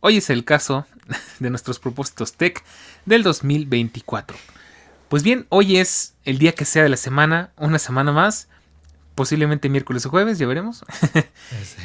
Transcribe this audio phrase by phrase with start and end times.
[0.00, 0.86] Hoy es el caso
[1.38, 2.62] de nuestros propósitos tech
[3.04, 4.36] del 2024.
[5.08, 8.48] Pues bien, hoy es el día que sea de la semana, una semana más,
[9.14, 10.84] posiblemente miércoles o jueves, ya veremos.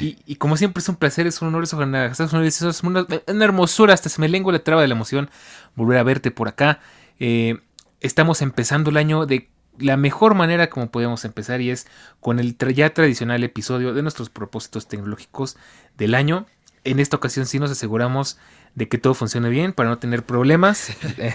[0.00, 3.94] y, como siempre es un placer, es un honor, es una, es una, una hermosura,
[3.94, 5.30] hasta se me lengua la traba de la emoción
[5.74, 6.80] volver a verte por acá.
[7.18, 7.60] Eh,
[8.00, 11.86] estamos empezando el año de la mejor manera como podemos empezar y es
[12.20, 15.56] con el ya tradicional episodio de nuestros propósitos tecnológicos
[15.96, 16.46] del año
[16.84, 18.38] en esta ocasión sí nos aseguramos
[18.74, 20.92] de que todo funcione bien para no tener problemas.
[21.18, 21.34] Eh,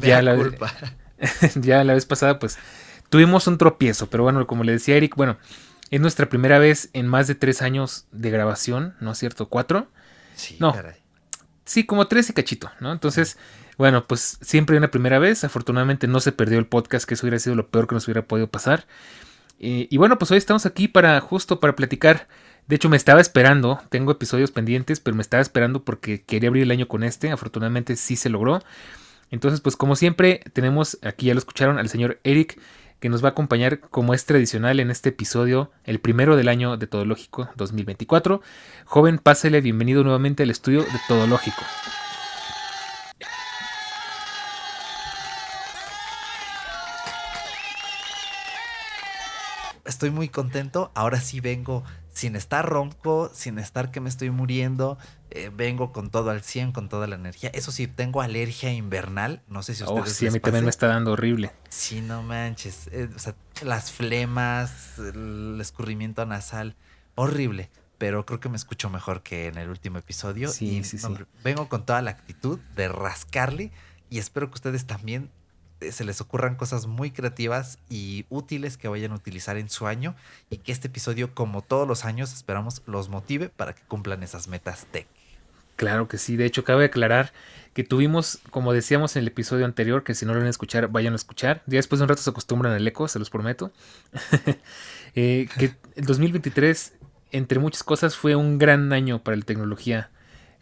[0.00, 0.36] ya, la,
[1.56, 2.58] ya la vez pasada pues
[3.08, 5.38] tuvimos un tropiezo, pero bueno, como le decía Eric, bueno,
[5.90, 9.48] es nuestra primera vez en más de tres años de grabación, ¿no es cierto?
[9.48, 9.88] ¿Cuatro?
[10.36, 10.74] Sí, no.
[11.64, 12.92] Sí, como tres y cachito, ¿no?
[12.92, 13.36] Entonces,
[13.76, 15.44] bueno, pues siempre una primera vez.
[15.44, 18.22] Afortunadamente no se perdió el podcast, que eso hubiera sido lo peor que nos hubiera
[18.22, 18.86] podido pasar.
[19.60, 22.28] Eh, y bueno, pues hoy estamos aquí para justo para platicar
[22.68, 26.64] de hecho, me estaba esperando, tengo episodios pendientes, pero me estaba esperando porque quería abrir
[26.64, 27.30] el año con este.
[27.30, 28.60] Afortunadamente sí se logró.
[29.30, 32.60] Entonces, pues como siempre, tenemos aquí, ya lo escucharon, al señor Eric,
[33.00, 36.76] que nos va a acompañar como es tradicional en este episodio, el primero del año
[36.76, 38.42] de Todo Lógico 2024.
[38.84, 41.62] Joven, pásele, bienvenido nuevamente al estudio de Todo Lógico.
[49.86, 51.82] Estoy muy contento, ahora sí vengo
[52.18, 54.98] sin estar ronco, sin estar que me estoy muriendo,
[55.30, 57.48] eh, vengo con todo al 100, con toda la energía.
[57.54, 60.10] Eso sí, tengo alergia invernal, no sé si oh, ustedes...
[60.10, 61.52] Oh, sí, a mí también me está dando horrible.
[61.68, 62.88] Sí, no manches.
[62.88, 66.74] Eh, o sea, las flemas, el escurrimiento nasal,
[67.14, 67.70] horrible.
[67.98, 70.48] Pero creo que me escucho mejor que en el último episodio.
[70.48, 71.06] Sí, sí, sí.
[71.44, 73.70] vengo con toda la actitud de rascarle
[74.10, 75.30] y espero que ustedes también
[75.80, 80.14] se les ocurran cosas muy creativas y útiles que vayan a utilizar en su año
[80.50, 84.48] y que este episodio, como todos los años, esperamos los motive para que cumplan esas
[84.48, 85.06] metas tech.
[85.76, 87.32] Claro que sí, de hecho cabe aclarar
[87.72, 90.88] que tuvimos, como decíamos en el episodio anterior, que si no lo van a escuchar,
[90.88, 91.62] vayan a escuchar.
[91.66, 93.72] Ya después de un rato se acostumbran al eco, se los prometo.
[95.14, 96.92] Eh, que el 2023,
[97.32, 100.10] entre muchas cosas, fue un gran año para la tecnología.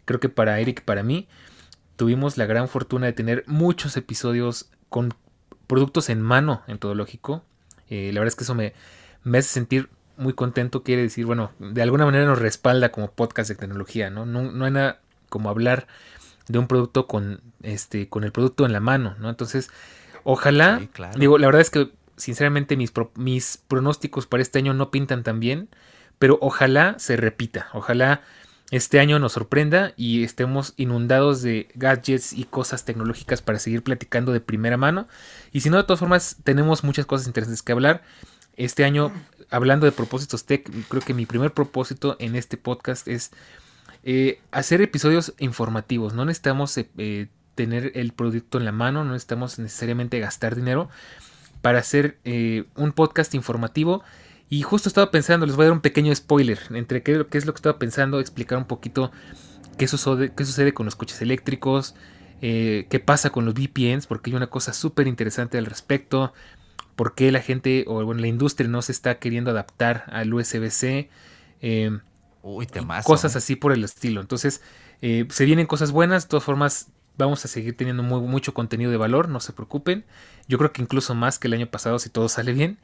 [0.05, 1.27] Creo que para Eric, para mí,
[1.95, 5.13] tuvimos la gran fortuna de tener muchos episodios con
[5.67, 7.43] productos en mano en todo lógico.
[7.89, 8.73] Eh, la verdad es que eso me,
[9.23, 10.83] me hace sentir muy contento.
[10.83, 14.25] Quiere decir, bueno, de alguna manera nos respalda como podcast de tecnología, ¿no?
[14.25, 14.99] No, hay nada
[15.29, 15.87] como hablar
[16.47, 19.29] de un producto con, este, con el producto en la mano, ¿no?
[19.29, 19.69] Entonces,
[20.23, 20.81] ojalá,
[21.17, 25.39] digo, la verdad es que sinceramente mis, mis pronósticos para este año no pintan tan
[25.39, 25.69] bien,
[26.19, 28.21] pero ojalá se repita, ojalá
[28.69, 34.33] este año nos sorprenda y estemos inundados de gadgets y cosas tecnológicas para seguir platicando
[34.33, 35.07] de primera mano.
[35.53, 38.03] Y si no, de todas formas, tenemos muchas cosas interesantes que hablar.
[38.57, 39.13] Este año,
[39.49, 43.31] hablando de propósitos tech, creo que mi primer propósito en este podcast es
[44.03, 46.13] eh, hacer episodios informativos.
[46.13, 50.89] No necesitamos eh, eh, tener el producto en la mano, no necesitamos necesariamente gastar dinero
[51.61, 52.17] para hacer
[52.75, 54.03] un podcast informativo
[54.49, 57.53] y justo estaba pensando, les voy a dar un pequeño spoiler entre qué, es lo
[57.53, 59.11] que estaba pensando, explicar un poquito
[59.77, 61.95] qué sucede, qué sucede con los coches eléctricos,
[62.41, 66.33] eh, qué pasa con los VPNs, porque hay una cosa súper interesante al respecto,
[66.95, 71.09] por qué la gente o bueno, la industria no se está queriendo adaptar al USB-C.
[71.61, 71.99] Eh,
[72.41, 72.67] Uy,
[73.03, 73.39] cosas ¿eh?
[73.39, 74.21] así por el estilo.
[74.21, 74.61] Entonces,
[75.01, 79.27] se vienen cosas buenas, de todas formas, vamos a seguir teniendo mucho contenido de valor,
[79.27, 80.05] no se preocupen.
[80.47, 82.77] Yo creo que incluso más que el año pasado si todo sale bien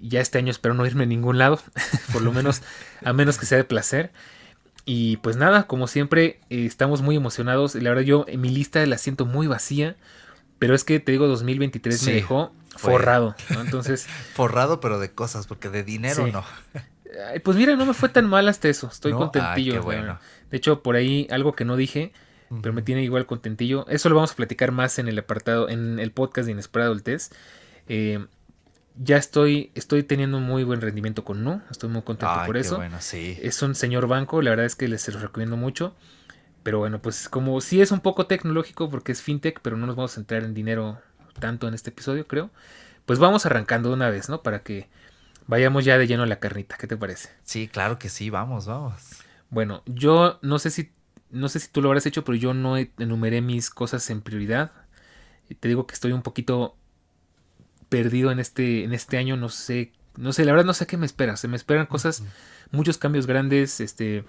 [0.00, 1.60] ya este año espero no irme a ningún lado,
[2.12, 2.62] por lo menos
[3.04, 4.10] a menos que sea de placer.
[4.84, 7.74] Y pues nada, como siempre, eh, estamos muy emocionados.
[7.74, 9.96] La verdad, yo en mi lista la siento muy vacía,
[10.58, 14.06] pero es que te digo, 2023 me dejó forrado, Entonces.
[14.34, 16.44] forrado, pero de cosas, porque de dinero no.
[17.44, 18.88] pues mira, no me fue tan mal hasta eso.
[18.90, 19.18] Estoy ¿No?
[19.18, 19.52] contentillo.
[19.52, 20.18] Ay, qué la bueno.
[20.50, 22.12] De hecho, por ahí algo que no dije,
[22.62, 23.86] pero me tiene igual contentillo.
[23.88, 27.02] Eso lo vamos a platicar más en el apartado, en el podcast de Inesperado el
[27.02, 27.34] Test.
[27.88, 28.26] Eh,
[29.02, 31.62] ya estoy, estoy teniendo un muy buen rendimiento con Nu.
[31.70, 32.76] Estoy muy contento Ay, por qué eso.
[32.76, 33.38] bueno, sí.
[33.40, 35.94] Es un señor banco, la verdad es que les se los recomiendo mucho.
[36.62, 39.96] Pero bueno, pues como sí es un poco tecnológico porque es fintech, pero no nos
[39.96, 41.00] vamos a entrar en dinero
[41.38, 42.50] tanto en este episodio, creo.
[43.06, 44.42] Pues vamos arrancando de una vez, ¿no?
[44.42, 44.90] Para que
[45.46, 46.76] vayamos ya de lleno a la carnita.
[46.76, 47.30] ¿Qué te parece?
[47.42, 49.22] Sí, claro que sí, vamos, vamos.
[49.48, 50.92] Bueno, yo no sé si
[51.30, 54.72] no sé si tú lo habrás hecho, pero yo no enumeré mis cosas en prioridad.
[55.58, 56.76] Te digo que estoy un poquito
[57.90, 60.96] perdido en este en este año, no sé, no sé, la verdad no sé qué
[60.96, 61.36] me espera.
[61.36, 62.22] Se me esperan cosas,
[62.70, 64.24] muchos cambios grandes, este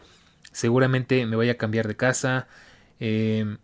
[0.52, 2.48] seguramente me vaya a cambiar de casa.
[3.00, 3.58] eh,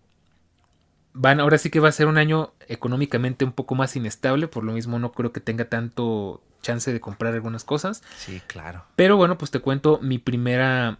[1.14, 4.64] van, ahora sí que va a ser un año económicamente un poco más inestable, por
[4.64, 8.04] lo mismo no creo que tenga tanto chance de comprar algunas cosas.
[8.18, 8.86] Sí, claro.
[8.96, 11.00] Pero bueno, pues te cuento mi primera.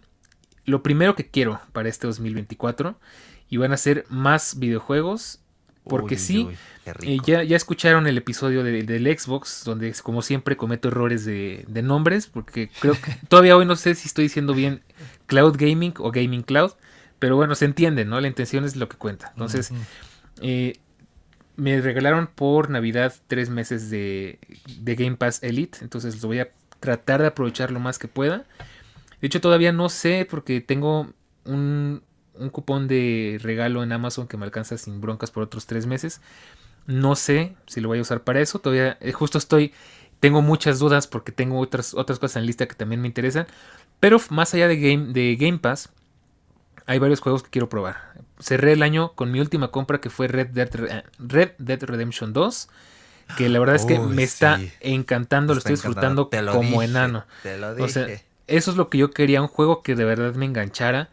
[0.64, 2.98] Lo primero que quiero para este 2024.
[3.50, 5.40] Y van a ser más videojuegos.
[5.88, 6.44] Porque Uy, sí.
[6.48, 6.56] uy,
[7.02, 9.62] eh, ya, ya escucharon el episodio de- del Xbox.
[9.64, 12.26] Donde como siempre cometo errores de, de nombres.
[12.26, 14.82] Porque creo que todavía hoy no sé si estoy diciendo bien
[15.26, 16.72] Cloud Gaming o Gaming Cloud.
[17.18, 18.20] Pero bueno, se entiende, ¿no?
[18.20, 19.30] La intención es lo que cuenta.
[19.32, 19.72] Entonces,
[20.40, 20.74] eh,
[21.56, 24.38] me regalaron por Navidad tres meses de,
[24.78, 25.78] de Game Pass Elite.
[25.82, 26.48] Entonces lo voy a
[26.78, 28.44] tratar de aprovechar lo más que pueda.
[29.20, 31.12] De hecho, todavía no sé porque tengo
[31.44, 32.02] un,
[32.38, 36.20] un cupón de regalo en Amazon que me alcanza sin broncas por otros tres meses.
[36.86, 38.58] No sé si lo voy a usar para eso.
[38.60, 39.72] Todavía eh, justo estoy.
[40.20, 43.46] Tengo muchas dudas porque tengo otras, otras cosas en lista que también me interesan.
[44.00, 45.90] Pero más allá de Game, de Game Pass,
[46.86, 48.14] hay varios juegos que quiero probar.
[48.40, 50.70] Cerré el año con mi última compra que fue Red Dead,
[51.18, 52.68] Red Dead Redemption 2.
[53.36, 56.24] Que la verdad es que me está encantando, lo Está estoy encantando.
[56.24, 57.26] disfrutando lo como dije, enano.
[57.42, 58.24] Te lo O sea, dije.
[58.46, 61.10] eso es lo que yo quería, un juego que de verdad me enganchara.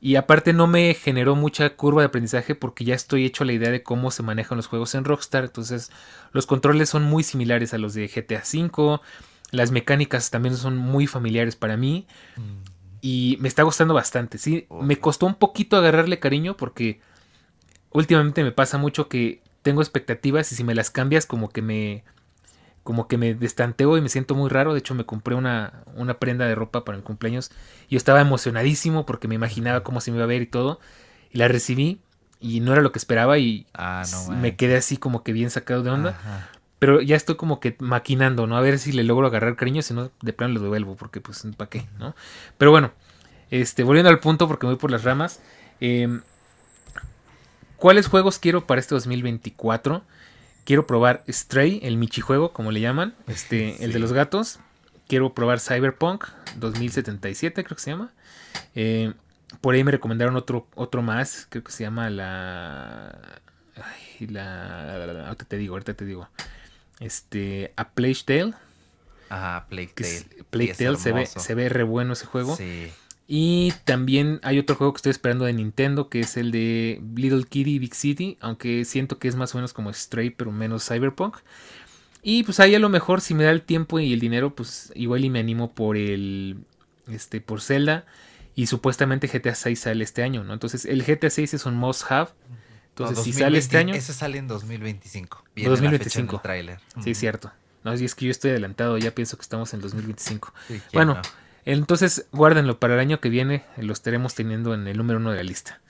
[0.00, 3.54] Y aparte no me generó mucha curva de aprendizaje porque ya estoy hecho a la
[3.54, 5.44] idea de cómo se manejan los juegos en Rockstar.
[5.44, 5.90] Entonces
[6.32, 9.00] los controles son muy similares a los de GTA V.
[9.50, 12.06] Las mecánicas también son muy familiares para mí.
[12.36, 12.64] Mm,
[13.00, 14.38] Y me está gustando bastante.
[14.38, 17.00] Sí, me costó un poquito agarrarle cariño porque
[17.90, 22.04] últimamente me pasa mucho que tengo expectativas y si me las cambias como que me
[22.86, 24.72] como que me destanteo y me siento muy raro.
[24.72, 27.50] De hecho, me compré una, una prenda de ropa para mi cumpleaños.
[27.90, 30.80] Yo estaba emocionadísimo porque me imaginaba cómo se me iba a ver y todo.
[31.30, 32.00] Y la recibí
[32.40, 35.50] y no era lo que esperaba y Ah, no me quedé así como que bien
[35.50, 36.10] sacado de onda.
[36.10, 36.48] Ajá.
[36.78, 38.56] Pero ya estoy como que maquinando, ¿no?
[38.56, 41.46] A ver si le logro agarrar cariño, si no, de plano lo devuelvo, porque pues,
[41.56, 41.86] ¿para qué?
[41.98, 42.14] ¿No?
[42.58, 42.92] Pero bueno,
[43.50, 45.40] este, volviendo al punto, porque me voy por las ramas.
[45.80, 46.20] eh,
[47.76, 50.02] ¿Cuáles juegos quiero para este 2024?
[50.66, 54.58] Quiero probar Stray, el Michi juego, como le llaman, este, el de los gatos.
[55.08, 56.24] Quiero probar Cyberpunk
[56.56, 58.12] 2077, creo que se llama.
[58.74, 59.14] Eh,
[59.60, 63.40] por ahí me recomendaron otro, otro más, creo que se llama la...
[63.76, 65.26] Ay, la...
[65.28, 66.28] Ahorita te digo, ahorita te digo.
[66.98, 68.52] Este, A Plague Tale.
[69.28, 70.08] Ajá, Plague Tale.
[70.16, 72.56] es- Plague Tale se ve, se ve re bueno ese juego.
[72.56, 72.90] Sí.
[73.28, 77.44] Y también hay otro juego que estoy esperando de Nintendo, que es el de Little
[77.44, 81.38] Kitty Big City, aunque siento que es más o menos como Stray, pero menos Cyberpunk.
[82.22, 84.92] Y pues ahí a lo mejor si me da el tiempo y el dinero, pues
[84.94, 86.58] igual y me animo por el
[87.08, 88.04] este por Zelda
[88.56, 90.52] y supuestamente GTA 6 sale este año, ¿no?
[90.52, 92.30] Entonces el GTA 6 es un must have.
[92.90, 95.44] Entonces No, si sale este 2020 año, Ese sale en 2025.
[95.54, 95.92] Viene 2025.
[95.92, 97.04] la fecha en el tráiler.
[97.04, 97.52] sí es cierto.
[97.84, 100.52] No, y es que yo estoy adelantado, ya pienso que estamos en 2025.
[100.66, 101.22] Sí, ¿quién Bueno, no?
[101.66, 105.36] Entonces, guárdenlo para el año que viene, lo estaremos teniendo en el número uno de
[105.36, 105.80] la lista.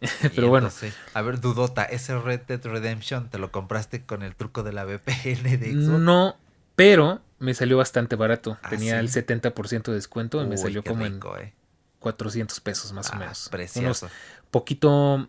[0.34, 4.34] Pero bueno, entonces, a ver, Dudota, ese Red Dead Redemption te lo compraste con el
[4.34, 6.00] truco de la VPN de Xbox.
[6.00, 6.36] no,
[6.74, 8.58] pero me salió bastante barato.
[8.62, 9.18] ¿Ah, Tenía sí?
[9.18, 11.42] el 70% de descuento y me salió como rico, eh.
[11.44, 11.52] en
[12.00, 13.38] 400 pesos más o Ah, menos.
[13.38, 14.10] Unos Precioso.
[14.50, 15.28] poquito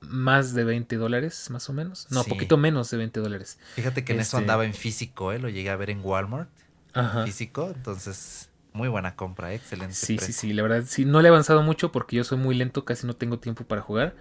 [0.00, 2.08] más de 20 dólares, más o menos.
[2.10, 2.30] No, Sí.
[2.30, 3.58] poquito menos de 20 dólares.
[3.76, 5.38] Fíjate que en eso Este- andaba en físico, ¿eh?
[5.38, 6.50] Lo llegué a ver en Walmart.
[6.94, 7.24] Ajá.
[7.24, 9.56] Físico, entonces, muy buena compra, ¿eh?
[9.56, 9.94] excelente.
[9.94, 10.34] Sí, sí, precio.
[10.34, 13.06] sí, la verdad, sí, no le he avanzado mucho porque yo soy muy lento, casi
[13.06, 14.14] no tengo tiempo para jugar.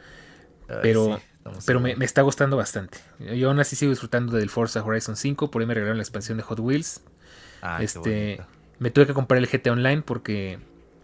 [0.68, 3.00] Ay, pero- sí, Pero me, está gustando bastante.
[3.20, 5.50] Yo, aún así sigo disfrutando del Forza Horizon 5.
[5.50, 7.02] Por ahí me regalaron la expansión de Hot Wheels.
[7.62, 8.42] Ay, qué este,
[8.78, 10.60] me tuve que comprar el GT Online porque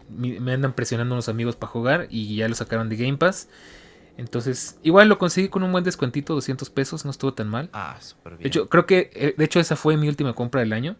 [0.08, 3.48] me andan presionando unos amigos para jugar y ya lo sacaron de Game Pass.
[4.16, 7.68] Entonces, igual lo conseguí con un buen descuentito, 200 pesos, no estuvo tan mal.
[7.72, 8.44] Ah, súper bien.
[8.44, 10.96] De hecho, creo que, eh, de hecho, esa fue mi última compra del año.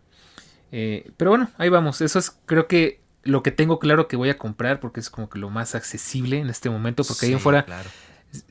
[0.73, 2.01] Eh, pero bueno, ahí vamos.
[2.01, 5.29] Eso es, creo que lo que tengo claro que voy a comprar porque es como
[5.29, 7.05] que lo más accesible en este momento.
[7.05, 7.89] Porque ahí en Sí, fuera claro.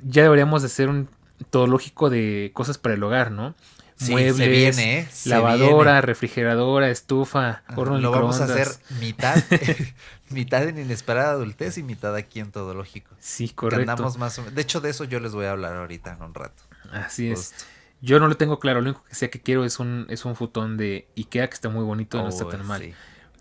[0.04, 1.10] ya deberíamos de hacer un
[1.50, 3.56] todológico de cosas para el hogar, ¿no?
[3.98, 5.08] Sí, muebles, se viene, ¿eh?
[5.10, 6.02] Se lavadora, viene.
[6.02, 8.68] refrigeradora, estufa, horno Lo vamos a hacer
[9.00, 9.42] mitad,
[10.30, 13.16] mitad en inesperada adultez y mitad aquí en todo lógico.
[13.20, 13.92] Sí, Que correcto.
[13.92, 14.56] andamos más o menos.
[14.56, 16.62] De hecho, de eso yo les voy a hablar ahorita en un rato.
[16.92, 17.54] Así es.
[18.02, 20.36] Yo no lo tengo claro, lo único que sé que quiero es un, es un
[20.36, 22.82] futón de Ikea que está muy bonito, no está Oh, tan mal.
[22.82, 22.94] sí.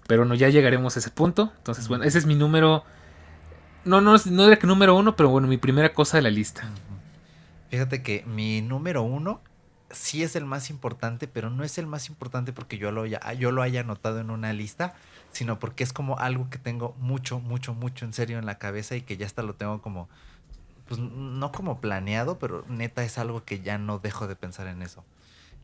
[0.07, 1.53] Pero no, ya llegaremos a ese punto.
[1.59, 2.85] Entonces, bueno, ese es mi número.
[3.85, 6.69] No, no, no era que número uno, pero bueno, mi primera cosa de la lista.
[7.71, 9.41] Fíjate que mi número uno
[9.91, 13.33] sí es el más importante, pero no es el más importante porque yo lo haya,
[13.35, 14.95] yo lo haya anotado en una lista,
[15.33, 18.97] sino porque es como algo que tengo mucho, mucho, mucho en serio en la cabeza
[18.97, 20.09] y que ya hasta lo tengo como,
[20.87, 24.83] pues no como planeado, pero neta es algo que ya no dejo de pensar en
[24.83, 25.05] eso.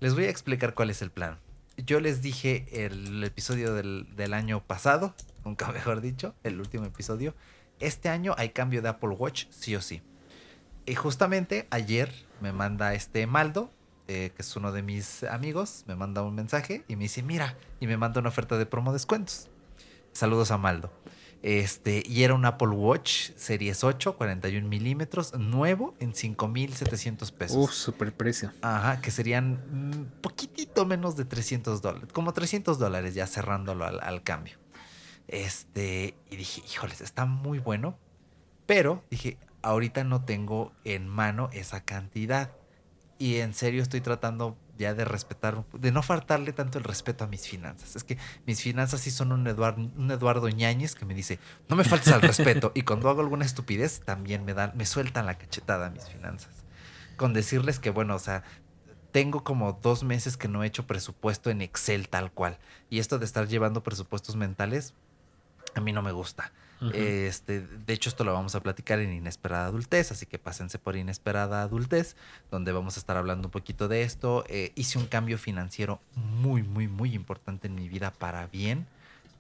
[0.01, 1.39] Les voy a explicar cuál es el plan.
[1.77, 7.35] Yo les dije el episodio del, del año pasado, nunca mejor dicho, el último episodio.
[7.81, 10.03] Este año hay cambio de Apple Watch, sí o sí.
[10.87, 13.71] Y justamente ayer me manda este Maldo,
[14.09, 17.57] eh, que es uno de mis amigos, me manda un mensaje y me dice, mira,
[17.79, 19.49] y me manda una oferta de promo descuentos.
[20.13, 20.91] Saludos a Maldo.
[21.43, 27.57] Este, y era un Apple Watch Series 8, 41 milímetros, nuevo en 5,700 pesos.
[27.57, 28.53] Uf, super precio.
[28.61, 34.01] Ajá, que serían un poquitito menos de 300 dólares, como 300 dólares ya cerrándolo al,
[34.01, 34.59] al cambio.
[35.29, 37.97] Este, y dije, híjoles, está muy bueno,
[38.67, 42.51] pero dije, ahorita no tengo en mano esa cantidad.
[43.19, 47.27] Y en serio estoy tratando ya de respetar, de no faltarle tanto el respeto a
[47.27, 47.95] mis finanzas.
[47.95, 51.85] Es que mis finanzas sí son un Eduardo, un Ñañez que me dice, no me
[51.85, 52.73] faltes al respeto.
[52.75, 56.65] Y cuando hago alguna estupidez, también me dan, me sueltan la cachetada mis finanzas.
[57.17, 58.43] Con decirles que, bueno, o sea,
[59.13, 62.59] tengo como dos meses que no he hecho presupuesto en Excel tal cual.
[62.89, 64.95] Y esto de estar llevando presupuestos mentales,
[65.75, 66.53] a mí no me gusta.
[66.95, 70.97] Este, de hecho, esto lo vamos a platicar en Inesperada Adultez, así que pásense por
[70.97, 72.17] Inesperada Adultez,
[72.51, 74.45] donde vamos a estar hablando un poquito de esto.
[74.49, 78.87] Eh, hice un cambio financiero muy, muy, muy importante en mi vida para bien.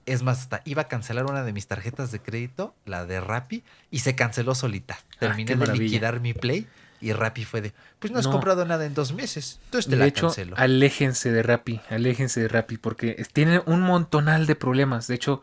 [0.06, 3.62] Es más, hasta iba a cancelar una de mis tarjetas de crédito, la de Rappi,
[3.90, 4.98] y se canceló solita.
[5.18, 6.66] Terminé Ah, qué de liquidar mi Play
[7.00, 8.32] y Rappi fue de, pues no has No.
[8.32, 10.54] comprado nada en dos meses, entonces te de la hecho, cancelo.
[10.58, 15.06] aléjense de Rappi, aléjense de Rappi, porque tienen un montonal de problemas.
[15.06, 15.42] De hecho,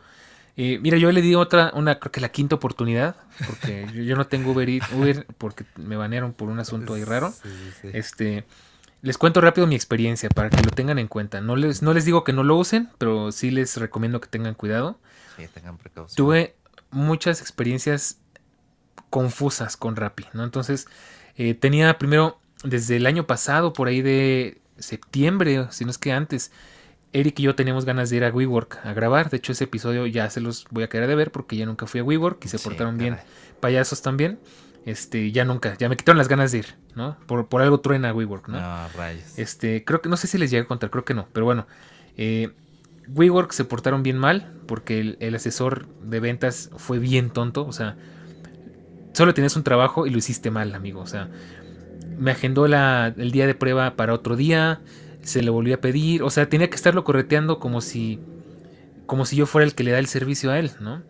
[0.58, 4.16] eh, mira, yo le di otra, una, creo que la quinta oportunidad, porque yo, yo
[4.16, 7.32] no tengo Uber, Eats- Uber porque me banearon por un asunto ahí raro.
[7.32, 7.90] Sí, sí, sí.
[7.94, 8.44] Este,
[9.02, 11.40] les cuento rápido mi experiencia para que lo tengan en cuenta.
[11.42, 14.56] No les, no les digo que no lo usen, pero sí les recomiendo que tengan
[14.56, 15.00] cuidado.
[15.38, 16.16] Sí, tengan precaución.
[16.18, 16.56] Tuve
[16.90, 18.18] muchas experiencias
[19.10, 20.44] confusas con Rappi, ¿no?
[20.44, 20.88] Entonces,
[21.38, 26.12] eh, tenía primero, desde el año pasado, por ahí de septiembre, si no es que
[26.12, 26.52] antes,
[27.14, 29.30] Eric y yo teníamos ganas de ir a WeWork a grabar.
[29.30, 31.88] De hecho, ese episodio ya se los voy a quedar de ver porque ya nunca
[31.88, 33.18] fui a WeWork y se Sí, portaron bien
[33.60, 34.40] payasos también.
[34.86, 37.18] Este, ya nunca, ya me quitaron las ganas de ir, ¿no?
[37.26, 38.60] Por, por algo truena WeWork, ¿no?
[38.60, 39.38] No, rayos.
[39.38, 41.68] Este, creo que no sé si les llegué a contar, creo que no, pero bueno.
[42.16, 42.54] Eh,
[43.10, 47.74] WeWork se portaron bien mal porque el, el asesor de ventas fue bien tonto, o
[47.74, 47.98] sea,
[49.14, 51.30] solo tenías un trabajo y lo hiciste mal, amigo, o sea,
[52.18, 54.82] me agendó la, el día de prueba para otro día,
[55.28, 58.20] se le volvió a pedir, o sea, tenía que estarlo correteando como si,
[59.06, 61.04] como si yo fuera el que le da el servicio a él, ¿no?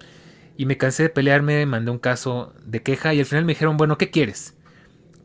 [0.58, 3.78] Y me cansé de pelearme, mandé un caso de queja y al final me dijeron,
[3.78, 4.56] bueno, ¿qué quieres?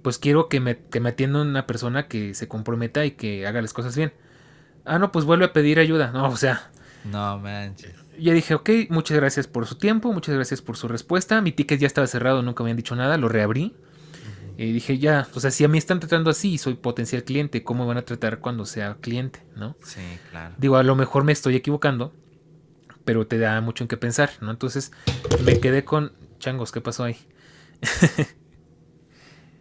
[0.03, 3.63] Pues quiero que me, que me atienda una persona que se comprometa y que haga
[3.63, 4.13] las cosas bien.
[4.85, 6.11] Ah, no, pues vuelve a pedir ayuda.
[6.13, 6.71] No, o sea,
[7.05, 7.95] No manches.
[8.19, 11.41] ya dije, ok, muchas gracias por su tiempo, muchas gracias por su respuesta.
[11.41, 13.75] Mi ticket ya estaba cerrado, nunca me habían dicho nada, lo reabrí.
[14.57, 17.63] Y dije, ya, o sea, si a mí están tratando así y soy potencial cliente,
[17.65, 19.41] ¿cómo me van a tratar cuando sea cliente?
[19.57, 19.77] ¿No?
[19.83, 20.55] Sí, claro.
[20.59, 22.13] Digo, a lo mejor me estoy equivocando,
[23.05, 24.51] pero te da mucho en qué pensar, ¿no?
[24.51, 24.93] Entonces
[25.45, 26.13] me quedé con...
[26.39, 27.17] Changos, ¿qué pasó ahí?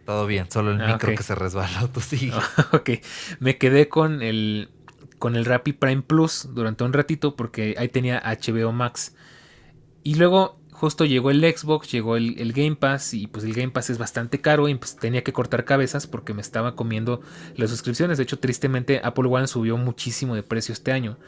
[0.04, 2.32] Todo bien, solo el Ah, micro que se resbaló, tú sigue.
[2.72, 2.90] ok,
[3.38, 4.68] me quedé con el
[5.18, 9.14] con el Rappi Prime Plus durante un ratito porque ahí tenía HBO Max.
[10.02, 13.88] Y luego justo llegó el Xbox, llegó el, Game Pass y pues el Game Pass
[13.90, 17.20] es bastante caro y pues tenía que cortar cabezas porque me estaba comiendo
[17.54, 18.18] las suscripciones.
[18.18, 21.18] De hecho, tristemente Apple One subió muchísimo de precio este año.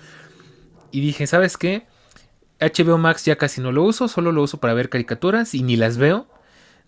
[0.90, 1.86] Y dije, ¿sabes qué?
[2.58, 5.76] HBO Max ya casi no lo uso, solo lo uso para ver caricaturas y ni
[5.76, 6.26] las veo.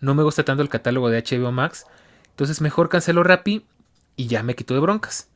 [0.00, 1.86] No me gusta tanto el catálogo de HBO Max.
[2.30, 3.64] Entonces mejor cancelo Rappi
[4.16, 5.28] y ya me quito de broncas.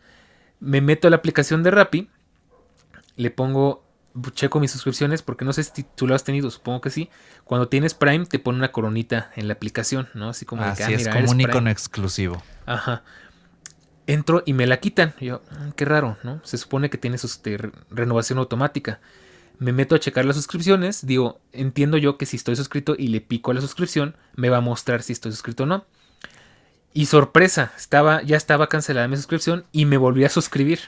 [0.58, 2.08] Me meto a la aplicación de Rappi,
[3.14, 3.84] le pongo,
[4.32, 7.10] checo mis suscripciones porque no sé si tú lo has tenido, supongo que sí.
[7.44, 10.30] Cuando tienes Prime te pone una coronita en la aplicación, ¿no?
[10.30, 12.42] Así como de que, Así ah, es, mira, como un icono exclusivo.
[12.66, 13.02] Ajá.
[14.06, 15.14] Entro y me la quitan.
[15.20, 16.40] Yo, "Mm, qué raro, ¿no?
[16.44, 19.00] Se supone que tiene este, re- renovación automática.
[19.58, 21.06] Me meto a checar las suscripciones.
[21.06, 24.56] Digo, entiendo yo que si estoy suscrito y le pico a la suscripción, me va
[24.56, 25.84] a mostrar si estoy suscrito o no.
[26.92, 30.80] Y sorpresa, estaba, ya estaba cancelada mi suscripción y me volví a suscribir.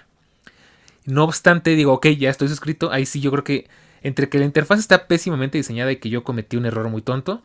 [1.05, 2.93] No obstante, digo, ok, ya estoy suscrito.
[2.93, 3.69] Ahí sí yo creo que
[4.03, 7.43] entre que la interfaz está pésimamente diseñada y que yo cometí un error muy tonto,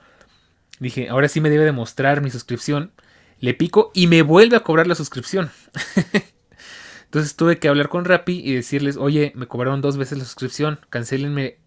[0.80, 2.92] dije, ahora sí me debe demostrar mi suscripción.
[3.40, 5.52] Le pico y me vuelve a cobrar la suscripción.
[7.06, 10.80] Entonces tuve que hablar con Rappi y decirles, oye, me cobraron dos veces la suscripción,
[10.90, 11.58] cancelenme,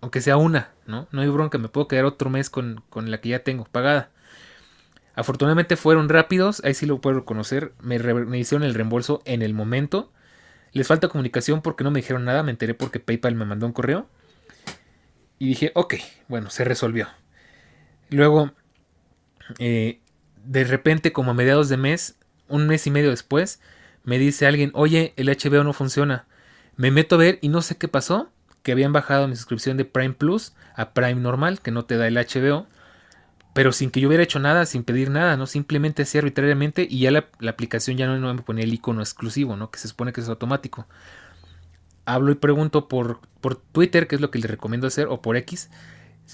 [0.00, 1.08] aunque sea una, ¿no?
[1.10, 4.10] No hay bronca, me puedo quedar otro mes con, con la que ya tengo pagada.
[5.16, 9.54] Afortunadamente fueron rápidos, ahí sí lo puedo reconocer, me, me, hicieron el reembolso en el
[9.54, 10.12] momento.
[10.74, 13.72] Les falta comunicación porque no me dijeron nada, me enteré porque PayPal me mandó un
[13.72, 14.08] correo.
[15.38, 15.94] Y dije, ok,
[16.28, 17.08] bueno, se resolvió.
[18.10, 18.52] Luego,
[19.58, 20.00] eh,
[20.44, 22.16] de repente, como a mediados de mes,
[22.48, 23.60] un mes y medio después,
[24.02, 26.26] me dice alguien, oye, el HBO no funciona.
[26.76, 28.30] Me meto a ver y no sé qué pasó,
[28.62, 32.08] que habían bajado mi suscripción de Prime Plus a Prime normal, que no te da
[32.08, 32.66] el HBO
[33.54, 35.46] pero sin que yo hubiera hecho nada, sin pedir nada, ¿no?
[35.46, 39.70] Simplemente hacía arbitrariamente y ya la, aplicación ya no, me ponía el icono exclusivo, ¿no?
[39.70, 40.86] Que se supone que es automático.
[42.04, 45.36] Hablo y pregunto por, por Twitter, que es lo que le recomiendo hacer, o por
[45.36, 45.70] X,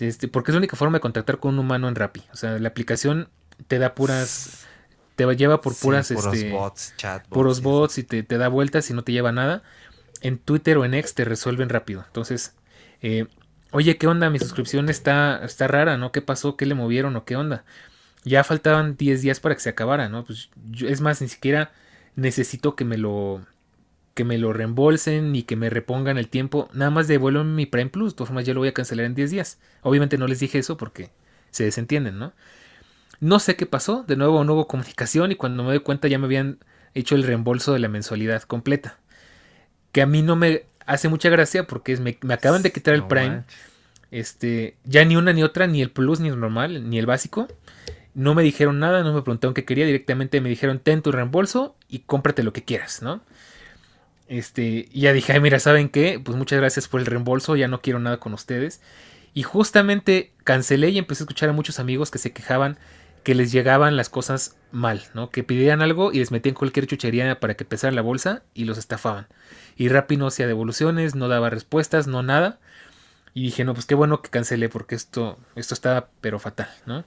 [0.00, 2.22] este, porque es la única forma de contactar con un humano en Rappi.
[2.32, 3.28] O sea, la aplicación
[3.68, 4.64] te da puras,
[5.14, 7.28] te lleva por puras, puros este, bots, chatbots.
[7.28, 9.62] puros bots y te, te, da vueltas y no te lleva nada.
[10.22, 12.02] En Twitter o en X te resuelven rápido.
[12.06, 12.54] Entonces,
[13.02, 13.26] eh,
[13.72, 14.30] oye, ¿qué onda?
[14.30, 16.12] Mi suscripción está, está rara, ¿no?
[16.12, 16.56] ¿Qué pasó?
[16.56, 17.64] ¿Qué le movieron o qué onda?
[18.24, 20.24] Ya faltaban 10 días para que se acabara, ¿no?
[20.24, 20.50] Pues
[20.80, 21.72] es más, ni siquiera
[22.16, 23.42] necesito que me lo
[24.14, 26.68] que me lo reembolsen ni que me repongan el tiempo.
[26.72, 28.12] Nada más devuelven mi Prime Plus.
[28.12, 29.60] De todas formas, ya lo voy a cancelar en 10 días.
[29.82, 31.10] Obviamente no les dije eso porque
[31.50, 32.32] se desentienden, ¿no?
[33.20, 34.04] No sé qué pasó.
[34.06, 36.58] De nuevo no hubo comunicación y cuando me doy cuenta ya me habían
[36.94, 38.98] hecho el reembolso de la mensualidad completa.
[39.92, 43.04] Que a mí no me hace mucha gracia porque es, me, acaban de quitar el
[43.04, 43.44] Prime.
[44.11, 47.47] Este, ya ni una ni otra, ni el Plus, ni el normal, ni el básico.
[48.12, 51.76] No me dijeron nada, no me preguntaron qué quería, directamente me dijeron ten tu reembolso
[51.88, 53.20] y cómprate lo que quieras, ¿no?
[54.26, 56.20] Este, y ya dije, ay, mira, ¿saben qué?
[56.23, 58.80] Pues muchas gracias por el reembolso, ya no quiero nada con ustedes.
[59.32, 62.78] Y justamente cancelé y empecé a escuchar a muchos amigos que se quejaban
[63.23, 65.30] que les llegaban las cosas mal, ¿no?
[65.30, 68.78] Que pidían algo y les metían cualquier chuchería para que pesaran la bolsa y los
[68.78, 69.26] estafaban.
[69.76, 72.59] Y Rappi no hacía devoluciones, no daba respuestas, no nada.
[73.35, 77.04] Y dije, no, pues qué bueno que cancelé porque esto, esto estaba pero fatal, ¿no?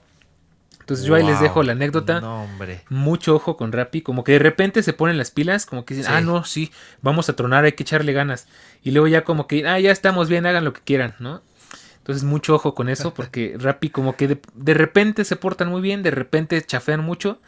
[0.79, 2.19] Entonces yo ahí les dejo la anécdota.
[2.19, 2.83] No, hombre.
[2.89, 6.11] Mucho ojo con Rappi, como que de repente se ponen las pilas, como que dicen,
[6.13, 6.71] ah, no, sí,
[7.01, 8.47] vamos a tronar, hay que echarle ganas.
[8.83, 11.41] Y luego ya como que, ah, ya estamos bien, hagan lo que quieran, ¿no?
[12.03, 16.03] Entonces mucho ojo con eso, porque Rappi como que de, repente se portan muy bien,
[16.03, 17.39] de repente chafean mucho.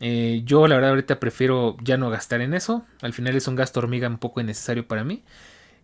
[0.00, 2.84] Eh, yo la verdad ahorita prefiero ya no gastar en eso.
[3.00, 5.22] Al final es un gasto hormiga un poco innecesario para mí.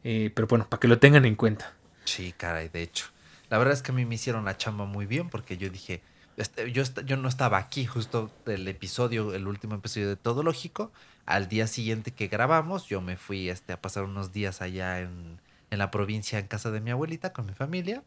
[0.05, 1.73] Eh, pero bueno, para que lo tengan en cuenta.
[2.05, 3.07] Sí, caray, de hecho.
[3.49, 6.03] La verdad es que a mí me hicieron la chamba muy bien porque yo dije,
[6.37, 10.93] este, yo, yo no estaba aquí justo del episodio, el último episodio de Todo Lógico.
[11.25, 15.39] Al día siguiente que grabamos, yo me fui este, a pasar unos días allá en,
[15.73, 18.05] en la provincia en casa de mi abuelita con mi familia.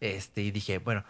[0.00, 1.04] Este, y dije, bueno,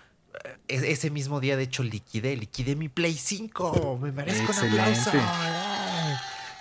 [0.67, 4.01] e-, ese mismo día de hecho liquidé, liquidé mi Play 5.
[4.03, 5.11] Me merezco un aplauso.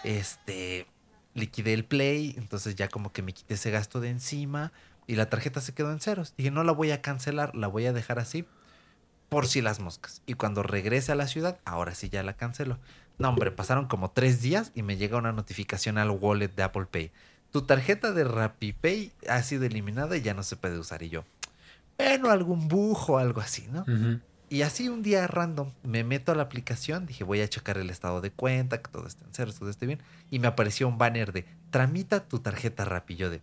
[0.03, 0.85] Este,
[1.33, 4.71] liquidé el Play, entonces ya como que me quité ese gasto de encima
[5.07, 6.35] y la tarjeta se quedó en ceros.
[6.37, 8.45] Dije, no la voy a cancelar, la voy a dejar así
[9.27, 10.21] por si las moscas.
[10.27, 12.77] Y cuando regrese a la ciudad, ahora sí ya la cancelo.
[13.17, 16.85] No, hombre, pasaron como tres días y me llega una notificación al wallet de Apple
[16.85, 17.11] Pay
[17.51, 21.03] tu tarjeta de RappiPay ha sido eliminada y ya no se puede usar.
[21.03, 21.23] Y yo,
[21.97, 23.85] bueno, algún bujo, algo así, ¿no?
[24.49, 27.89] Y así un día random me meto a la aplicación, dije voy a checar el
[27.89, 29.99] estado de cuenta, que todo esté en cero, todo esté bien.
[30.29, 33.15] Y me apareció un banner de tramita tu tarjeta Rappi.
[33.15, 33.41] Yo de,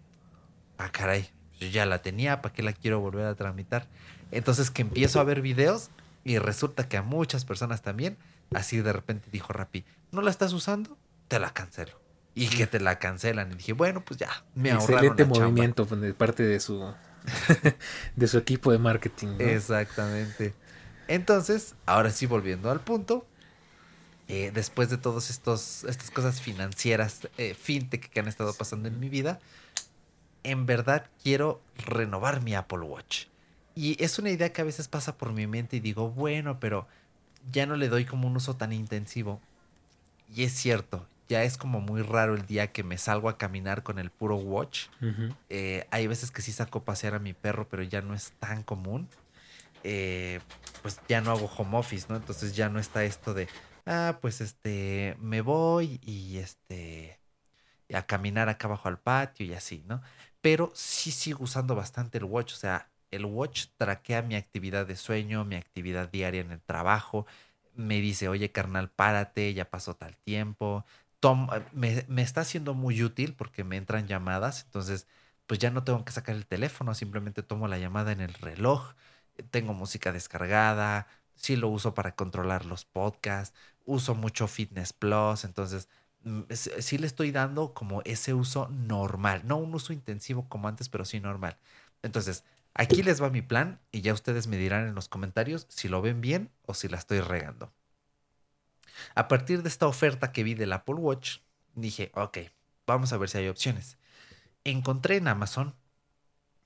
[0.76, 3.86] ah, caray, yo ya la tenía, ¿para qué la quiero volver a tramitar?
[4.32, 5.88] Entonces que empiezo a ver videos
[6.24, 8.18] y resulta que a muchas personas también,
[8.54, 10.98] así de repente dijo Rappi, ¿no la estás usando?
[11.28, 12.07] Te la cancelo
[12.38, 13.50] y que te la cancelan.
[13.50, 16.94] Y dije, bueno, pues ya, me ahorraron Excelente movimiento de parte de su,
[18.16, 19.34] de su equipo de marketing.
[19.40, 20.54] Exactamente.
[21.08, 23.26] Entonces, ahora sí, volviendo al punto,
[24.28, 29.08] eh, después de todas estas cosas financieras, eh, fintech que han estado pasando en mi
[29.08, 29.40] vida,
[30.44, 33.24] en verdad quiero renovar mi Apple Watch.
[33.74, 36.86] Y es una idea que a veces pasa por mi mente y digo, bueno, pero
[37.50, 39.40] ya no le doy como un uso tan intensivo.
[40.32, 43.82] Y es cierto, ya es como muy raro el día que me salgo a caminar
[43.82, 44.86] con el puro watch.
[45.50, 48.32] Eh, hay veces que sí saco a pasear a mi perro, pero ya no es
[48.38, 49.08] tan común.
[49.84, 50.40] Eh,
[50.82, 52.16] pues ya no hago home office, ¿no?
[52.16, 53.48] Entonces ya no está esto de,
[53.86, 57.20] ah, pues este, me voy y este,
[57.92, 60.02] a caminar acá abajo al patio y así, ¿no?
[60.40, 64.96] Pero sí sigo usando bastante el watch, o sea, el watch traquea mi actividad de
[64.96, 67.26] sueño, mi actividad diaria en el trabajo,
[67.74, 70.84] me dice, oye carnal, párate, ya pasó tal tiempo.
[71.20, 75.06] Tom, me, me está siendo muy útil porque me entran llamadas, entonces
[75.46, 78.92] pues ya no tengo que sacar el teléfono, simplemente tomo la llamada en el reloj,
[79.50, 85.88] tengo música descargada, sí lo uso para controlar los podcasts, uso mucho Fitness Plus, entonces
[86.22, 90.88] mm, sí le estoy dando como ese uso normal, no un uso intensivo como antes,
[90.88, 91.58] pero sí normal.
[92.02, 95.88] Entonces, aquí les va mi plan y ya ustedes me dirán en los comentarios si
[95.88, 97.72] lo ven bien o si la estoy regando.
[99.14, 101.38] A partir de esta oferta que vi del Apple Watch,
[101.74, 102.38] dije, ok,
[102.86, 103.98] vamos a ver si hay opciones
[104.70, 105.74] encontré en Amazon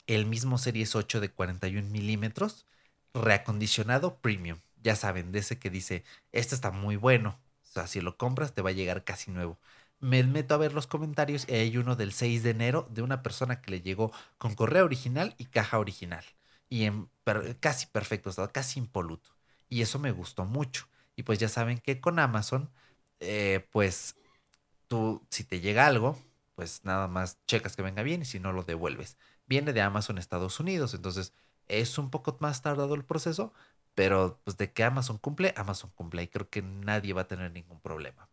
[0.07, 2.66] el mismo Series 8 de 41 milímetros,
[3.14, 4.61] reacondicionado premium.
[4.83, 7.38] Ya saben, de ese que dice, este está muy bueno.
[7.62, 9.59] O sea, si lo compras te va a llegar casi nuevo.
[10.01, 13.23] Me meto a ver los comentarios y hay uno del 6 de enero de una
[13.23, 16.25] persona que le llegó con correa original y caja original.
[16.68, 17.09] Y en
[17.61, 19.31] casi perfecto estado, casi impoluto.
[19.68, 20.88] Y eso me gustó mucho.
[21.16, 22.70] Y pues ya saben que con Amazon,
[23.20, 24.16] eh, pues
[24.88, 26.18] tú, si te llega algo,
[26.55, 29.16] pues nada más checas que venga bien y si no lo devuelves.
[29.46, 31.35] Viene de Amazon Estados Unidos, entonces
[31.68, 33.53] es un poco más tardado el proceso,
[33.94, 37.53] pero pues de que Amazon cumple, Amazon cumple y creo que nadie va a tener
[37.53, 38.29] ningún problema.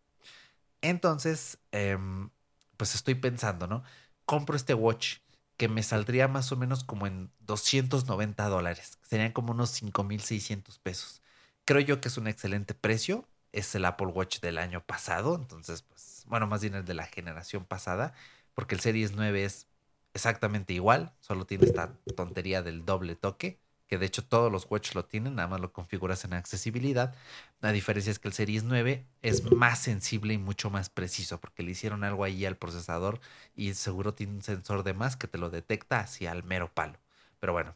[0.82, 2.30] Entonces, em,
[2.78, 3.84] pues estoy pensando, ¿no?
[4.26, 5.18] Compro este watch
[5.58, 11.22] que me saldría más o menos como en 290 dólares, serían como unos 5.600 pesos.
[11.70, 15.84] Creo yo que es un excelente precio, es el Apple Watch del año pasado, entonces
[15.84, 18.16] pues bueno, más bien el de la generación pasada,
[18.56, 19.68] porque el Series 9 es
[20.16, 24.96] exactamente igual, solo tiene esta tontería del doble toque, que de hecho todos los watch
[24.96, 27.14] lo tienen, nada más lo configuras en accesibilidad.
[27.62, 31.62] La diferencia es que el Series 9 es más sensible y mucho más preciso, porque
[31.62, 33.20] le hicieron algo ahí al procesador
[33.56, 36.98] y seguro tiene un sensor de más que te lo detecta hacia el mero palo.
[37.40, 37.76] Pero bueno,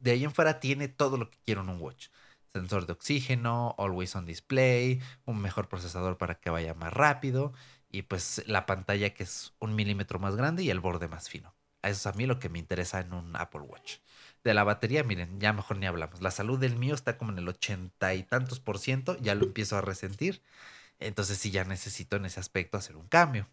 [0.00, 2.08] de ahí en fuera tiene todo lo que quiero en un watch
[2.52, 7.52] sensor de oxígeno, always on display, un mejor procesador para que vaya más rápido
[7.90, 11.54] y pues la pantalla que es un milímetro más grande y el borde más fino.
[11.82, 13.98] Eso es a mí lo que me interesa en un Apple Watch.
[14.44, 16.20] De la batería, miren, ya mejor ni hablamos.
[16.20, 19.46] La salud del mío está como en el ochenta y tantos por ciento, ya lo
[19.46, 20.42] empiezo a resentir.
[20.98, 23.48] Entonces sí ya necesito en ese aspecto hacer un cambio.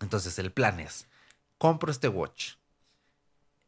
[0.00, 1.06] Entonces el plan es,
[1.58, 2.54] compro este watch.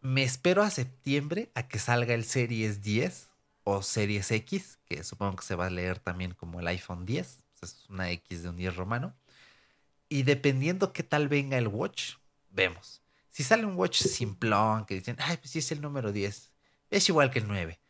[0.00, 3.30] Me espero a septiembre a que salga el Series 10
[3.64, 7.44] o Series X, que supongo que se va a leer también como el iPhone 10,
[7.62, 9.14] es una X de un 10 romano.
[10.08, 12.14] Y dependiendo qué tal venga el watch,
[12.50, 13.02] vemos.
[13.30, 16.52] Si sale un watch simplón que dicen, ay, pues sí es el número 10,
[16.90, 17.80] es igual que el 9,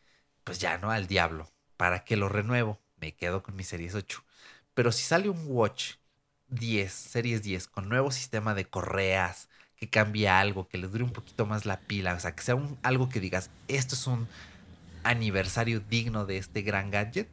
[0.45, 1.51] pues ya no, al diablo.
[1.77, 2.81] ¿Para qué lo renuevo?
[2.97, 4.25] Me quedo con mi Series 8.
[4.73, 5.95] Pero si sale un watch
[6.49, 11.13] 10, Series 10, con nuevo sistema de correas, que cambie algo, que le dure un
[11.13, 14.29] poquito más la pila, o sea, que sea un, algo que digas, esto es un
[15.05, 17.29] aniversario digno de este gran gadget,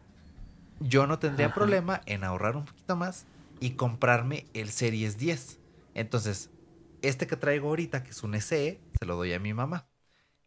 [0.79, 3.25] yo no tendría problema en ahorrar un poquito más
[3.59, 5.59] y comprarme el Series 10.
[5.93, 6.49] Entonces,
[7.01, 9.87] este que traigo ahorita, que es un SE, se lo doy a mi mamá.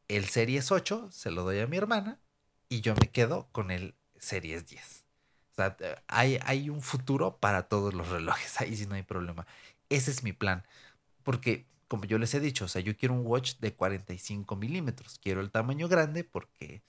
[0.08, 2.20] El Series 8 se lo doy a mi hermana
[2.68, 5.04] y yo me quedo con el Series 10.
[5.52, 5.76] O sea,
[6.08, 9.46] hay, hay un futuro para todos los relojes, ahí sí no hay problema.
[9.88, 10.64] Ese es mi plan.
[11.22, 15.18] Porque, como yo les he dicho, o sea, yo quiero un watch de 45 milímetros.
[15.22, 16.82] Quiero el tamaño grande porque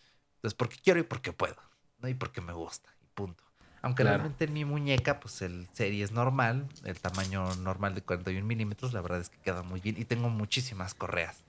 [0.45, 1.55] entonces, porque quiero y porque puedo,
[1.99, 2.07] ¿no?
[2.07, 3.43] Y porque me gusta, y punto.
[3.81, 8.45] Aunque realmente en mi muñeca, pues el serie es normal, el tamaño normal de 41
[8.45, 9.95] milímetros, la verdad es que queda muy bien.
[9.99, 11.43] Y tengo muchísimas correas.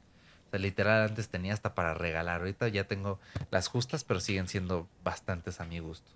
[0.47, 2.41] O sea, literal, antes tenía hasta para regalar.
[2.41, 6.11] Ahorita ya tengo las justas, pero siguen siendo bastantes a mi gusto.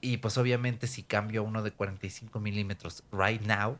[0.00, 3.78] Y pues obviamente si cambio a uno de 45 milímetros right now,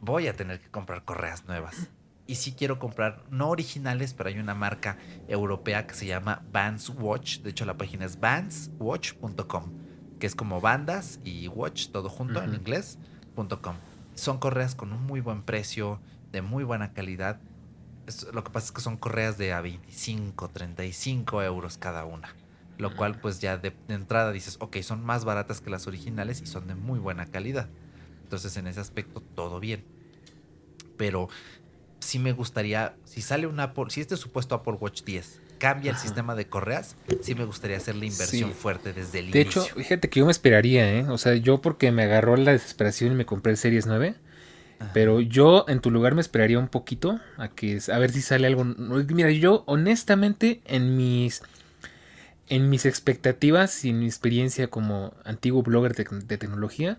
[0.00, 1.88] voy a tener que comprar correas nuevas
[2.26, 4.96] y sí quiero comprar, no originales, pero hay una marca
[5.28, 7.40] europea que se llama Vans Watch.
[7.40, 9.72] De hecho, la página es vanswatch.com,
[10.18, 13.76] que es como bandas y watch, todo junto en inglés.com.
[14.14, 17.40] Son correas con un muy buen precio, de muy buena calidad.
[18.32, 22.34] lo que pasa es que son correas de a 25, 35 euros cada una.
[22.78, 26.40] Lo cual, pues ya de, de entrada dices, ok, son más baratas que las originales
[26.40, 27.68] y son de muy buena calidad.
[28.22, 29.84] Entonces, en ese aspecto, todo bien.
[30.96, 31.28] Pero
[32.02, 35.96] sí me gustaría, si sale un Apple, si este supuesto Apple Watch 10 cambia el
[35.96, 39.62] sistema de correas, sí me gustaría hacer la inversión fuerte desde el inicio.
[39.62, 41.08] De hecho, fíjate que yo me esperaría, ¿eh?
[41.08, 44.16] O sea, yo porque me agarró la desesperación y me compré el Series 9.
[44.92, 48.48] Pero yo en tu lugar me esperaría un poquito a que a ver si sale
[48.48, 48.64] algo.
[48.64, 51.42] Mira, yo honestamente en mis
[52.48, 56.98] en mis expectativas y en mi experiencia como antiguo blogger de, de, tecnología,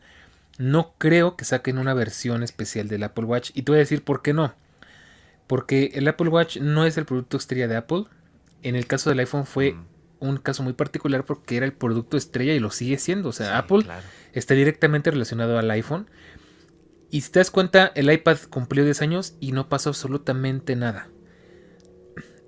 [0.58, 3.52] no creo que saquen una versión especial del Apple Watch.
[3.54, 4.54] Y te voy a decir por qué no.
[5.54, 8.06] Porque el Apple Watch no es el producto estrella de Apple.
[8.64, 9.76] En el caso del iPhone fue
[10.18, 13.30] un caso muy particular porque era el producto estrella y lo sigue siendo.
[13.30, 13.86] O sea, Apple
[14.32, 16.10] está directamente relacionado al iPhone.
[17.12, 21.10] Y si te das cuenta, el iPad cumplió 10 años y no pasó absolutamente nada.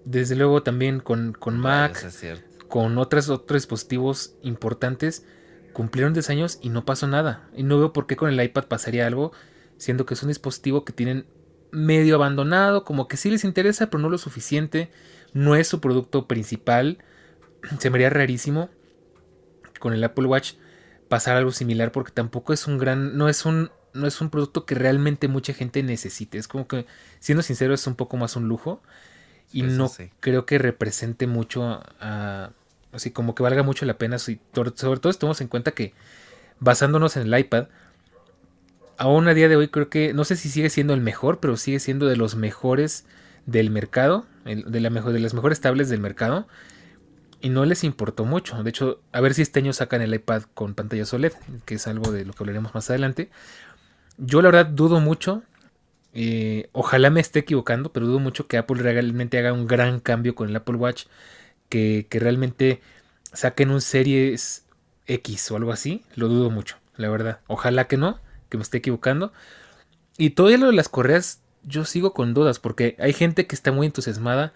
[0.03, 2.11] Desde luego también con, con Mac,
[2.69, 5.27] con otros, otros dispositivos importantes,
[5.73, 7.51] cumplieron 10 años y no pasó nada.
[7.55, 9.31] Y no veo por qué con el iPad pasaría algo,
[9.77, 11.27] siendo que es un dispositivo que tienen
[11.75, 14.89] medio abandonado, como que sí les interesa, pero no lo suficiente.
[15.33, 16.99] No es su producto principal.
[17.79, 18.69] Se me haría rarísimo
[19.79, 20.53] con el Apple Watch
[21.09, 24.65] pasar algo similar porque tampoco es un gran, no es un, no es un producto
[24.65, 26.37] que realmente mucha gente necesite.
[26.37, 26.85] Es como que,
[27.19, 28.81] siendo sincero, es un poco más un lujo
[29.51, 32.51] y no creo que represente mucho a,
[32.91, 34.17] así como que valga mucho la pena.
[34.17, 35.93] sobre todo si tomamos en cuenta que
[36.59, 37.67] basándonos en el iPad,
[38.97, 41.57] aún a día de hoy creo que, no sé si sigue siendo el mejor, pero
[41.57, 43.05] sigue siendo de los mejores
[43.45, 46.47] del mercado, de, las mejores tablets del mercado.
[47.41, 48.63] Y no les importó mucho.
[48.63, 51.33] De hecho, a ver si este año sacan el iPad con pantalla OLED,
[51.65, 53.29] que es algo de lo que hablaremos más adelante.
[54.17, 55.43] Yo la verdad dudo mucho.
[56.13, 60.33] Eh, ojalá me esté equivocando, pero dudo mucho que Apple realmente haga un gran cambio
[60.33, 61.05] con el Apple Watch.
[61.69, 62.81] Que, que realmente
[63.33, 64.65] saquen un Series
[65.05, 66.03] X o algo así.
[66.15, 67.41] Lo dudo mucho, la verdad.
[67.47, 68.19] Ojalá que no
[68.57, 69.33] me esté equivocando.
[70.17, 73.71] Y todavía lo de las correas, yo sigo con dudas, porque hay gente que está
[73.71, 74.53] muy entusiasmada,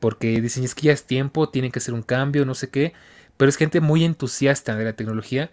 [0.00, 2.92] porque dicen es que ya es tiempo, tienen que hacer un cambio, no sé qué,
[3.36, 5.50] pero es gente muy entusiasta de la tecnología.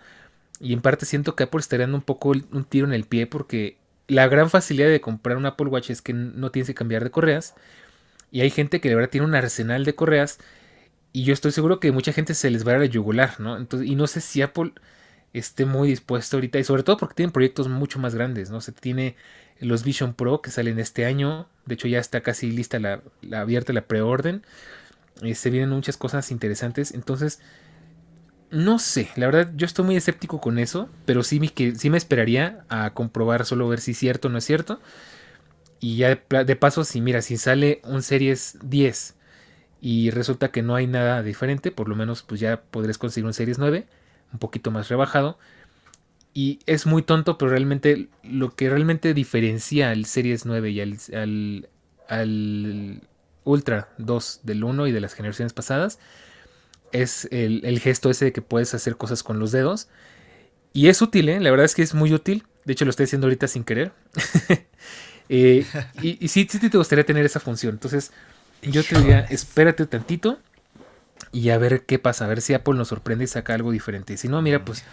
[0.60, 3.28] Y en parte siento que Apple está dando un poco un tiro en el pie,
[3.28, 7.04] porque la gran facilidad de comprar un Apple Watch es que no tienes que cambiar
[7.04, 7.56] de correas.
[8.32, 10.40] Y hay gente que de verdad tiene un arsenal de correas.
[11.14, 13.58] Y yo estoy seguro que mucha gente se les va a, dar a yugular, ¿no?
[13.58, 14.74] Entonces, y no sé si Apple
[15.34, 18.62] esté muy dispuesto ahorita y sobre todo porque tienen proyectos mucho más grandes, ¿no?
[18.62, 19.16] Se tiene
[19.60, 23.74] los Vision Pro que salen este año, de hecho ya está casi lista la, abierta
[23.74, 24.44] la preorden,
[25.22, 27.40] eh, se vienen muchas cosas interesantes, entonces
[28.50, 31.98] no sé, la verdad yo estoy muy escéptico con eso, pero sí, que, sí me
[31.98, 34.82] esperaría a comprobar solo ver si es cierto o no es cierto.
[35.80, 39.16] Y ya de, de paso, si mira, si sale un Series 10
[39.80, 43.34] y resulta que no hay nada diferente, por lo menos pues ya podrás conseguir un
[43.34, 43.88] Series 9
[44.32, 45.38] un poquito más rebajado.
[46.34, 51.70] Y es muy tonto, pero realmente lo que realmente diferencia al Series 9 y al,
[52.08, 53.02] al,
[53.44, 56.00] Ultra 2 del 1 y de las generaciones pasadas
[56.92, 59.90] es el, gesto ese de que puedes hacer cosas con los dedos.
[60.74, 61.40] Y es útil, ¿eh?
[61.40, 62.46] la verdad es que es muy útil.
[62.64, 63.92] De hecho, lo estoy haciendo ahorita sin querer.
[65.34, 65.66] Eh,
[66.02, 67.76] y, y sí, sí te gustaría tener esa función.
[67.76, 68.12] Entonces,
[68.62, 70.40] yo te diría, espérate tantito
[71.32, 74.18] y a ver qué pasa, a ver si Apple nos sorprende y saca algo diferente.
[74.18, 74.84] Si no, mira, pues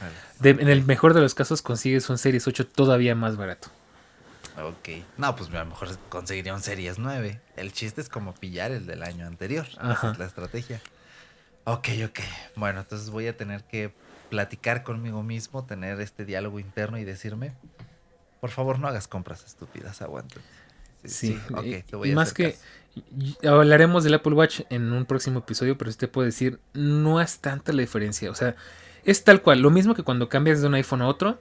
[0.42, 3.68] en el mejor de los casos consigues un Series 8 todavía más barato.
[4.62, 4.88] Ok.
[5.16, 7.40] No, pues a lo mejor conseguiría un Series 9.
[7.56, 9.66] El chiste es como pillar el del año anterior.
[9.66, 10.80] Esa es la estrategia.
[11.64, 12.20] Ok, ok.
[12.56, 13.92] Bueno, entonces voy a tener que
[14.30, 17.52] platicar conmigo mismo, tener este diálogo interno y decirme,
[18.40, 20.40] por favor no hagas compras estúpidas, aguanta.
[21.04, 21.82] Sí, sí.
[21.86, 22.56] te voy a más que
[23.44, 27.72] hablaremos del Apple Watch en un próximo episodio, pero usted puede decir, no es tanta
[27.72, 28.30] la diferencia.
[28.30, 28.56] O sea,
[29.04, 31.38] es tal cual, lo mismo que cuando cambias de un iPhone a otro,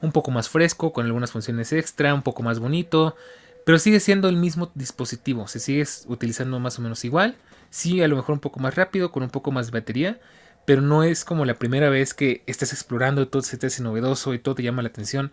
[0.00, 3.16] un poco más fresco, con algunas funciones extra, un poco más bonito,
[3.64, 7.36] pero sigue siendo el mismo dispositivo, se sigue utilizando más o menos igual,
[7.70, 10.20] sí, a lo mejor un poco más rápido, con un poco más de batería,
[10.64, 13.82] pero no es como la primera vez que estás explorando y todo se te hace
[13.82, 15.32] novedoso y todo te llama la atención.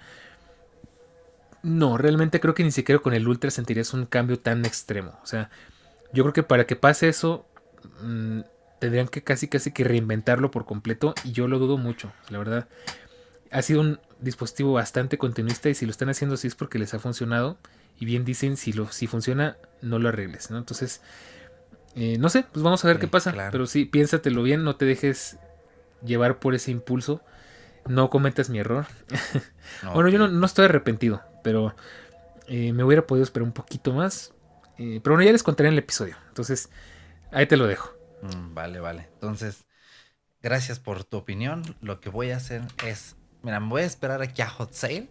[1.66, 5.20] No, realmente creo que ni siquiera con el Ultra sentirías un cambio tan extremo.
[5.24, 5.50] O sea,
[6.14, 7.48] yo creo que para que pase eso,
[8.04, 8.42] mm,
[8.80, 12.68] tendrían que casi casi que reinventarlo por completo y yo lo dudo mucho, la verdad.
[13.50, 16.94] Ha sido un dispositivo bastante continuista y si lo están haciendo así es porque les
[16.94, 17.58] ha funcionado
[18.00, 20.60] y bien dicen si lo si funciona no lo arregles, ¿no?
[20.60, 21.02] Entonces
[21.96, 24.86] eh, no sé, pues vamos a ver qué pasa, pero sí piénsatelo bien, no te
[24.86, 25.40] dejes
[26.06, 27.22] llevar por ese impulso,
[27.88, 28.86] no cometas mi error.
[29.96, 31.76] bueno, yo no estoy arrepentido, pero
[32.48, 34.34] eh, me hubiera podido esperar un poquito más.
[34.80, 36.18] Eh, pero bueno, ya les contaré en el episodio.
[36.30, 36.72] Entonces,
[37.32, 37.94] ahí te lo dejo.
[38.24, 39.10] Mm, vale, vale.
[39.14, 39.68] Entonces,
[40.42, 41.62] gracias por tu opinión.
[41.82, 45.08] Lo que voy a hacer es, mira, me voy a esperar aquí a Hot Sale.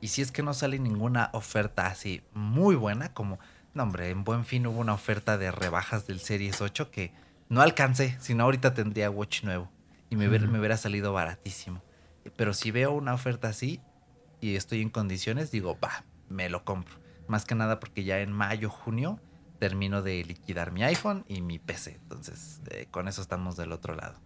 [0.00, 3.38] Y si es que no sale ninguna oferta así muy buena, como,
[3.74, 7.12] no hombre, en buen fin hubo una oferta de rebajas del Series 8 que
[7.50, 9.70] no alcancé, sino ahorita tendría Watch nuevo.
[10.08, 11.82] Y me, me hubiera salido baratísimo.
[12.36, 13.82] Pero si veo una oferta así,
[14.40, 16.94] y estoy en condiciones, digo, va, me lo compro.
[17.26, 19.20] Más que nada porque ya en mayo, junio
[19.58, 21.98] termino de liquidar mi iPhone y mi PC.
[22.02, 24.20] Entonces, eh, con eso estamos del otro lado.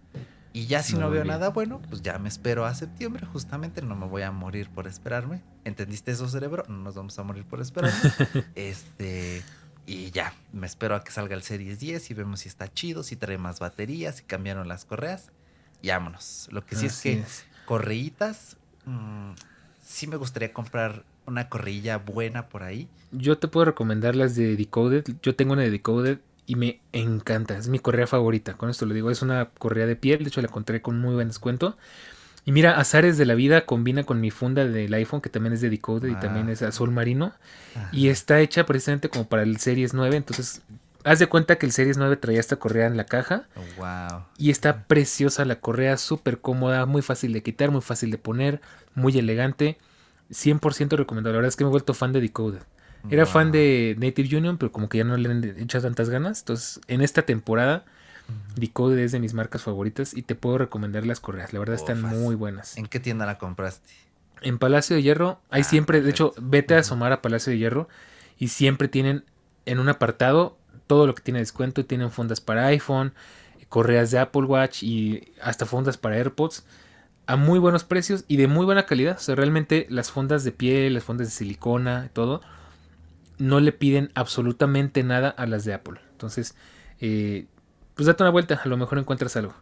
[0.52, 3.96] Y ya si no veo nada bueno, pues ya me espero a septiembre, justamente no
[3.96, 5.42] me voy a morir por esperarme.
[5.64, 6.64] ¿Entendiste eso, cerebro?
[6.68, 7.98] No nos vamos a morir por esperarme.
[8.54, 9.42] este,
[9.86, 13.02] Y ya, me espero a que salga el Series 10 y vemos si está chido,
[13.02, 15.32] si trae más baterías, si cambiaron las correas.
[15.80, 16.48] Y vámonos.
[16.52, 17.24] Lo que sí es que
[17.64, 19.32] correitas, mm,
[19.82, 22.88] sí me gustaría comprar una correilla buena por ahí.
[23.10, 25.04] Yo te puedo recomendar las de Decoded.
[25.22, 27.56] Yo tengo una de Decoded y me encanta.
[27.56, 28.54] Es mi correa favorita.
[28.54, 29.10] Con esto lo digo.
[29.10, 30.20] Es una correa de piel.
[30.20, 31.76] De hecho, la encontré con muy buen descuento.
[32.44, 35.60] Y mira, Azares de la Vida combina con mi funda del iPhone, que también es
[35.60, 37.32] de Decoded y también es azul marino.
[37.92, 40.16] Y está hecha precisamente como para el Series 9.
[40.16, 40.62] Entonces,
[41.04, 43.46] haz de cuenta que el Series 9 traía esta correa en la caja.
[43.76, 44.24] wow.
[44.38, 48.60] Y está preciosa la correa, súper cómoda, muy fácil de quitar, muy fácil de poner,
[48.94, 49.78] muy elegante.
[50.30, 51.32] 100% recomendado.
[51.34, 52.62] La verdad es que me he vuelto fan de Decoded.
[53.10, 56.40] Era fan de Native Union, pero como que ya no le han echado tantas ganas.
[56.40, 57.84] Entonces, en esta temporada,
[58.56, 61.52] Decoded es de mis marcas favoritas y te puedo recomendar las correas.
[61.52, 62.76] La verdad están muy buenas.
[62.76, 63.90] ¿En qué tienda la compraste?
[64.40, 65.40] En Palacio de Hierro.
[65.50, 67.88] Hay ah, siempre, de hecho, vete a asomar a Palacio de Hierro
[68.38, 69.24] y siempre tienen
[69.66, 70.58] en un apartado
[70.92, 71.86] todo lo que tiene descuento.
[71.86, 73.14] Tienen fundas para iPhone,
[73.70, 76.66] correas de Apple Watch y hasta fundas para AirPods
[77.26, 79.16] a muy buenos precios y de muy buena calidad.
[79.16, 82.42] O sea, realmente las fundas de piel, las fundas de silicona, todo,
[83.38, 85.98] no le piden absolutamente nada a las de Apple.
[86.10, 86.56] Entonces,
[87.00, 87.46] eh,
[87.94, 89.54] pues date una vuelta, a lo mejor encuentras algo.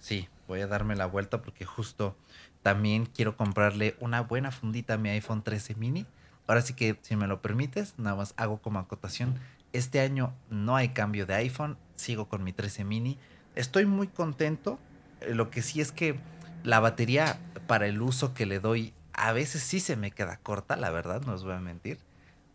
[0.00, 2.14] Sí, voy a darme la vuelta porque justo
[2.62, 6.04] también quiero comprarle una buena fundita a mi iPhone 13 mini.
[6.46, 9.40] Ahora sí que, si me lo permites, nada más hago como acotación.
[9.74, 13.18] Este año no hay cambio de iPhone, sigo con mi 13 mini.
[13.56, 14.78] Estoy muy contento.
[15.20, 16.16] Eh, lo que sí es que
[16.62, 20.76] la batería para el uso que le doy a veces sí se me queda corta,
[20.76, 21.98] la verdad, no os voy a mentir.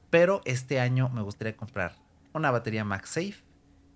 [0.10, 1.95] Pero este año me gustaría comprar
[2.32, 3.36] una batería MagSafe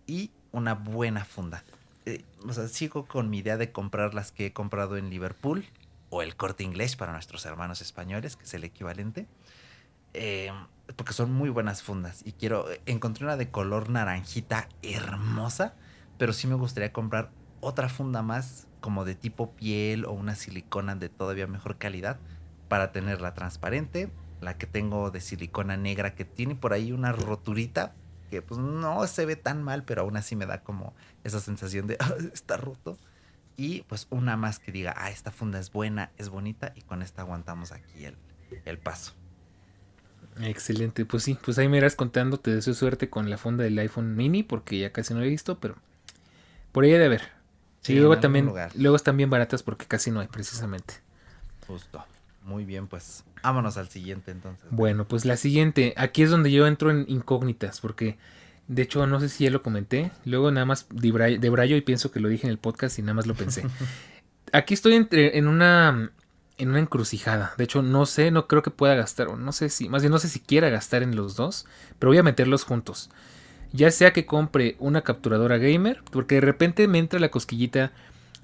[0.06, 1.64] y una buena funda.
[2.06, 5.66] Eh, o sea, sigo con mi idea de comprar las que he comprado en Liverpool
[6.10, 9.28] o el corte inglés para nuestros hermanos españoles, que es el equivalente.
[10.14, 10.52] Eh,
[10.96, 15.76] porque son muy buenas fundas y quiero encontré una de color naranjita hermosa,
[16.18, 20.96] pero sí me gustaría comprar otra funda más como de tipo piel o una silicona
[20.96, 22.20] de todavía mejor calidad
[22.68, 24.12] para tenerla transparente.
[24.42, 27.96] La que tengo de silicona negra que tiene por ahí una roturita
[28.30, 30.94] que pues no se ve tan mal, pero aún así me da como
[31.24, 31.98] esa sensación de
[32.34, 32.98] está roto.
[33.56, 37.04] Y pues una más que diga, ah, esta funda es buena, es bonita y con
[37.04, 38.06] esta aguantamos aquí
[38.66, 39.14] el paso.
[40.42, 43.78] Excelente, pues sí, pues ahí me irás contando, te deseo suerte con la funda del
[43.80, 45.76] iPhone mini porque ya casi no lo he visto, pero
[46.72, 47.22] por ahí de haber.
[47.82, 50.96] Sí, luego también, luego están bien baratas porque casi no hay precisamente.
[51.68, 52.04] Justo.
[52.44, 54.66] Muy bien, pues vámonos al siguiente entonces.
[54.70, 58.18] Bueno, pues la siguiente, aquí es donde yo entro en incógnitas porque
[58.68, 62.12] de hecho no sé si ya lo comenté, luego nada más de brayo y pienso
[62.12, 63.64] que lo dije en el podcast y nada más lo pensé.
[64.52, 66.12] aquí estoy entre, en una
[66.58, 67.54] en una encrucijada.
[67.58, 70.12] De hecho, no sé, no creo que pueda gastar, o no sé si, más bien
[70.12, 71.66] no sé si quiera gastar en los dos,
[72.00, 73.10] pero voy a meterlos juntos.
[73.72, 77.92] Ya sea que compre una capturadora gamer, porque de repente me entra la cosquillita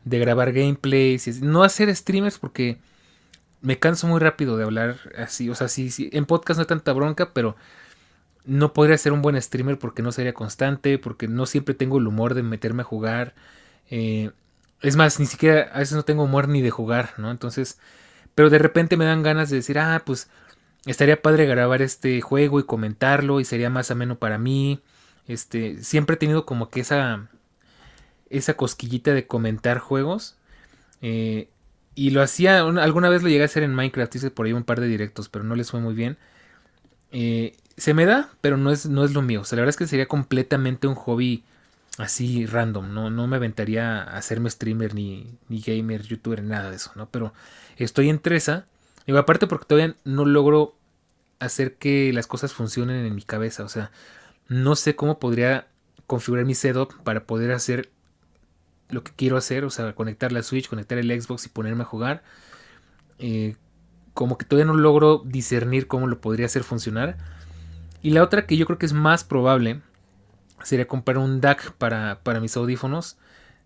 [0.06, 2.80] de grabar gameplays, no hacer streamers porque
[3.62, 5.50] me canso muy rápido de hablar así.
[5.50, 7.56] O sea, sí, en podcast no hay tanta bronca, pero
[8.46, 12.08] no podría ser un buen streamer porque no sería constante, porque no siempre tengo el
[12.08, 13.36] humor de meterme a jugar.
[13.90, 14.32] Eh,
[14.82, 17.32] es más, ni siquiera a veces no tengo humor ni de jugar, ¿no?
[17.32, 17.80] Entonces,
[18.36, 20.30] pero de repente me dan ganas de decir, ah, pues
[20.86, 24.82] estaría padre grabar este juego y comentarlo y sería más ameno para mí.
[25.28, 27.28] Este, siempre he tenido como que esa,
[28.30, 30.38] esa cosquillita de comentar juegos.
[31.02, 31.50] Eh,
[31.96, 34.64] y lo hacía, alguna vez lo llegué a hacer en Minecraft, hice por ahí un
[34.64, 36.18] par de directos, pero no les fue muy bien.
[37.12, 39.42] Eh, se me da, pero no es, no es lo mío.
[39.42, 41.44] O sea, la verdad es que sería completamente un hobby
[42.00, 42.94] así random.
[42.94, 47.10] No, no me aventaría a hacerme streamer ni, ni gamer, youtuber, nada de eso, ¿no?
[47.10, 47.34] Pero
[47.78, 48.66] estoy entre esa.
[49.06, 50.76] Y aparte porque todavía no logro
[51.40, 53.64] hacer que las cosas funcionen en mi cabeza.
[53.64, 53.92] O sea,
[54.48, 55.68] no sé cómo podría
[56.08, 57.90] configurar mi setup para poder hacer
[58.90, 61.86] lo que quiero hacer, o sea, conectar la Switch, conectar el Xbox y ponerme a
[61.86, 62.24] jugar.
[63.20, 63.56] Eh,
[64.14, 67.18] como que todavía no logro discernir cómo lo podría hacer funcionar.
[68.02, 69.82] Y la otra que yo creo que es más probable
[70.64, 73.18] sería comprar un DAC para, para mis audífonos.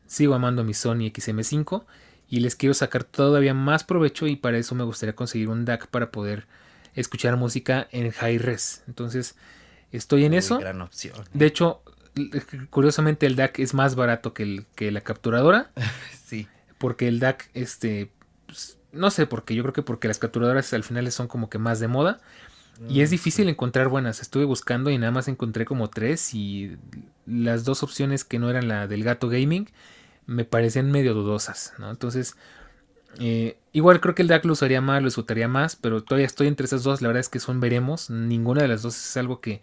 [0.08, 1.86] Sigo amando mi Sony XM5
[2.30, 5.88] y les quiero sacar todavía más provecho y para eso me gustaría conseguir un DAC
[5.88, 6.48] para poder
[6.96, 8.84] escuchar música en high res.
[8.88, 9.36] Entonces,
[9.94, 10.58] Estoy en eso.
[10.58, 11.14] Gran opción.
[11.34, 11.84] De hecho,
[12.72, 15.72] curiosamente el DAC es más barato que, el, que la capturadora.
[16.26, 16.48] sí.
[16.80, 18.12] Porque el DAC, este,
[18.48, 21.48] pues, no sé por qué, yo creo que porque las capturadoras al final son como
[21.48, 22.20] que más de moda.
[22.90, 24.22] Y es mm, difícil encontrar buenas.
[24.22, 26.78] Estuve buscando y nada más encontré como tres y
[27.26, 29.70] las dos opciones que no eran la del gato gaming
[30.26, 31.90] me parecían medio dudosas, ¿no?
[31.92, 32.36] Entonces,
[33.20, 36.48] eh, igual creo que el DAC lo usaría más, lo disfrutaría más, pero todavía estoy
[36.48, 37.02] entre esas dos.
[37.02, 38.10] La verdad es que son veremos.
[38.10, 39.62] Ninguna de las dos es algo que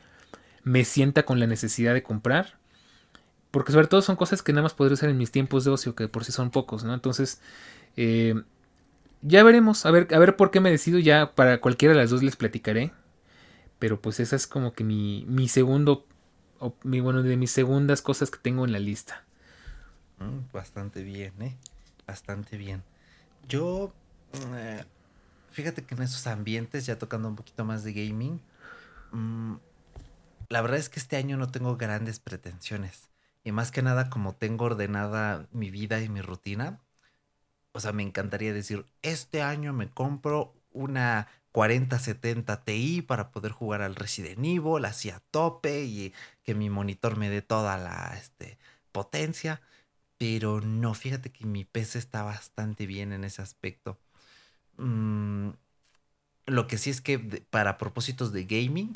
[0.63, 2.59] me sienta con la necesidad de comprar.
[3.51, 5.95] Porque sobre todo son cosas que nada más podría usar en mis tiempos de ocio,
[5.95, 6.95] que por sí son pocos, ¿no?
[6.95, 7.41] Entonces,
[7.97, 8.35] eh,
[9.23, 12.11] ya veremos, a ver, a ver por qué me decido, ya para cualquiera de las
[12.11, 12.93] dos les platicaré.
[13.81, 16.07] Pero pues esa es como que mi, mi segundo,
[16.85, 19.25] mi, bueno, de mis segundas cosas que tengo en la lista.
[20.21, 21.57] Mm, bastante bien, ¿eh?
[22.07, 22.85] Bastante bien.
[23.49, 23.93] Yo,
[24.55, 24.85] eh,
[25.51, 28.41] fíjate que en esos ambientes, ya tocando un poquito más de gaming,
[29.13, 29.55] mm,
[30.51, 33.11] la verdad es que este año no tengo grandes pretensiones.
[33.45, 36.81] Y más que nada, como tengo ordenada mi vida y mi rutina,
[37.73, 43.83] o sea, me encantaría decir, este año me compro una 4070 Ti para poder jugar
[43.83, 48.59] al Resident Evil así a tope y que mi monitor me dé toda la este,
[48.93, 49.61] potencia.
[50.19, 53.99] Pero no, fíjate que mi PC está bastante bien en ese aspecto.
[54.77, 55.51] Mm,
[56.47, 58.93] lo que sí es que para propósitos de gaming,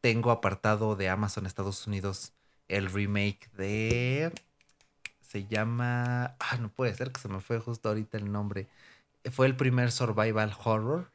[0.00, 2.32] tengo apartado de Amazon Estados Unidos
[2.68, 4.32] el remake de
[5.34, 6.36] se llama.
[6.38, 8.68] Ah, no puede ser que se me fue justo ahorita el nombre.
[9.32, 11.10] Fue el primer survival horror.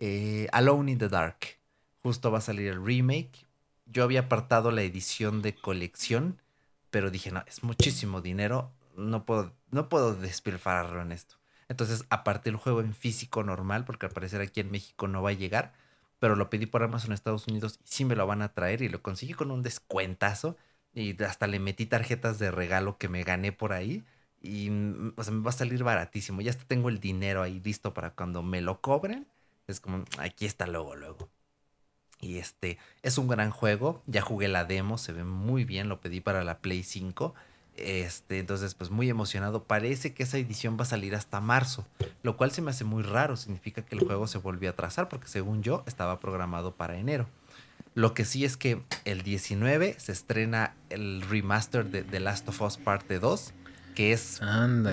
[0.00, 1.58] Eh, Alone in the Dark.
[2.02, 3.46] Justo va a salir el remake.
[3.84, 6.40] Yo había apartado la edición de colección,
[6.90, 8.72] pero dije, no, es muchísimo dinero.
[8.96, 11.36] No puedo, no puedo despilfarrarlo en esto.
[11.68, 15.30] Entonces aparté el juego en físico normal, porque al parecer aquí en México no va
[15.30, 15.72] a llegar.
[16.18, 18.88] Pero lo pedí por Amazon Estados Unidos y sí me lo van a traer y
[18.88, 20.56] lo conseguí con un descuentazo.
[20.94, 24.04] Y hasta le metí tarjetas de regalo que me gané por ahí.
[24.40, 26.40] Y mm, o sea, me va a salir baratísimo.
[26.40, 29.26] Ya tengo el dinero ahí listo para cuando me lo cobren.
[29.70, 31.28] Es como, aquí está luego, luego.
[32.20, 34.02] Y este, es un gran juego.
[34.06, 35.88] Ya jugué la demo, se ve muy bien.
[35.88, 37.34] Lo pedí para la Play 5.
[37.76, 39.64] Este, entonces, pues muy emocionado.
[39.64, 41.86] Parece que esa edición va a salir hasta marzo,
[42.22, 43.36] lo cual se me hace muy raro.
[43.36, 47.26] Significa que el juego se volvió a atrasar, porque según yo estaba programado para enero.
[47.94, 52.60] Lo que sí es que el 19 se estrena el remaster de The Last of
[52.60, 53.52] Us Parte 2,
[53.94, 54.40] que es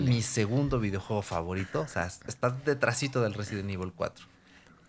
[0.01, 1.81] mi segundo videojuego favorito.
[1.81, 4.25] O sea, está detrásito del Resident Evil 4.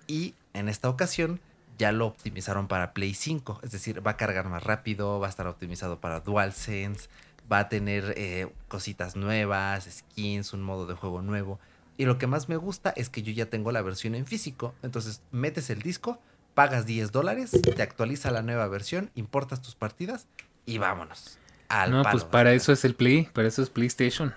[0.09, 1.41] Y en esta ocasión
[1.79, 3.61] ya lo optimizaron para Play 5.
[3.63, 7.09] Es decir, va a cargar más rápido, va a estar optimizado para DualSense,
[7.51, 11.61] va a tener eh, cositas nuevas, skins, un modo de juego nuevo.
[11.97, 14.75] Y lo que más me gusta es que yo ya tengo la versión en físico.
[14.83, 16.19] Entonces metes el disco,
[16.55, 20.27] pagas 10 dólares, te actualiza la nueva versión, importas tus partidas
[20.67, 21.39] y vámonos.
[21.69, 24.35] Al no, pues para eso es el Play, para eso es PlayStation.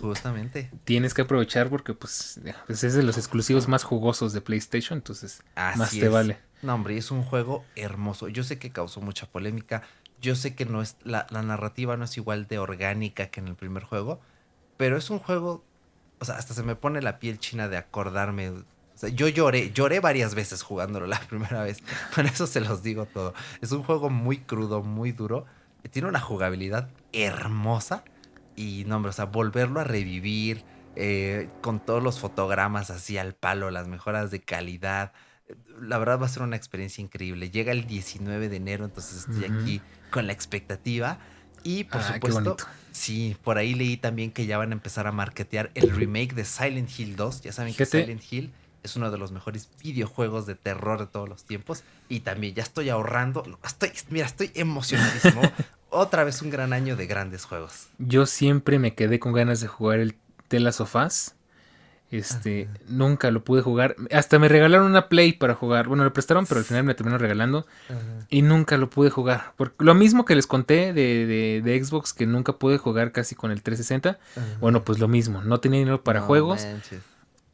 [0.00, 0.70] Justamente.
[0.84, 5.42] Tienes que aprovechar porque pues, pues, es de los exclusivos más jugosos de PlayStation, entonces
[5.56, 6.38] más te vale.
[6.62, 8.28] No, hombre, es un juego hermoso.
[8.28, 9.82] Yo sé que causó mucha polémica.
[10.20, 13.48] Yo sé que no es la, la narrativa no es igual de orgánica que en
[13.48, 14.20] el primer juego,
[14.76, 15.64] pero es un juego,
[16.18, 18.52] o sea, hasta se me pone la piel china de acordarme
[19.12, 21.82] yo lloré, lloré varias veces jugándolo la primera vez.
[22.14, 23.34] Con eso se los digo todo.
[23.60, 25.46] Es un juego muy crudo, muy duro.
[25.90, 28.04] Tiene una jugabilidad hermosa.
[28.56, 30.64] Y no, hombre, o sea, volverlo a revivir
[30.96, 35.12] eh, con todos los fotogramas así al palo, las mejoras de calidad.
[35.80, 37.50] La verdad va a ser una experiencia increíble.
[37.50, 41.18] Llega el 19 de enero, entonces estoy aquí con la expectativa.
[41.64, 42.56] Y por ah, supuesto,
[42.92, 46.44] sí, por ahí leí también que ya van a empezar a marketear el remake de
[46.44, 47.40] Silent Hill 2.
[47.40, 48.52] Ya saben que Silent Hill
[48.84, 51.82] es uno de los mejores videojuegos de terror de todos los tiempos.
[52.08, 53.42] Y también ya estoy ahorrando.
[53.64, 55.42] Estoy, mira, estoy emocionadísimo.
[55.88, 57.88] Otra vez un gran año de grandes juegos.
[57.98, 60.16] Yo siempre me quedé con ganas de jugar el
[60.48, 60.94] Telas of
[62.10, 63.96] Este, nunca lo pude jugar.
[64.12, 65.88] Hasta me regalaron una Play para jugar.
[65.88, 67.66] Bueno, lo prestaron, pero al final me terminó regalando.
[68.28, 69.52] Y nunca lo pude jugar.
[69.56, 73.50] Por, lo mismo que les conté de, de, Xbox, que nunca pude jugar casi con
[73.50, 74.18] el 360.
[74.60, 75.42] Bueno, pues lo mismo.
[75.42, 76.66] No tenía dinero para juegos.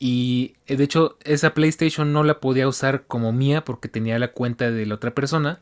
[0.03, 4.33] Y eh, de hecho, esa PlayStation no la podía usar como mía porque tenía la
[4.33, 5.61] cuenta de la otra persona,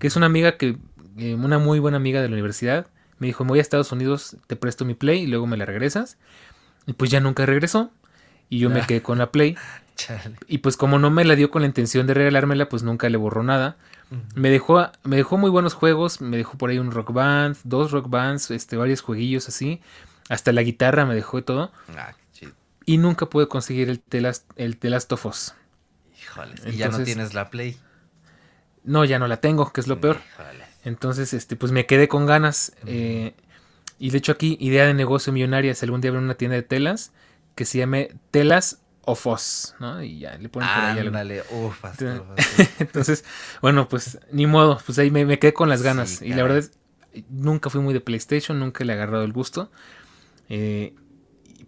[0.00, 0.76] que es una amiga que,
[1.16, 2.88] eh, una muy buena amiga de la universidad.
[3.20, 6.18] Me dijo, voy a Estados Unidos, te presto mi Play y luego me la regresas.
[6.86, 7.90] Y pues ya nunca regresó.
[8.50, 9.56] Y yo me quedé con la Play.
[10.46, 13.16] Y pues como no me la dio con la intención de regalármela, pues nunca le
[13.16, 13.76] borró nada.
[14.36, 17.90] Me dejó, me dejó muy buenos juegos, me dejó por ahí un rock band, dos
[17.90, 19.80] rock bands, este, varios jueguillos así.
[20.28, 21.72] Hasta la guitarra me dejó todo.
[21.96, 22.12] Ah,
[22.88, 25.54] y nunca pude conseguir el Telast el Telastofos.
[26.22, 27.78] Híjole, y ya no tienes la Play.
[28.82, 30.16] No, ya no la tengo, que es lo peor.
[30.84, 32.72] Entonces, este, pues me quedé con ganas.
[32.86, 33.34] Eh,
[33.98, 36.62] y de hecho aquí, idea de negocio millonaria, si algún día abren una tienda de
[36.62, 37.12] telas
[37.54, 40.02] que se llame Telas Ofos, ¿no?
[40.02, 41.74] Y ya le ponen por ahí algo.
[42.78, 43.22] Entonces,
[43.60, 46.22] bueno, pues ni modo, pues ahí me, quedé con las ganas.
[46.22, 46.72] y la verdad es,
[47.28, 49.70] nunca fui muy de PlayStation, nunca le he agarrado el gusto.
[50.48, 50.94] Eh,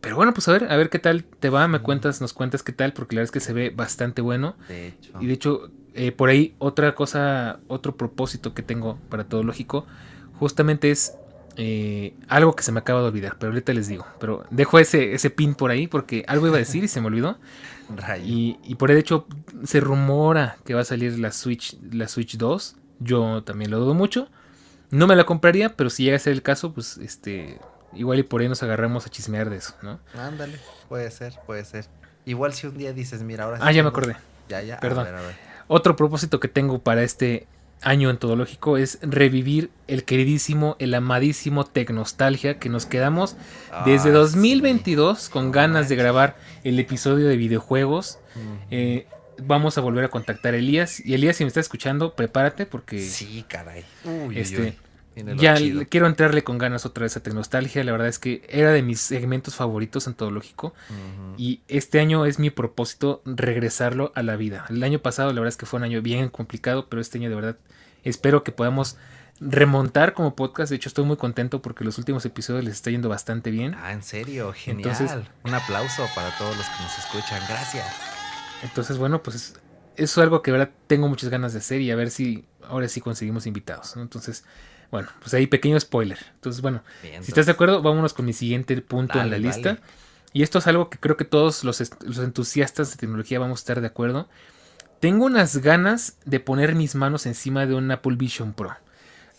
[0.01, 2.63] pero bueno, pues a ver, a ver qué tal te va, me cuentas, nos cuentas
[2.63, 4.57] qué tal, porque la verdad es que se ve bastante bueno.
[4.69, 5.13] De hecho.
[5.21, 9.87] Y de hecho, eh, por ahí otra cosa, otro propósito que tengo para todo lógico,
[10.39, 11.15] justamente es
[11.57, 14.07] eh, algo que se me acaba de olvidar, pero ahorita les digo.
[14.19, 17.07] Pero dejo ese, ese pin por ahí porque algo iba a decir y se me
[17.09, 17.39] olvidó.
[18.25, 19.27] Y, y, por el hecho
[19.65, 22.77] se rumora que va a salir la Switch, la Switch 2.
[23.01, 24.29] Yo también lo dudo mucho.
[24.91, 27.59] No me la compraría, pero si llega a ser el caso, pues este.
[27.95, 29.99] Igual y por ahí nos agarramos a chismear de eso, ¿no?
[30.15, 31.87] Ándale, puede ser, puede ser.
[32.25, 34.17] Igual si un día dices, mira, ahora Ah, ya me acordé.
[34.49, 34.79] Ya, ya.
[34.79, 35.07] Perdón.
[35.69, 37.47] Otro propósito que tengo para este
[37.83, 43.37] año entológico es revivir el queridísimo, el amadísimo Tecnostalgia que nos quedamos
[43.87, 48.19] desde 2022 con ganas de grabar el episodio de videojuegos.
[48.71, 49.07] Eh,
[49.39, 51.01] vamos a volver a contactar a Elías.
[51.05, 53.01] Y Elías, si me estás escuchando, prepárate porque...
[53.01, 53.85] Sí, caray.
[54.35, 54.77] este,
[55.37, 55.57] ya
[55.89, 57.85] quiero entrarle con ganas otra vez a Tecnostalgia.
[57.85, 60.75] La verdad es que era de mis segmentos favoritos en todo lógico.
[61.37, 64.67] Y este año es mi propósito regresarlo a la vida.
[64.69, 67.29] El año pasado, la verdad es que fue un año bien complicado, pero este año
[67.29, 67.57] de verdad
[68.05, 68.97] espero que podamos
[69.41, 70.71] remontar como podcast.
[70.71, 73.75] De hecho, estoy muy contento porque los últimos episodios les está yendo bastante bien.
[73.75, 75.29] Ah, en serio, genial.
[75.45, 77.43] un aplauso para todos los que nos escuchan.
[77.49, 77.87] Gracias.
[78.63, 79.55] Entonces, bueno, pues
[79.97, 82.89] eso es algo que ahora tengo muchas ganas de hacer y a ver si ahora
[82.89, 83.97] sí conseguimos invitados.
[83.97, 84.45] Entonces,
[84.91, 86.19] bueno, pues ahí pequeño spoiler.
[86.35, 89.79] Entonces, bueno, si estás de acuerdo, vámonos con mi siguiente punto en la lista.
[90.33, 93.63] Y esto es algo que creo que todos los, los, entusiastas de tecnología vamos a
[93.63, 94.29] estar de acuerdo.
[95.01, 98.77] Tengo unas ganas de poner mis manos encima de un Apple Vision Pro.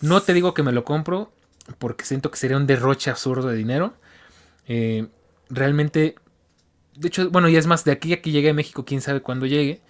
[0.02, 1.32] No te digo que me lo compro
[1.78, 3.94] porque siento que sería un derroche absurdo de dinero.
[4.68, 5.08] Eh,
[5.50, 6.16] realmente,
[6.96, 9.22] de hecho, bueno, y es más, de aquí a que llegue a México, quién sabe
[9.22, 9.82] cuándo llegue.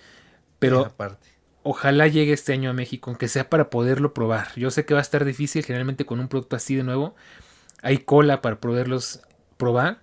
[0.60, 1.31] Pero aparte
[1.64, 4.50] ojalá llegue este año a México, aunque sea para poderlo probar.
[4.56, 7.16] Yo sé que va a estar difícil, generalmente con un producto así de nuevo,
[7.82, 9.22] hay cola para poderlos
[9.58, 10.02] probar.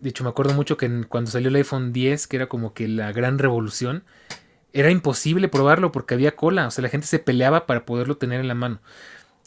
[0.00, 2.88] De hecho, me acuerdo mucho que cuando salió el iPhone 10, que era como que
[2.88, 4.04] la gran revolución,
[4.72, 8.40] era imposible probarlo porque había cola, o sea, la gente se peleaba para poderlo tener
[8.40, 8.80] en la mano.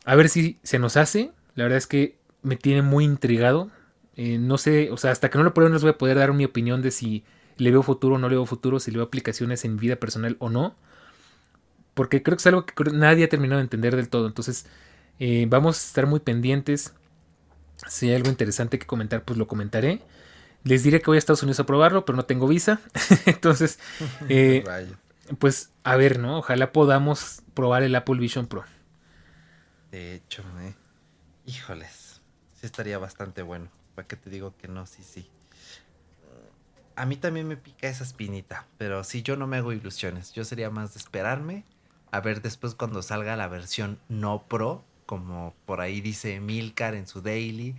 [0.06, 3.70] A ver si se nos hace, la verdad es que me tiene muy intrigado.
[4.16, 6.18] Eh, no sé, o sea, hasta que no lo prueben no les voy a poder
[6.18, 7.24] dar mi opinión de si
[7.58, 10.36] le veo futuro o no le veo futuro, si le veo aplicaciones en vida personal
[10.40, 10.76] o no
[11.94, 14.28] porque creo que es algo que nadie ha terminado de entender del todo.
[14.28, 14.66] Entonces,
[15.20, 16.94] eh, vamos a estar muy pendientes.
[17.88, 20.02] Si hay algo interesante que comentar, pues lo comentaré.
[20.64, 22.80] Les diré que voy a Estados Unidos a probarlo, pero no tengo visa.
[23.26, 23.80] Entonces,
[24.30, 24.64] eh,
[25.40, 26.40] pues a ver, ¿no?
[26.40, 28.64] Ojalá podamos probar el Apple Vision Pro.
[29.92, 30.74] De hecho, eh.
[31.46, 32.22] híjoles,
[32.60, 33.70] sí estaría bastante bueno.
[33.96, 34.86] ¿Para qué te digo que no?
[34.86, 35.30] Sí, sí.
[36.96, 40.34] A mí también me pica esa espinita, pero si yo no me hago ilusiones.
[40.34, 41.66] Yo sería más de esperarme
[42.12, 47.08] a ver después cuando salga la versión no pro, como por ahí dice Milcar en
[47.08, 47.76] su daily,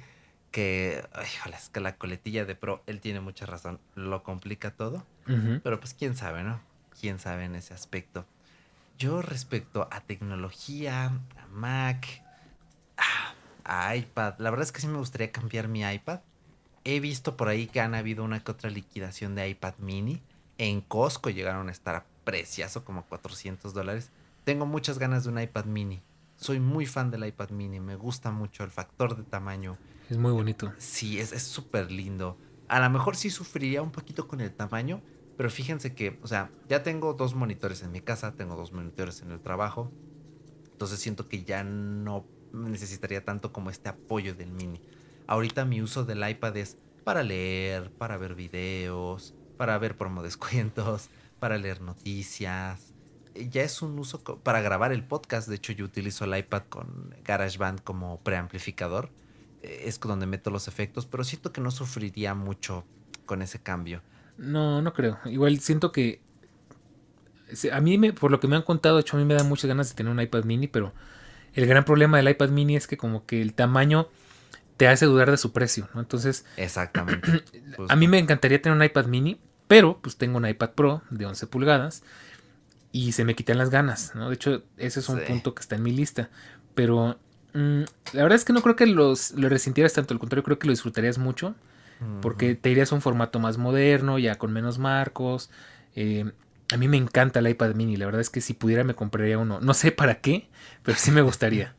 [0.50, 5.04] que, híjole, es que la coletilla de pro, él tiene mucha razón, lo complica todo,
[5.62, 6.60] pero pues quién sabe, ¿no?
[7.00, 8.26] Quién sabe en ese aspecto.
[8.98, 12.06] Yo respecto a tecnología, a Mac,
[13.64, 16.20] a iPad, la verdad es que sí me gustaría cambiar mi iPad.
[16.84, 20.20] He visto por ahí que han habido una que otra liquidación de iPad mini.
[20.58, 24.10] En Costco llegaron a estar a preciazo como 400 dólares.
[24.44, 26.02] Tengo muchas ganas de un iPad mini.
[26.36, 27.78] Soy muy fan del iPad mini.
[27.78, 29.78] Me gusta mucho el factor de tamaño.
[30.10, 30.72] Es muy bonito.
[30.78, 32.36] Sí, es súper lindo.
[32.68, 35.02] A lo mejor sí sufriría un poquito con el tamaño,
[35.36, 39.22] pero fíjense que, o sea, ya tengo dos monitores en mi casa, tengo dos monitores
[39.22, 39.92] en el trabajo.
[40.72, 44.80] Entonces siento que ya no necesitaría tanto como este apoyo del mini.
[45.26, 51.10] Ahorita mi uso del iPad es para leer, para ver videos, para ver promo descuentos,
[51.38, 52.91] para leer noticias,
[53.34, 55.48] ya es un uso para grabar el podcast.
[55.48, 59.10] De hecho, yo utilizo el iPad con GarageBand como preamplificador.
[59.62, 62.84] Eh, es donde meto los efectos, pero siento que no sufriría mucho
[63.26, 64.02] con ese cambio.
[64.38, 65.18] No, no creo.
[65.24, 66.20] Igual siento que
[67.70, 69.44] a mí, me, por lo que me han contado, de hecho, a mí me da
[69.44, 70.92] muchas ganas de tener un iPad mini, pero
[71.54, 74.08] el gran problema del iPad mini es que como que el tamaño
[74.76, 76.00] te hace dudar de su precio, ¿no?
[76.00, 77.44] Entonces, exactamente.
[77.88, 81.26] a mí me encantaría tener un iPad mini, pero pues tengo un iPad Pro de
[81.26, 82.02] 11 pulgadas
[82.92, 84.28] y se me quitan las ganas, ¿no?
[84.28, 86.28] De hecho, ese es un punto que está en mi lista.
[86.74, 87.18] Pero
[87.54, 87.82] mm,
[88.12, 90.66] la verdad es que no creo que los, lo resintieras tanto, al contrario, creo que
[90.66, 91.54] lo disfrutarías mucho.
[92.20, 95.50] Porque te irías a un formato más moderno, ya con menos marcos.
[95.94, 96.32] Eh,
[96.72, 99.38] a mí me encanta el iPad mini, la verdad es que si pudiera me compraría
[99.38, 99.60] uno.
[99.60, 100.48] No sé para qué,
[100.82, 101.76] pero sí me gustaría.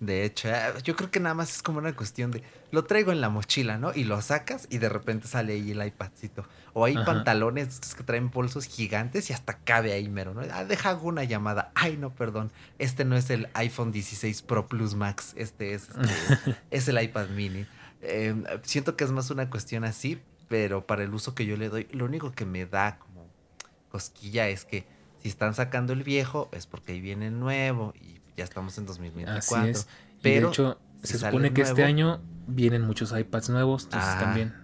[0.00, 3.12] De hecho, eh, yo creo que nada más es como una cuestión de lo traigo
[3.12, 3.92] en la mochila, ¿no?
[3.94, 6.46] Y lo sacas y de repente sale ahí el iPadcito.
[6.72, 10.42] O hay pantalones que traen bolsos gigantes y hasta cabe ahí mero, ¿no?
[10.52, 11.72] Ah, deja una llamada.
[11.74, 12.52] Ay, no, perdón.
[12.78, 15.32] Este no es el iPhone 16 Pro Plus Max.
[15.36, 17.66] Este es, este, es el iPad mini.
[18.02, 21.68] Em, siento que es más una cuestión así, pero para el uso que yo le
[21.68, 23.26] doy, lo único que me da como
[23.88, 24.84] cosquilla es que
[25.22, 28.86] Si están sacando el viejo, es porque ahí viene el nuevo y ya estamos en
[28.86, 29.56] 2024.
[29.56, 29.88] Así es.
[30.22, 34.54] Pero de hecho, se supone que este año vienen muchos iPads nuevos, entonces ah, también.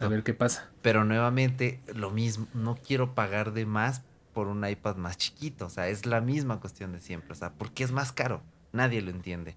[0.00, 0.70] A ver qué pasa.
[0.82, 4.02] Pero nuevamente, lo mismo, no quiero pagar de más
[4.34, 5.66] por un iPad más chiquito.
[5.66, 7.32] O sea, es la misma cuestión de siempre.
[7.32, 8.42] O sea, ¿por qué es más caro?
[8.72, 9.56] Nadie lo entiende.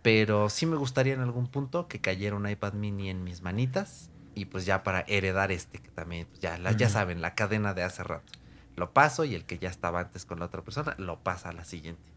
[0.00, 4.10] Pero sí me gustaría en algún punto que cayera un iPad mini en mis manitas.
[4.34, 7.82] Y pues ya para heredar este, que también, pues, ya, ya saben, la cadena de
[7.82, 8.32] hace rato.
[8.76, 11.52] Lo paso y el que ya estaba antes con la otra persona lo pasa a
[11.52, 12.11] la siguiente.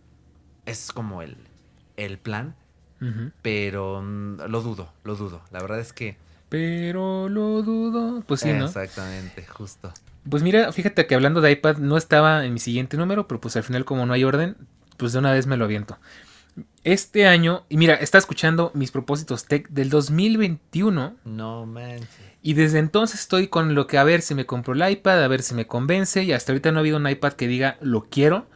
[0.65, 1.37] Es como el,
[1.97, 2.55] el plan.
[3.43, 5.41] Pero mm, lo dudo, lo dudo.
[5.51, 6.17] La verdad es que
[6.49, 8.23] pero lo dudo.
[8.25, 8.65] Pues sí, ¿no?
[8.65, 9.91] Exactamente, justo.
[10.29, 13.55] Pues mira, fíjate que hablando de iPad no estaba en mi siguiente número, pero pues
[13.57, 14.55] al final como no hay orden,
[14.97, 15.97] pues de una vez me lo aviento.
[16.83, 21.15] Este año, y mira, está escuchando mis propósitos tech del 2021.
[21.25, 22.07] No manches.
[22.41, 25.27] Y desde entonces estoy con lo que a ver si me compro el iPad, a
[25.27, 26.23] ver si me convence.
[26.23, 28.47] Y hasta ahorita no ha habido un iPad que diga lo quiero.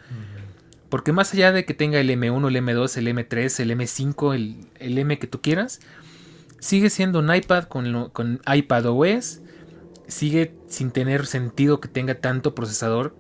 [0.90, 4.34] Porque más allá de que tenga el M1, el M2, el M3, el M5,
[4.80, 5.80] el, M que tú quieras,
[6.60, 9.40] Sigue siendo un iPad con, con iPad OS.
[10.08, 13.16] Sigue sin tener sentido que tenga tanto procesador.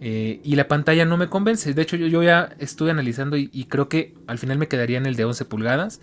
[0.00, 1.72] Eh, y la pantalla no me convence.
[1.74, 5.16] De hecho, yo, ya estuve analizando y, creo que al final me quedaría en el
[5.16, 6.00] de 11 pulgadas.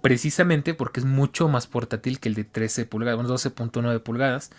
[0.00, 4.50] Precisamente porque es mucho más portátil que el de 13 pulgadas, 12.9 pulgadas.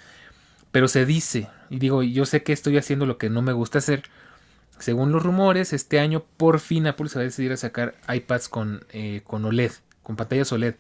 [0.72, 3.80] Pero se dice, y digo, yo sé que estoy haciendo lo que no me gusta
[3.80, 4.04] hacer.
[4.80, 8.50] Según los rumores, este año por fin Apple se va a decidir a sacar iPads
[8.50, 9.72] con, eh, con OLED,
[10.02, 10.76] con pantallas OLED.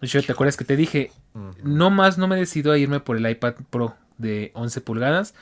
[0.00, 1.12] De hecho, ¿te acuerdas que te dije?
[1.62, 5.34] No más no me decido a irme por el iPad Pro de 11 pulgadas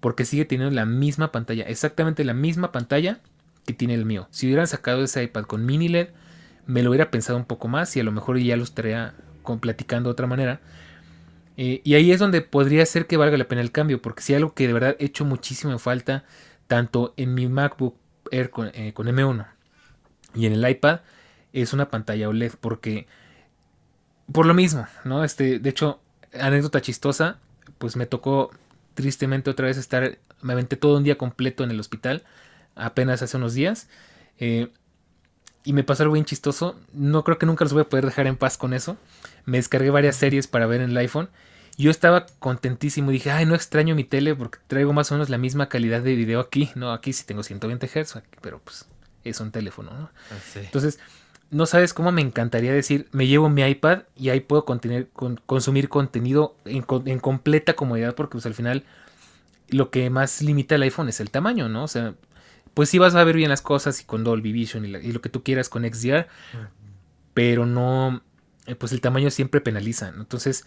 [0.00, 3.20] porque sigue teniendo la misma pantalla, exactamente la misma pantalla
[3.64, 4.28] que tiene el mío.
[4.30, 6.08] Si hubieran sacado ese iPad con mini LED,
[6.66, 9.60] me lo hubiera pensado un poco más y a lo mejor ya lo estaría con,
[9.60, 10.60] platicando de otra manera.
[11.56, 14.34] Eh, y ahí es donde podría ser que valga la pena el cambio, porque si
[14.34, 16.24] algo que de verdad he hecho muchísimo en falta,
[16.66, 17.96] tanto en mi MacBook
[18.30, 19.46] Air con, eh, con M1
[20.34, 21.00] y en el iPad,
[21.52, 23.06] es una pantalla OLED, porque
[24.30, 25.24] por lo mismo, ¿no?
[25.24, 26.00] Este, de hecho,
[26.38, 27.38] anécdota chistosa,
[27.78, 28.50] pues me tocó
[28.94, 32.24] tristemente otra vez estar, me aventé todo un día completo en el hospital,
[32.74, 33.88] apenas hace unos días,
[34.38, 34.68] eh,
[35.64, 38.26] y me pasó algo bien chistoso, no creo que nunca los voy a poder dejar
[38.26, 38.96] en paz con eso,
[39.44, 41.28] me descargué varias series para ver en el iPhone,
[41.78, 45.38] yo estaba contentísimo, dije, ay, no extraño mi tele porque traigo más o menos la
[45.38, 48.86] misma calidad de video aquí, no, aquí sí tengo 120 Hz, pero pues
[49.24, 50.10] es un teléfono, ¿no?
[50.30, 50.98] Ah, Entonces,
[51.50, 56.56] no sabes cómo me encantaría decir, me llevo mi iPad y ahí puedo consumir contenido
[56.64, 56.82] en,
[57.20, 58.84] completa comodidad porque pues al final
[59.68, 61.84] lo que más limita el iPhone es el tamaño, ¿no?
[61.84, 62.14] O sea,
[62.74, 65.28] pues sí vas a ver bien las cosas y con Dolby Vision y, lo que
[65.28, 66.26] tú quieras con XDR,
[67.34, 68.22] pero no,
[68.66, 70.64] eh, pues el tamaño siempre penaliza, Entonces,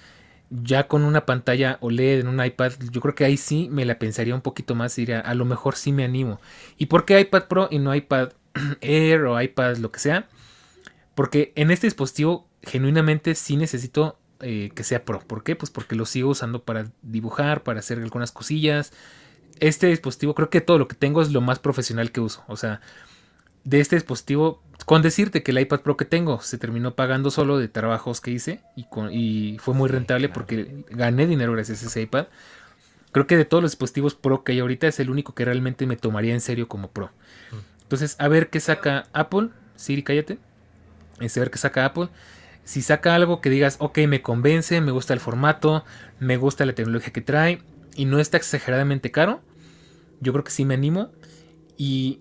[0.50, 4.00] ya con una pantalla OLED en un iPad, yo creo que ahí sí me la
[4.00, 6.40] pensaría un poquito más y diría, a lo mejor sí me animo.
[6.78, 8.30] ¿Y por qué iPad Pro y no iPad
[8.82, 10.28] Air o iPad lo que sea?
[11.16, 15.20] Porque en este dispositivo genuinamente sí necesito eh, que sea Pro.
[15.20, 15.56] ¿Por qué?
[15.56, 18.94] Pues porque lo sigo usando para dibujar, para hacer algunas cosillas.
[19.60, 22.44] Este dispositivo, creo que todo lo que tengo es lo más profesional que uso.
[22.48, 22.82] O sea,
[23.70, 27.60] de este dispositivo, con decirte que el iPad Pro que tengo se terminó pagando solo
[27.60, 32.02] de trabajos que hice y, y fue muy rentable porque gané dinero gracias a ese
[32.02, 32.28] iPad.
[33.12, 35.86] Creo que de todos los dispositivos Pro que hay ahorita es el único que realmente
[35.86, 37.12] me tomaría en serio como Pro.
[37.52, 37.82] Mm.
[37.84, 39.50] Entonces, a ver qué saca Apple.
[39.76, 40.40] Siri, cállate.
[41.20, 42.10] Este, ver qué saca Apple.
[42.64, 45.86] Si saca algo que digas, ok, me convence, me gusta el formato,
[46.20, 47.62] me gusta la tecnología que trae
[47.96, 49.42] y no está exageradamente caro,
[50.22, 51.12] yo creo que sí me animo.
[51.78, 52.20] Y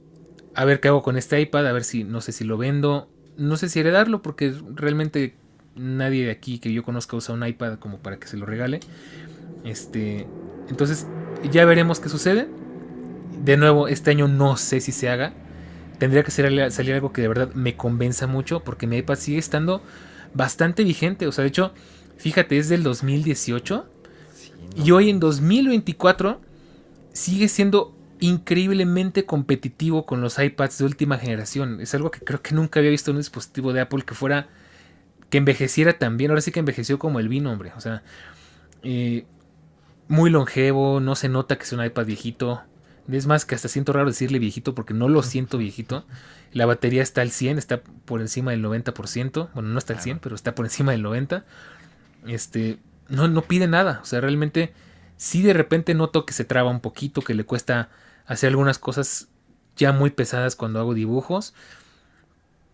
[0.55, 3.09] a ver qué hago con este iPad, a ver si, no sé si lo vendo,
[3.37, 5.35] no sé si heredarlo, porque realmente
[5.77, 8.81] nadie de aquí que yo conozca usa un iPad como para que se lo regale.
[9.65, 10.27] Este,
[10.69, 11.07] entonces
[11.51, 12.49] ya veremos qué sucede.
[13.45, 15.33] De nuevo, este año no sé si se haga
[15.99, 19.39] tendría que salir, salir algo que de verdad me convenza mucho porque mi iPad sigue
[19.39, 19.83] estando
[20.35, 21.27] bastante vigente.
[21.27, 21.73] O sea, de hecho,
[22.17, 23.87] fíjate, es del 2018
[24.85, 26.41] y hoy en 2024
[27.13, 31.81] sigue siendo increíblemente competitivo con los iPads de última generación.
[31.81, 34.49] Es algo que creo que nunca había visto en un dispositivo de Apple que fuera
[35.31, 36.31] que envejeciera tan bien.
[36.31, 37.73] Ahora sí que envejeció como el vino, hombre.
[37.77, 38.03] O sea,
[38.83, 39.25] eh,
[40.09, 42.63] muy longevo, no se nota que es un iPad viejito.
[43.11, 46.05] Es más que hasta siento raro decirle viejito porque no lo siento viejito.
[46.53, 49.51] La batería está al 100, está por encima del 90%.
[49.55, 51.45] Bueno, no está al 100, pero está por encima del 90%.
[52.27, 54.01] Este, no, no pide nada.
[54.03, 54.73] O sea, realmente
[55.17, 57.91] sí de repente noto que se traba un poquito, que le cuesta
[58.29, 59.29] hacer algunas cosas
[59.77, 61.55] ya muy pesadas cuando hago dibujos.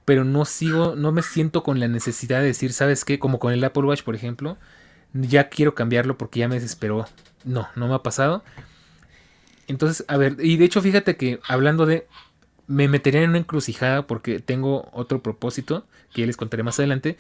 [0.05, 3.18] Pero no sigo, no me siento con la necesidad de decir, ¿sabes qué?
[3.18, 4.59] Como con el Apple Watch, por ejemplo.
[5.14, 7.07] Ya quiero cambiarlo porque ya me desesperó.
[7.44, 8.44] No, no me ha pasado.
[9.66, 12.07] Entonces, a ver, y de hecho fíjate que hablando de,
[12.66, 17.16] me metería en una encrucijada porque tengo otro propósito que ya les contaré más adelante,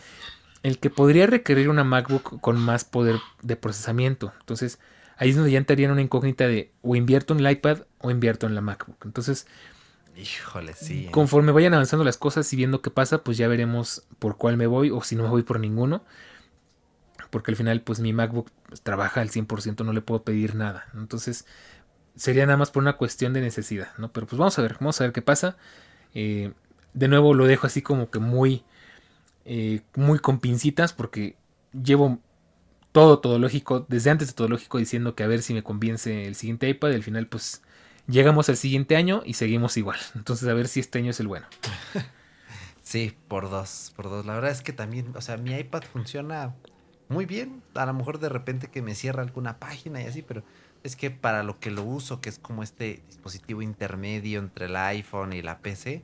[0.62, 4.32] el que podría requerir una MacBook con más poder de procesamiento.
[4.40, 4.78] Entonces,
[5.16, 8.10] ahí es donde ya entraría en una incógnita de o invierto en el iPad o
[8.10, 9.04] invierto en la MacBook.
[9.04, 9.46] Entonces,
[10.16, 11.06] híjole, sí.
[11.06, 11.10] ¿eh?
[11.10, 14.66] Conforme vayan avanzando las cosas y viendo qué pasa, pues ya veremos por cuál me
[14.66, 16.04] voy o si no me voy por ninguno.
[17.30, 18.50] Porque al final, pues mi MacBook
[18.82, 20.86] trabaja al 100%, no le puedo pedir nada.
[20.94, 21.46] Entonces,
[22.16, 24.12] sería nada más por una cuestión de necesidad, ¿no?
[24.12, 25.56] Pero pues vamos a ver, vamos a ver qué pasa.
[26.14, 26.52] Eh,
[26.92, 28.64] de nuevo lo dejo así como que muy,
[29.44, 31.36] eh, muy con pincitas porque
[31.72, 32.20] llevo
[32.94, 36.28] todo todo lógico, desde antes de todo lógico diciendo que a ver si me convence
[36.28, 36.92] el siguiente iPad.
[36.92, 37.60] Y al final pues
[38.06, 39.98] llegamos al siguiente año y seguimos igual.
[40.14, 41.46] Entonces a ver si este año es el bueno.
[42.82, 44.26] Sí, por dos, por dos.
[44.26, 46.54] La verdad es que también, o sea, mi iPad funciona
[47.08, 47.62] muy bien.
[47.74, 50.44] A lo mejor de repente que me cierra alguna página y así, pero
[50.82, 54.76] es que para lo que lo uso, que es como este dispositivo intermedio entre el
[54.76, 56.02] iPhone y la PC,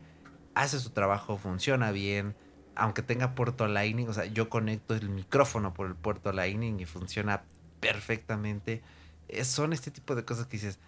[0.54, 2.34] hace su trabajo, funciona bien.
[2.74, 6.86] Aunque tenga puerto Lightning, o sea, yo conecto el micrófono por el puerto Lightning y
[6.86, 7.42] funciona
[7.80, 8.82] perfectamente.
[9.28, 10.78] Eh, son este tipo de cosas que dices,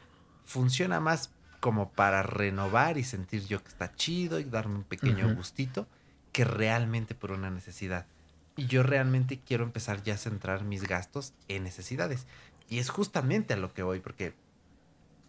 [0.45, 1.31] funciona más
[1.61, 5.87] como para renovar y sentir yo que está chido y darme un pequeño gustito
[6.33, 8.07] que realmente por una necesidad.
[8.57, 12.27] Y yo realmente quiero empezar ya a centrar mis gastos en necesidades.
[12.69, 14.35] Y es justamente a lo que voy, porque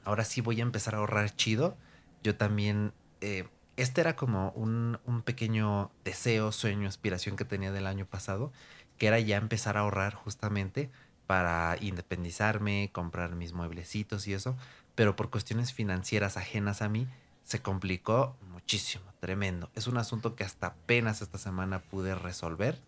[0.06, 1.78] ahora sí voy a empezar a ahorrar chido.
[2.24, 3.48] Yo también, eh,
[3.78, 8.52] este era como un, un, pequeño deseo, sueño, aspiración que tenía del año pasado,
[8.98, 10.90] que era ya empezar a ahorrar justamente
[11.28, 14.56] para independizarme, comprar mis mueblecitos y eso,
[14.96, 17.08] pero por cuestiones financieras ajenas a mí,
[17.44, 19.70] se complicó muchísimo, tremendo.
[19.76, 22.80] Es un asunto que hasta apenas esta semana pude resolver.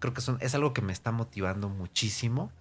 [0.00, 2.52] Creo que es, es algo que me está motivando muchísimo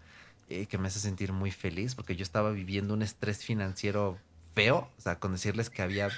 [0.49, 4.17] eh, que me hace sentir muy feliz porque yo estaba viviendo un estrés financiero
[4.53, 6.09] feo, o sea, con decirles que había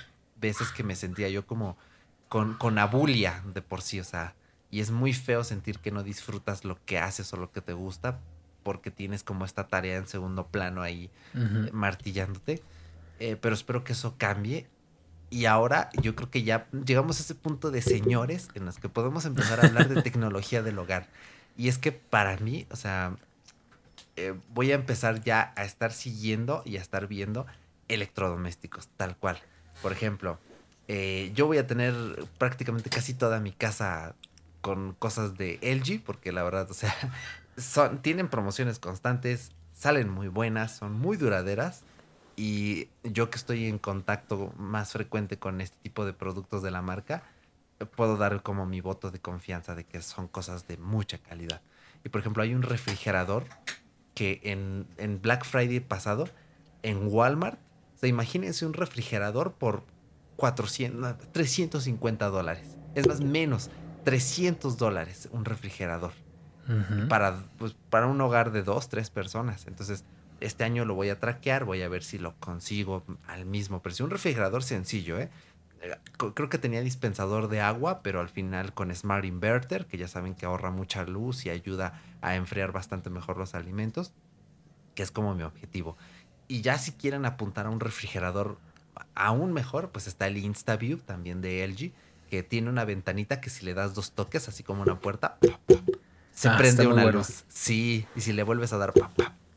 [0.44, 1.78] veces que me sentía yo como
[2.28, 4.36] con, con abulia de por sí, o sea,
[4.70, 7.74] y es muy feo sentir que no disfrutas lo que haces o lo que te
[7.74, 8.20] gusta
[8.64, 11.10] porque tienes como esta tarea en segundo plano ahí
[11.72, 12.64] martillándote,
[13.20, 14.68] eh, pero espero que eso cambie.
[15.30, 18.90] Y ahora yo creo que ya llegamos a ese punto de señores en los que
[18.90, 21.08] podemos empezar a hablar de tecnología del hogar.
[21.58, 23.16] Y es que para mí, o sea,
[24.16, 27.46] eh, voy a empezar ya a estar siguiendo y a estar viendo
[27.88, 29.40] electrodomésticos, tal cual.
[29.84, 30.40] Por ejemplo,
[30.88, 31.94] eh, yo voy a tener
[32.38, 34.16] prácticamente casi toda mi casa
[34.62, 36.96] con cosas de LG, porque la verdad, o sea,
[37.58, 41.84] son, tienen promociones constantes, salen muy buenas, son muy duraderas.
[42.38, 46.82] Y yo que estoy en contacto más frecuente con este tipo de productos de la
[46.82, 47.24] marca,
[47.98, 51.62] puedo dar como mi voto de confianza de que son cosas de mucha calidad.
[52.06, 53.44] Y por ejemplo, hay un refrigerador
[54.16, 56.30] que en, en Black Friday pasado,
[56.84, 57.60] en Walmart,
[58.04, 59.86] se imagínense un refrigerador por
[60.36, 62.78] 400, 350 dólares.
[62.96, 63.70] Es más, menos,
[64.04, 66.12] 300 dólares un refrigerador.
[67.08, 69.68] para, pues, para un hogar de dos, tres personas.
[69.68, 70.04] Entonces,
[70.42, 74.04] este año lo voy a traquear, voy a ver si lo consigo al mismo precio.
[74.04, 75.30] Un refrigerador sencillo, ¿eh?
[75.82, 75.98] ¿eh?
[76.18, 80.36] Creo que tenía dispensador de agua, pero al final con Smart Inverter, que ya saben
[80.36, 84.12] que ahorra mucha luz y ayuda a enfriar bastante mejor los alimentos,
[84.94, 85.96] que es como mi objetivo.
[86.48, 88.58] Y ya si quieren apuntar a un refrigerador
[89.16, 91.92] aún mejor, pues está el InstaView también de LG,
[92.30, 95.38] que tiene una ventanita que si le das dos toques, así como una puerta,
[96.34, 97.46] se ah, prende una luz.
[97.48, 98.94] Sí, y si le vuelves a dar,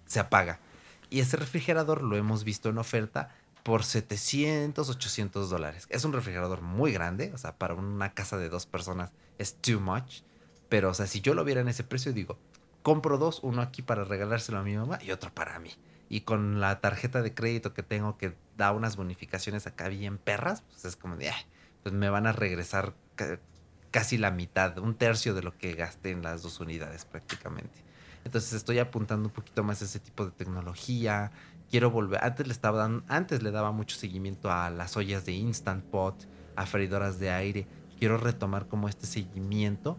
[0.06, 0.60] se apaga.
[1.08, 3.30] Y ese refrigerador lo hemos visto en oferta
[3.62, 5.86] por 700, 800 dólares.
[5.90, 9.80] Es un refrigerador muy grande, o sea, para una casa de dos personas es too
[9.80, 10.20] much.
[10.68, 12.38] Pero, o sea, si yo lo viera en ese precio, digo,
[12.82, 15.70] compro dos, uno aquí para regalárselo a mi mamá y otro para mí.
[16.08, 20.62] Y con la tarjeta de crédito que tengo que da unas bonificaciones acá bien perras,
[20.62, 21.32] pues es como de,
[21.82, 22.94] pues me van a regresar
[23.90, 27.84] casi la mitad, un tercio de lo que gasté en las dos unidades prácticamente.
[28.24, 31.30] Entonces estoy apuntando un poquito más a ese tipo de tecnología.
[31.70, 35.32] Quiero volver, antes le estaba dando, antes le daba mucho seguimiento a las ollas de
[35.32, 37.66] Instant Pot, a freidoras de aire.
[37.98, 39.96] Quiero retomar como este seguimiento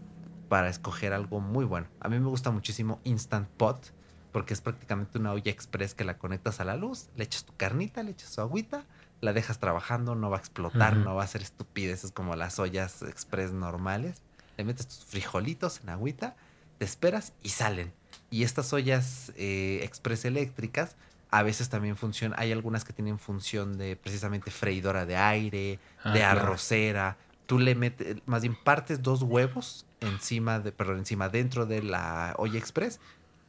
[0.48, 1.88] para escoger algo muy bueno.
[2.00, 3.92] A mí me gusta muchísimo Instant Pot
[4.32, 7.54] porque es prácticamente una olla express que la conectas a la luz, le echas tu
[7.56, 8.84] carnita, le echas su agüita,
[9.20, 13.02] la dejas trabajando, no va a explotar, no va a ser estupideces como las ollas
[13.02, 14.22] express normales.
[14.56, 16.36] Le metes tus frijolitos en agüita,
[16.78, 17.92] te esperas y salen.
[18.30, 20.96] Y estas ollas eh, express eléctricas
[21.30, 26.12] a veces también funcionan, hay algunas que tienen función de precisamente freidora de aire, ah,
[26.12, 27.18] de arrocera.
[27.46, 32.34] Tú le metes, más bien partes dos huevos encima de, perdón, encima dentro de la
[32.38, 33.00] olla express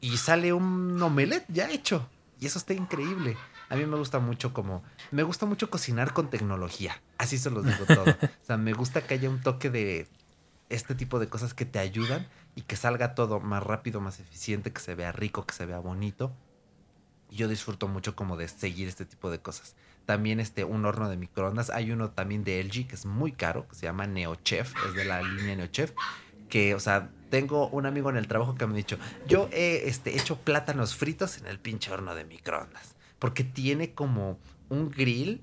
[0.02, 2.08] y sale un omelette ya hecho.
[2.40, 3.38] Y eso está increíble.
[3.70, 7.64] A mí me gusta mucho como, me gusta mucho cocinar con tecnología, así se los
[7.64, 8.06] digo todo.
[8.06, 10.08] o sea, me gusta que haya un toque de
[10.70, 14.74] este tipo de cosas que te ayudan y que salga todo más rápido, más eficiente,
[14.74, 16.32] que se vea rico, que se vea bonito.
[17.30, 19.76] Yo disfruto mucho como de seguir este tipo de cosas.
[20.06, 21.70] También este, un horno de microondas.
[21.70, 25.06] Hay uno también de LG que es muy caro, que se llama NeoChef, es de
[25.06, 25.94] la línea NeoChef.
[26.50, 28.98] Que, o sea, tengo un amigo en el trabajo que me ha dicho,
[29.28, 32.96] yo he este, hecho plátanos fritos en el pinche horno de microondas.
[33.20, 34.40] Porque tiene como
[34.70, 35.42] un grill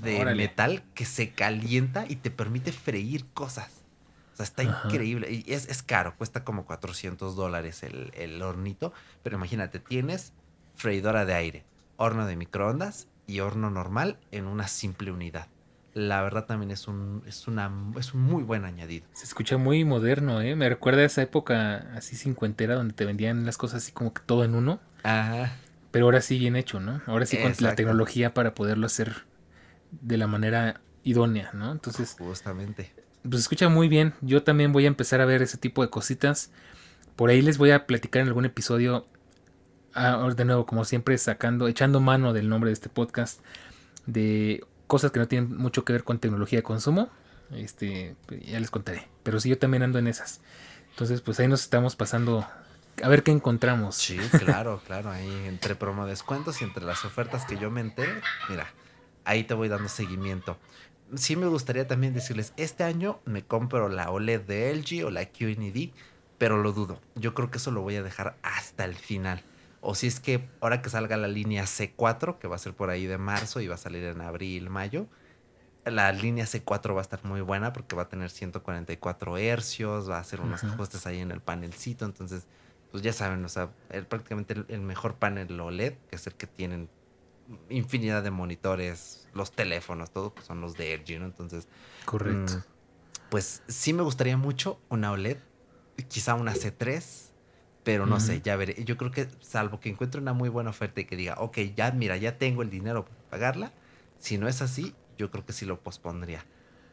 [0.00, 3.84] de metal que se calienta y te permite freír cosas.
[4.32, 5.30] O sea, está increíble.
[5.30, 8.92] Y es, es, caro, cuesta como 400 dólares el, el hornito.
[9.22, 10.32] Pero imagínate, tienes
[10.74, 11.64] freidora de aire,
[11.96, 15.48] horno de microondas y horno normal en una simple unidad.
[15.94, 19.06] La verdad también es un, es una, es un muy buen añadido.
[19.12, 20.56] Se escucha muy moderno, ¿eh?
[20.56, 24.20] Me recuerda a esa época así cincuentera donde te vendían las cosas así como que
[24.26, 24.80] todo en uno.
[25.04, 25.56] Ajá.
[25.90, 27.00] Pero ahora sí bien hecho, ¿no?
[27.06, 29.24] Ahora sí con la tecnología para poderlo hacer
[29.92, 31.70] de la manera idónea, ¿no?
[31.70, 32.16] Entonces.
[32.18, 32.92] Justamente.
[33.22, 34.14] Pues escucha muy bien.
[34.20, 36.50] Yo también voy a empezar a ver ese tipo de cositas.
[37.14, 39.06] Por ahí les voy a platicar en algún episodio
[39.94, 43.40] Ah, de nuevo, como siempre, sacando, echando mano del nombre de este podcast,
[44.06, 47.08] de cosas que no tienen mucho que ver con tecnología de consumo.
[47.52, 48.16] Este,
[48.46, 49.08] ya les contaré.
[49.22, 50.40] Pero sí, yo también ando en esas.
[50.90, 52.46] Entonces, pues ahí nos estamos pasando
[53.02, 53.96] a ver qué encontramos.
[53.96, 55.10] Sí, claro, claro.
[55.10, 58.12] Ahí entre promo descuentos y entre las ofertas que yo me enteré,
[58.48, 58.68] mira,
[59.24, 60.58] ahí te voy dando seguimiento.
[61.14, 65.26] Sí me gustaría también decirles, este año me compro la OLED de LG o la
[65.26, 65.90] QNED,
[66.38, 67.00] pero lo dudo.
[67.14, 69.42] Yo creo que eso lo voy a dejar hasta el final.
[69.86, 72.88] O si es que ahora que salga la línea C4, que va a ser por
[72.88, 75.06] ahí de marzo y va a salir en abril, mayo,
[75.84, 80.16] la línea C4 va a estar muy buena porque va a tener 144 hercios, va
[80.16, 82.06] a hacer unos ajustes ahí en el panelcito.
[82.06, 82.46] Entonces,
[82.90, 83.70] pues ya saben, o sea,
[84.08, 86.88] prácticamente el, mejor panel OLED, que es el que tienen
[87.68, 91.26] infinidad de monitores, los teléfonos, todo, pues son los de LG, ¿no?
[91.26, 91.68] Entonces,
[92.06, 92.54] correcto.
[92.54, 92.62] Mm,
[93.28, 95.36] pues sí me gustaría mucho una OLED,
[96.08, 97.33] quizá una C3
[97.84, 98.82] pero no sé, ya veré.
[98.84, 101.92] Yo creo que salvo que encuentre una muy buena oferta y que diga, ok, ya
[101.92, 103.72] mira, ya tengo el dinero para pagarla.
[104.18, 106.46] Si no es así, yo creo que sí lo pospondría.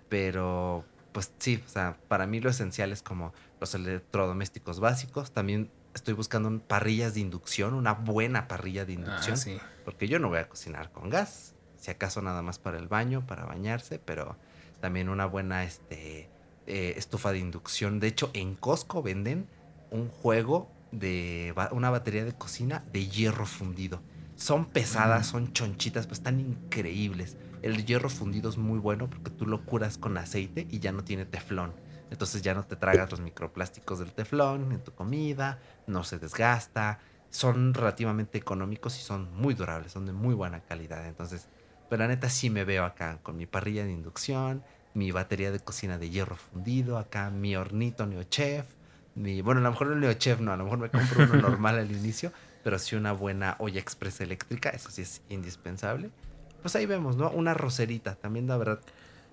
[0.09, 0.83] Pero,
[1.13, 5.31] pues sí, o sea, para mí lo esencial es como los electrodomésticos básicos.
[5.31, 9.37] También estoy buscando parrillas de inducción, una buena parrilla de inducción.
[9.61, 11.55] Ah, porque yo no voy a cocinar con gas.
[11.77, 14.35] Si acaso nada más para el baño, para bañarse, pero
[14.81, 16.29] también una buena este,
[16.67, 18.01] eh, estufa de inducción.
[18.01, 19.47] De hecho, en Costco venden
[19.89, 24.01] un juego de una batería de cocina de hierro fundido.
[24.35, 27.37] Son pesadas, son chonchitas, pero están increíbles.
[27.61, 31.03] El hierro fundido es muy bueno porque tú lo curas con aceite y ya no
[31.03, 31.73] tiene teflón.
[32.09, 36.99] Entonces ya no te tragas los microplásticos del teflón en tu comida, no se desgasta,
[37.29, 41.07] son relativamente económicos y son muy durables, son de muy buena calidad.
[41.07, 41.47] Entonces,
[41.89, 44.63] pero la neta sí me veo acá con mi parrilla de inducción,
[44.93, 48.65] mi batería de cocina de hierro fundido, acá mi hornito NeoChef,
[49.15, 51.91] bueno, a lo mejor el NeoChef no, a lo mejor me compro uno normal al
[51.91, 52.31] inicio,
[52.63, 56.09] pero sí una buena olla express eléctrica, eso sí es indispensable.
[56.61, 57.29] Pues ahí vemos, ¿no?
[57.31, 58.79] Una roserita, también la verdad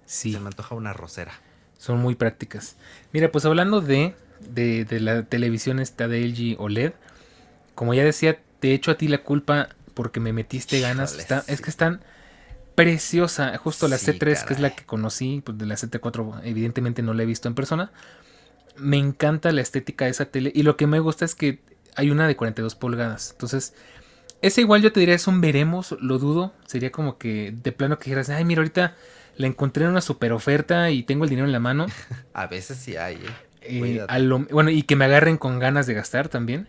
[0.07, 0.33] sí.
[0.33, 1.33] se me antoja una rosera.
[1.77, 2.77] Son muy prácticas.
[3.13, 6.93] Mira, pues hablando de, de, la televisión esta de LG OLED,
[7.75, 11.17] como ya decía, te echo a ti la culpa porque me metiste ganas.
[11.47, 12.01] Es que están
[12.75, 13.57] preciosa.
[13.59, 17.23] Justo la C3, que es la que conocí, pues de la C4 evidentemente no la
[17.23, 17.93] he visto en persona
[18.79, 20.53] me encanta la estética de esa tele.
[20.55, 21.61] Y lo que me gusta es que
[21.97, 23.33] hay una de 42 pulgadas.
[23.33, 23.75] Entonces,
[24.41, 26.53] ese igual yo te diría es un veremos, lo dudo.
[26.67, 28.95] Sería como que de plano que dijeras, ay, mira, ahorita
[29.37, 31.87] la encontré en una super oferta y tengo el dinero en la mano.
[32.35, 33.19] A veces sí hay, ¿eh?
[33.63, 34.07] eh
[34.51, 36.69] bueno, y que me agarren con ganas de gastar también.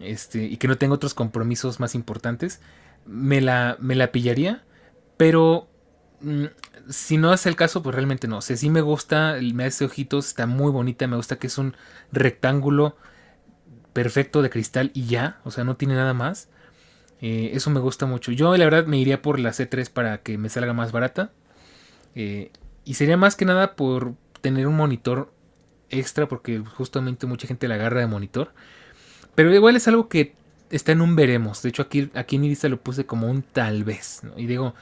[0.00, 2.60] Este, y que no tengo otros compromisos más importantes.
[3.06, 4.62] Me la, me la pillaría.
[5.16, 5.68] Pero
[6.20, 6.44] mm,
[6.88, 8.38] si no es el caso, pues realmente no.
[8.38, 11.76] O sea, me gusta, me hace ojitos, está muy bonita, me gusta que es un
[12.12, 12.96] rectángulo
[13.92, 16.48] perfecto de cristal y ya, o sea, no tiene nada más.
[17.20, 18.32] Eh, eso me gusta mucho.
[18.32, 21.32] Yo la verdad me iría por la C3 para que me salga más barata.
[22.14, 22.50] Eh,
[22.84, 25.32] y sería más que nada por tener un monitor
[25.88, 28.52] extra, porque justamente mucha gente la agarra de monitor.
[29.34, 30.34] Pero igual es algo que
[30.70, 31.62] está en un veremos.
[31.62, 34.22] De hecho, aquí, aquí en mi lista lo puse como un tal vez.
[34.36, 34.74] Y digo,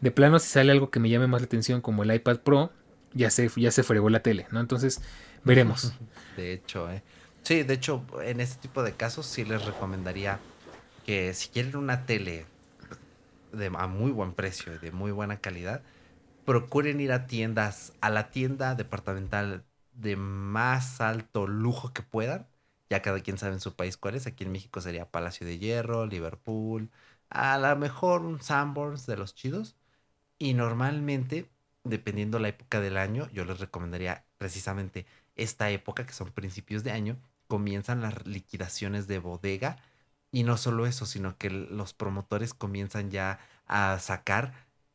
[0.00, 2.72] de plano, si sale algo que me llame más la atención, como el iPad Pro,
[3.12, 4.60] ya se, ya se fregó la tele, ¿no?
[4.60, 5.02] Entonces,
[5.44, 5.92] veremos.
[6.36, 7.02] De hecho, ¿eh?
[7.42, 10.40] Sí, de hecho, en este tipo de casos sí les recomendaría
[11.02, 12.46] que si quieren una tele
[13.52, 15.82] de, a muy buen precio y de muy buena calidad,
[16.44, 22.48] procuren ir a tiendas, a la tienda departamental de más alto lujo que puedan.
[22.90, 24.26] Ya cada quien sabe en su país cuál es.
[24.26, 26.90] Aquí en México sería Palacio de Hierro, Liverpool,
[27.30, 29.76] a lo mejor un Sanborns de los chidos.
[30.40, 31.50] Y normalmente,
[31.84, 35.04] dependiendo la época del año, yo les recomendaría precisamente
[35.36, 39.76] esta época, que son principios de año, comienzan las liquidaciones de bodega.
[40.32, 44.54] Y no solo eso, sino que los promotores comienzan ya a sacar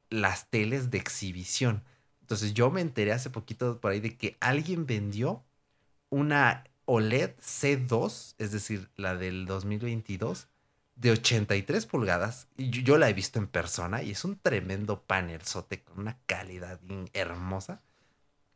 [0.10, 1.84] las teles de exhibición.
[2.22, 5.44] Entonces yo me enteré hace poquito por ahí de que alguien vendió
[6.10, 10.48] una OLED C2, es decir, la del 2022,
[10.96, 12.48] de 83 pulgadas.
[12.58, 16.18] Y yo, la he visto en persona y es un tremendo panel sote con una
[16.26, 16.80] calidad
[17.14, 17.82] hermosa.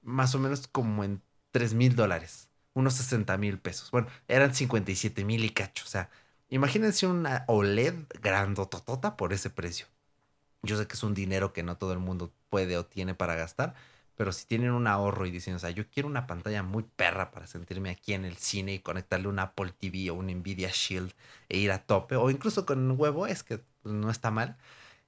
[0.01, 1.21] Más o menos como en
[1.51, 3.91] 3 mil dólares, unos 60 mil pesos.
[3.91, 5.83] Bueno, eran 57 mil y cacho.
[5.85, 6.09] O sea,
[6.49, 9.87] imagínense una OLED grandototota por ese precio.
[10.61, 13.35] Yo sé que es un dinero que no todo el mundo puede o tiene para
[13.35, 13.75] gastar,
[14.19, 17.31] pero si tienen un ahorro y dicen, o sea, yo quiero una pantalla muy perra
[17.31, 21.13] para sentirme aquí en el cine y conectarle un Apple TV o un Nvidia Shield
[21.47, 24.57] e ir a tope, o incluso con un huevo, es que no está mal.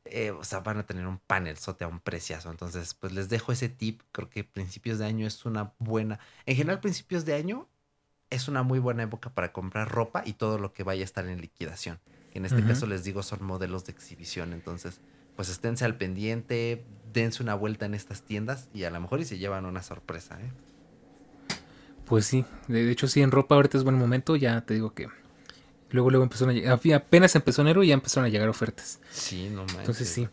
[0.05, 2.51] Eh, o sea, van a tener un panel sote a un preciazo.
[2.51, 4.01] Entonces, pues les dejo ese tip.
[4.13, 6.21] Creo que principios de año es una buena.
[6.45, 7.67] En general, principios de año
[8.29, 11.27] es una muy buena época para comprar ropa y todo lo que vaya a estar
[11.27, 11.99] en liquidación.
[12.33, 14.53] En este caso, les digo, son modelos de exhibición.
[14.53, 15.01] Entonces,
[15.35, 19.25] pues esténse al pendiente, dense una vuelta en estas tiendas y a lo mejor y
[19.25, 20.51] se llevan una sorpresa, ¿eh?
[22.05, 25.07] Pues sí, de hecho sí, en ropa ahorita es buen momento, ya te digo que
[25.91, 28.99] luego luego empezó a llegar, apenas empezó enero y ya empezaron a llegar ofertas.
[29.11, 29.79] Sí, no manches.
[29.79, 30.27] Entonces sí,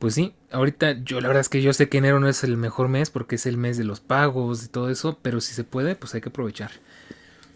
[0.00, 2.56] pues sí, ahorita yo la verdad es que yo sé que enero no es el
[2.56, 5.62] mejor mes porque es el mes de los pagos y todo eso, pero si se
[5.62, 6.72] puede, pues hay que aprovechar.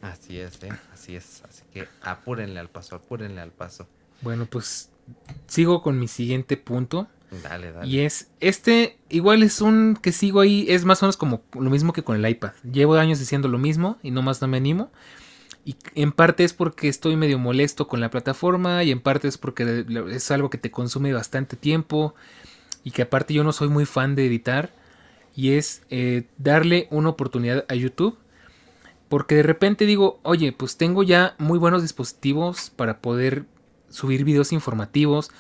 [0.01, 0.69] Así es, ¿eh?
[0.93, 3.89] así es, así que apúrenle al paso, apúrenle al paso.
[4.21, 4.91] Bueno, pues
[5.49, 7.09] sigo con mi siguiente punto.
[7.43, 7.89] Dale, dale.
[7.89, 11.71] Y es, este igual es un que sigo ahí, es más o menos como lo
[11.71, 12.53] mismo que con el iPad.
[12.71, 14.91] Llevo años diciendo lo mismo y nomás no me animo.
[15.65, 19.37] Y en parte es porque estoy medio molesto con la plataforma y en parte es
[19.37, 22.15] porque es algo que te consume bastante tiempo
[22.85, 24.71] y que aparte yo no soy muy fan de editar.
[25.35, 28.17] Y es eh, darle una oportunidad a YouTube.
[29.09, 33.45] Porque de repente digo, oye, pues tengo ya muy buenos dispositivos para poder
[33.89, 35.31] subir videos informativos,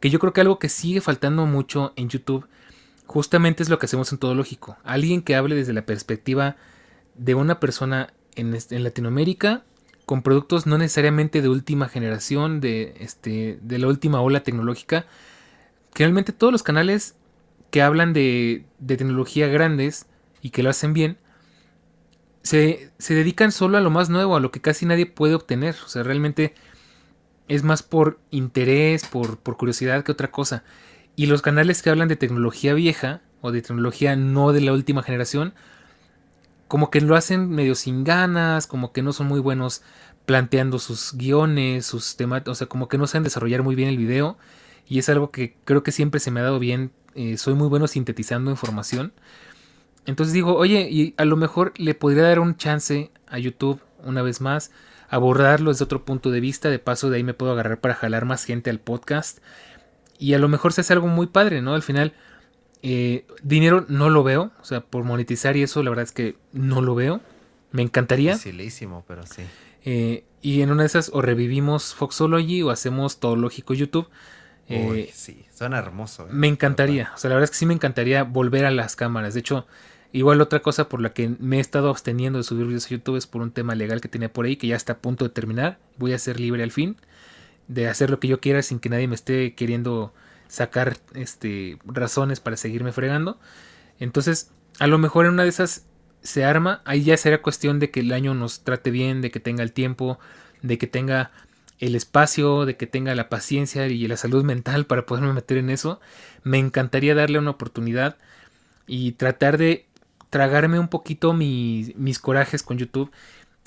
[0.00, 2.46] que yo creo que algo que sigue faltando mucho en YouTube
[3.06, 4.76] justamente es lo que hacemos en Todo Lógico.
[4.84, 6.56] Alguien que hable desde la perspectiva
[7.14, 9.64] de una persona en, Latinoamérica
[10.04, 15.06] con productos no necesariamente de última generación, de, este, de la última ola tecnológica.
[15.94, 17.14] Que realmente todos los canales
[17.70, 20.06] que hablan de, de tecnología grandes
[20.42, 21.18] y que lo hacen bien,
[22.42, 25.74] se, se, dedican solo a lo más nuevo, a lo que casi nadie puede obtener.
[25.84, 26.54] O sea, realmente
[27.48, 30.64] es más por interés, por, por curiosidad que otra cosa.
[31.14, 35.02] Y los canales que hablan de tecnología vieja o de tecnología no de la última
[35.02, 35.54] generación,
[36.68, 39.82] como que lo hacen medio sin ganas, como que no son muy buenos
[40.26, 43.96] planteando sus guiones, sus temas, o sea, como que no saben desarrollar muy bien el
[43.96, 44.36] video.
[44.88, 46.92] Y es algo que creo que siempre se me ha dado bien.
[47.14, 49.12] Eh, soy muy bueno sintetizando información.
[50.04, 54.22] Entonces digo, oye, y a lo mejor le podría dar un chance a YouTube una
[54.22, 54.70] vez más
[55.08, 56.70] abordarlo desde otro punto de vista.
[56.70, 59.38] De paso, de ahí me puedo agarrar para jalar más gente al podcast.
[60.18, 61.74] Y a lo mejor se hace algo muy padre, ¿no?
[61.74, 62.14] Al final,
[62.82, 64.52] eh, dinero no lo veo.
[64.60, 67.20] O sea, por monetizar y eso, la verdad es que no lo veo.
[67.72, 68.32] Me encantaría.
[68.32, 69.42] Facilísimo, pero sí.
[69.84, 74.08] Eh, y en una de esas, o revivimos Foxology o hacemos Todo Lógico YouTube.
[74.68, 76.26] Eh, sí, suena hermoso.
[76.30, 77.12] Me encantaría.
[77.14, 79.34] O sea, la verdad es que sí me encantaría volver a las cámaras.
[79.34, 79.66] De hecho,
[80.12, 83.16] Igual otra cosa por la que me he estado absteniendo de subir videos a YouTube
[83.16, 85.30] es por un tema legal que tenía por ahí que ya está a punto de
[85.30, 85.78] terminar.
[85.98, 86.96] Voy a ser libre al fin
[87.68, 90.12] de hacer lo que yo quiera sin que nadie me esté queriendo
[90.48, 93.38] sacar este razones para seguirme fregando.
[93.98, 95.86] Entonces, a lo mejor en una de esas
[96.22, 99.40] se arma, ahí ya será cuestión de que el año nos trate bien, de que
[99.40, 100.18] tenga el tiempo,
[100.62, 101.30] de que tenga
[101.78, 105.70] el espacio, de que tenga la paciencia y la salud mental para poderme meter en
[105.70, 106.00] eso.
[106.42, 108.16] Me encantaría darle una oportunidad
[108.86, 109.86] y tratar de
[110.30, 113.10] tragarme un poquito mis corajes con YouTube.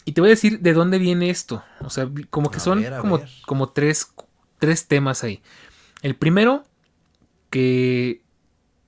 [0.05, 1.64] Y te voy a decir de dónde viene esto.
[1.82, 4.12] O sea, como que son como, como tres,
[4.57, 5.41] tres temas ahí.
[6.01, 6.64] El primero,
[7.49, 8.22] que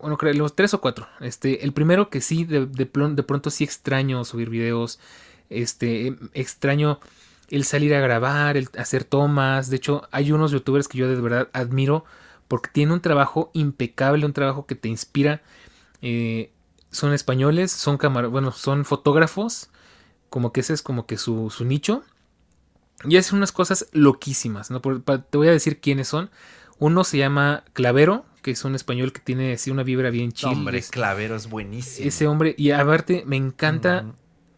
[0.01, 1.07] bueno, creo los tres o cuatro.
[1.19, 4.99] Este, el primero que sí, de, de, pronto sí extraño subir videos.
[5.49, 6.99] Este, extraño
[7.49, 9.69] el salir a grabar, el hacer tomas.
[9.69, 12.03] De hecho, hay unos youtubers que yo de verdad admiro
[12.47, 15.41] porque tienen un trabajo impecable, un trabajo que te inspira.
[16.01, 16.51] Eh,
[16.91, 17.97] son españoles, son
[18.29, 19.69] bueno, son fotógrafos,
[20.29, 22.03] como que ese es como que su, su nicho.
[23.03, 24.79] Y hacen unas cosas loquísimas, ¿no?
[24.79, 26.29] te voy a decir quiénes son.
[26.77, 30.51] Uno se llama Clavero, que es un español que tiene así una vibra bien chile.
[30.53, 32.07] Hombre, Clavero es buenísimo.
[32.07, 34.05] Ese hombre, y aparte me encanta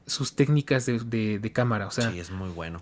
[0.05, 2.11] sus técnicas de, de, cámara, o sea.
[2.11, 2.81] Sí, es muy bueno.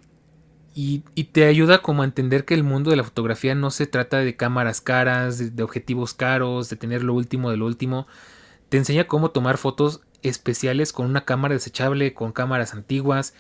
[0.74, 1.00] y,
[1.32, 4.36] te ayuda como a entender que el mundo de la fotografía no se trata de
[4.36, 8.08] cámaras caras, de, objetivos caros, de tener lo último de lo último.
[8.72, 13.34] Te enseña cómo tomar fotos especiales con una cámara desechable, con cámaras antiguas.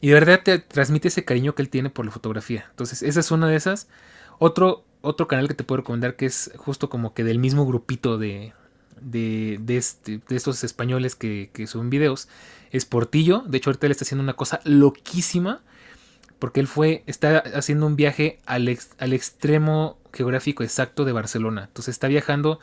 [0.00, 2.66] Y de verdad te transmite ese cariño que él tiene por la fotografía.
[2.70, 3.86] Entonces, esa es una de esas.
[4.40, 8.18] Otro, otro canal que te puedo recomendar que es justo como que del mismo grupito
[8.18, 8.52] de,
[9.00, 12.26] de, de, este, estos españoles que, que suben videos
[12.72, 13.44] es Portillo.
[13.46, 15.62] De hecho, ahorita él está haciendo una cosa loquísima
[16.40, 21.66] porque él fue, está haciendo un viaje al, al extremo geográfico exacto de Barcelona.
[21.68, 22.58] Entonces está viajando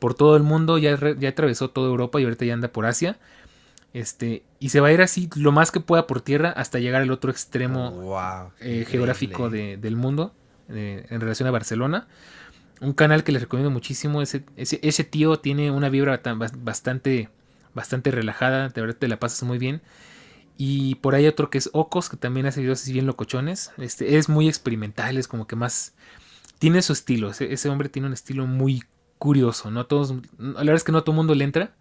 [0.00, 3.18] por todo el mundo, ya, ya atravesó toda Europa y ahorita ya anda por Asia.
[3.92, 7.02] Este, y se va a ir así lo más que pueda por tierra hasta llegar
[7.02, 10.32] al otro extremo eh, geográfico del mundo
[10.68, 12.08] eh, en relación a Barcelona.
[12.80, 14.22] Un canal que les recomiendo muchísimo.
[14.22, 16.20] Ese, ese, tío tiene una vibra
[16.58, 17.28] bastante,
[17.74, 18.68] bastante relajada.
[18.68, 19.82] De verdad te la pasas muy bien.
[20.56, 23.72] Y por ahí otro que es Ocos, que también hace videos así bien locochones.
[23.78, 25.94] Este, es muy experimental, es como que más...
[26.58, 28.84] Tiene su estilo, ese, hombre tiene un estilo muy
[29.20, 29.86] curioso, ¿no?
[29.86, 31.74] Todos, la verdad es que no todo el mundo le entra,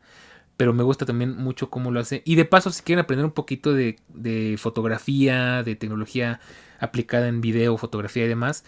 [0.58, 2.22] pero me gusta también mucho cómo lo hace.
[2.26, 6.42] Y de paso, si quieren aprender un poquito de, de fotografía, de tecnología
[6.82, 8.66] aplicada en video, fotografía y demás,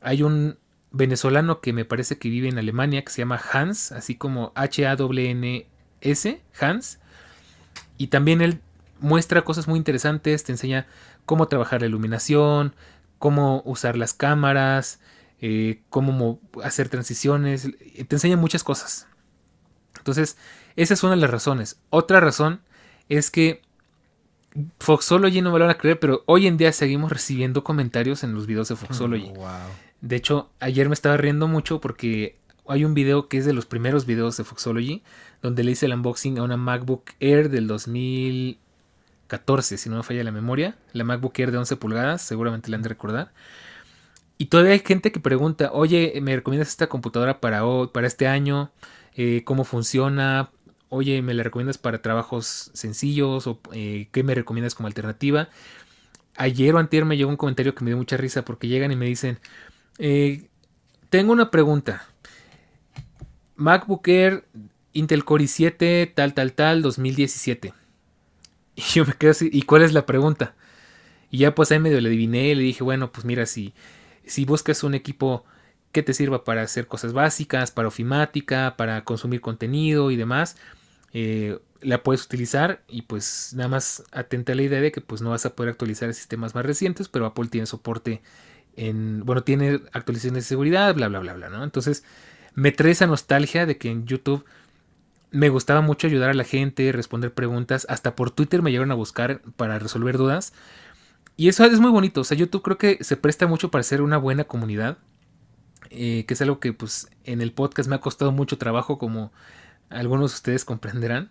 [0.00, 0.56] hay un
[0.92, 6.42] venezolano que me parece que vive en Alemania, que se llama Hans, así como H-A-W-N-S,
[6.58, 7.00] Hans.
[7.98, 8.60] Y también él
[8.98, 10.86] muestra cosas muy interesantes, te enseña
[11.26, 12.74] cómo trabajar la iluminación,
[13.18, 15.00] cómo usar las cámaras,
[15.40, 17.68] eh, cómo hacer transiciones,
[18.08, 19.06] te enseña muchas cosas.
[19.98, 20.36] Entonces,
[20.76, 21.78] esa es una de las razones.
[21.90, 22.60] Otra razón
[23.08, 23.62] es que
[24.80, 28.34] Foxology no me lo van a creer, pero hoy en día seguimos recibiendo comentarios en
[28.34, 29.32] los videos de Foxology.
[30.00, 33.66] De hecho, ayer me estaba riendo mucho porque hay un video que es de los
[33.66, 35.02] primeros videos de Foxology,
[35.42, 38.58] donde le hice el unboxing a una MacBook Air del 2000,
[39.26, 40.76] 14, si no me falla la memoria.
[40.92, 43.32] La MacBook Air de 11 pulgadas, seguramente la han de recordar.
[44.38, 47.62] Y todavía hay gente que pregunta, oye, ¿me recomiendas esta computadora para,
[47.92, 48.70] para este año?
[49.14, 50.50] Eh, ¿Cómo funciona?
[50.88, 53.46] Oye, ¿me la recomiendas para trabajos sencillos?
[53.46, 55.48] ¿O eh, qué me recomiendas como alternativa?
[56.36, 58.96] Ayer o antier me llegó un comentario que me dio mucha risa porque llegan y
[58.96, 59.38] me dicen,
[59.98, 60.48] eh,
[61.08, 62.06] tengo una pregunta.
[63.56, 64.44] MacBook Air,
[64.92, 67.72] Intel Core i7, tal, tal, tal, 2017
[68.76, 70.54] y yo me quedé así, ¿y cuál es la pregunta?
[71.30, 73.72] Y ya pues ahí medio le adiviné, le dije, bueno, pues mira, si,
[74.26, 75.44] si buscas un equipo
[75.92, 80.56] que te sirva para hacer cosas básicas, para ofimática, para consumir contenido y demás,
[81.12, 85.22] eh, la puedes utilizar y pues nada más atenta a la idea de que pues
[85.22, 88.22] no vas a poder actualizar sistemas más recientes, pero Apple tiene soporte
[88.76, 91.64] en, bueno, tiene actualizaciones de seguridad, bla, bla, bla, bla, ¿no?
[91.64, 92.04] Entonces
[92.54, 94.44] me trae esa nostalgia de que en YouTube
[95.30, 97.86] me gustaba mucho ayudar a la gente, responder preguntas.
[97.88, 100.52] Hasta por Twitter me llegaron a buscar para resolver dudas.
[101.36, 102.22] Y eso es muy bonito.
[102.22, 104.98] O sea, YouTube creo que se presta mucho para ser una buena comunidad.
[105.90, 109.32] Eh, que es algo que pues en el podcast me ha costado mucho trabajo como
[109.88, 111.30] algunos de ustedes comprenderán.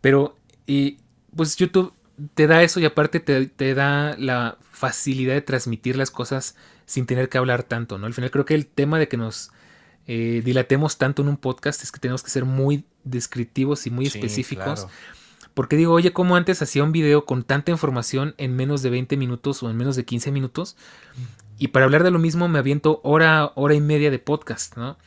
[0.00, 0.36] Pero
[0.66, 0.98] y,
[1.34, 1.92] pues YouTube
[2.34, 7.06] te da eso y aparte te, te, da la facilidad de transmitir las cosas sin
[7.06, 8.06] tener que hablar tanto, ¿no?
[8.06, 9.50] Al final creo que el tema de que nos
[10.06, 14.06] eh, dilatemos tanto en un podcast es que tenemos que ser muy descriptivos y muy
[14.06, 14.86] específicos.
[15.54, 19.16] Porque digo, oye, como antes hacía un video con tanta información en menos de 20
[19.16, 20.76] minutos o en menos de 15 minutos?
[21.58, 24.98] Y para hablar de lo mismo me aviento hora, hora y media de podcast, ¿no?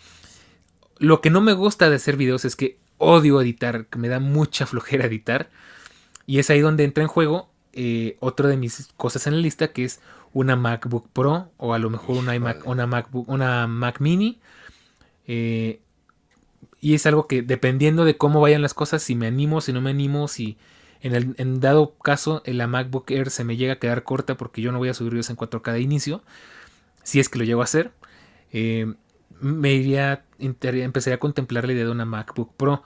[0.98, 4.20] Lo que no me gusta de hacer videos es que odio editar, que me da
[4.20, 5.50] mucha flojera editar.
[6.28, 9.70] Y es ahí donde entra en juego eh, otra de mis cosas en la lista,
[9.70, 10.00] que es
[10.34, 14.40] una MacBook Pro o a lo mejor una, iMac, una, MacBook, una Mac Mini
[15.28, 15.80] eh,
[16.82, 19.82] y es algo que dependiendo de cómo vayan las cosas, si me animo, si no
[19.82, 20.58] me animo, si
[21.02, 24.62] en el dado caso en la MacBook Air se me llega a quedar corta porque
[24.62, 26.24] yo no voy a subir videos en 4K de inicio,
[27.04, 27.92] si es que lo llego a hacer,
[28.52, 28.94] eh,
[29.40, 32.84] me iría, empezaría a contemplar la idea de una MacBook Pro.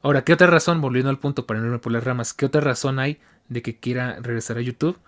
[0.00, 2.60] Ahora, ¿qué otra razón, volviendo al punto para no irme por las ramas, qué otra
[2.60, 4.98] razón hay de que quiera regresar a YouTube?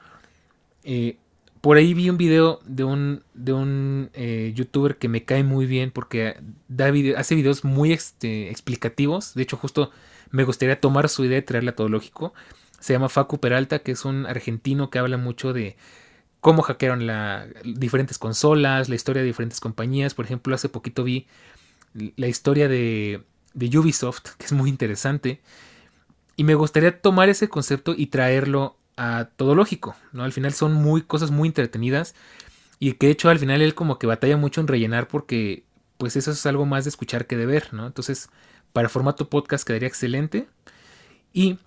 [0.84, 1.16] Eh,
[1.60, 5.66] por ahí vi un video de un, de un eh, youtuber que me cae muy
[5.66, 6.38] bien porque
[6.68, 9.34] da hace videos muy este, explicativos.
[9.34, 9.90] De hecho, justo
[10.30, 12.32] me gustaría tomar su idea y traerla todo lógico.
[12.78, 15.76] Se llama Facu Peralta, que es un argentino que habla mucho de
[16.40, 20.14] cómo hackearon la, diferentes consolas, la historia de diferentes compañías.
[20.14, 21.26] Por ejemplo, hace poquito vi
[22.16, 23.22] la historia de,
[23.52, 25.42] de Ubisoft, que es muy interesante.
[26.36, 30.24] Y me gustaría tomar ese concepto y traerlo a todo lógico, ¿no?
[30.24, 32.14] Al final son muy cosas muy entretenidas
[32.78, 35.64] y que de hecho al final él como que batalla mucho en rellenar porque
[35.96, 37.86] pues eso es algo más de escuchar que de ver, ¿no?
[37.86, 38.28] Entonces,
[38.74, 40.48] para formato podcast quedaría excelente
[41.32, 41.58] y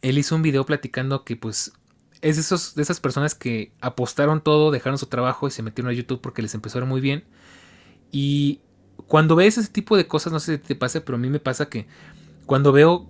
[0.00, 1.74] él hizo un video platicando que pues
[2.22, 5.90] es de, esos, de esas personas que apostaron todo, dejaron su trabajo y se metieron
[5.90, 7.24] a YouTube porque les empezó a ir muy bien.
[8.10, 8.62] Y
[9.08, 11.38] cuando ves ese tipo de cosas, no sé si te pasa, pero a mí me
[11.38, 11.86] pasa que
[12.46, 13.06] cuando veo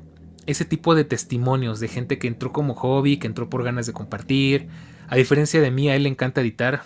[0.47, 3.93] ese tipo de testimonios de gente que entró como hobby, que entró por ganas de
[3.93, 4.69] compartir,
[5.09, 6.83] a diferencia de mí, a él le encanta editar.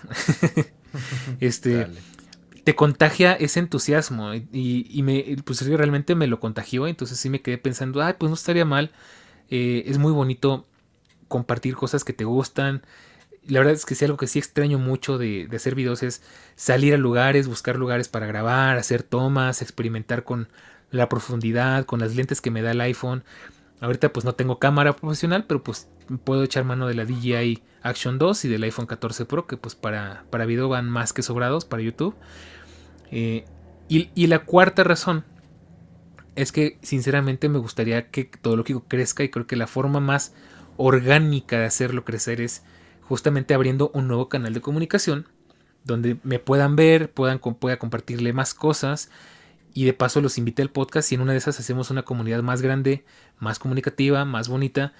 [1.41, 1.87] este,
[2.65, 7.59] te contagia ese entusiasmo y, me, pues realmente me lo contagió, entonces sí me quedé
[7.59, 8.93] pensando, ay, pues no estaría mal,
[9.49, 10.66] eh, es muy bonito
[11.28, 12.82] compartir cosas que te gustan.
[13.47, 16.23] La verdad es que sí, algo que sí extraño mucho de, de hacer videos es
[16.57, 20.49] salir a lugares, buscar lugares para grabar, hacer tomas, experimentar con
[20.90, 23.24] la profundidad, con las lentes que me da el iPhone.
[23.80, 25.88] Ahorita pues no tengo cámara profesional, pero pues
[26.24, 29.74] puedo echar mano de la DJI Action 2 y del iPhone 14 Pro, que pues
[29.74, 32.14] para, para video van más que sobrados para YouTube.
[33.10, 33.44] Eh,
[33.88, 35.24] y, la cuarta razón
[36.36, 39.98] es que sinceramente me gustaría que todo lo que crezca y creo que la forma
[39.98, 40.32] más
[40.76, 42.62] orgánica de hacerlo crecer es
[43.02, 45.26] justamente abriendo un nuevo canal de comunicación
[45.82, 49.10] donde me puedan ver, puedan, pueda compartirle más cosas
[49.74, 52.42] y de paso los invité al podcast y en una de esas hacemos una comunidad
[52.42, 53.05] más grande,
[53.38, 54.92] más comunicativa, más bonita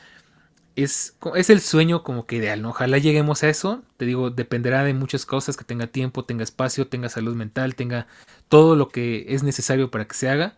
[0.77, 2.71] es, es el sueño como que ideal, ¿no?
[2.71, 3.83] Ojalá lleguemos a eso.
[3.97, 8.07] Te digo, dependerá de muchas cosas, que tenga tiempo, tenga espacio, tenga salud mental, tenga
[8.49, 10.57] todo lo que es necesario para que se haga.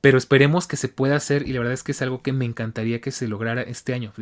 [0.00, 2.44] Pero esperemos que se pueda hacer y la verdad es que es algo que me
[2.44, 4.12] encantaría que se lograra este año.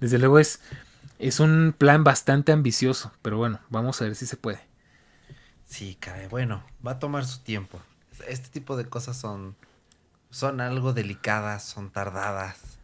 [0.00, 0.60] desde luego es,
[1.18, 4.60] es un plan bastante ambicioso, pero bueno, vamos a ver si se puede.
[5.64, 7.80] Sí, caray, bueno, va a tomar su tiempo.
[8.28, 9.56] Este tipo de cosas son,
[10.30, 12.74] son algo delicadas, son tardadas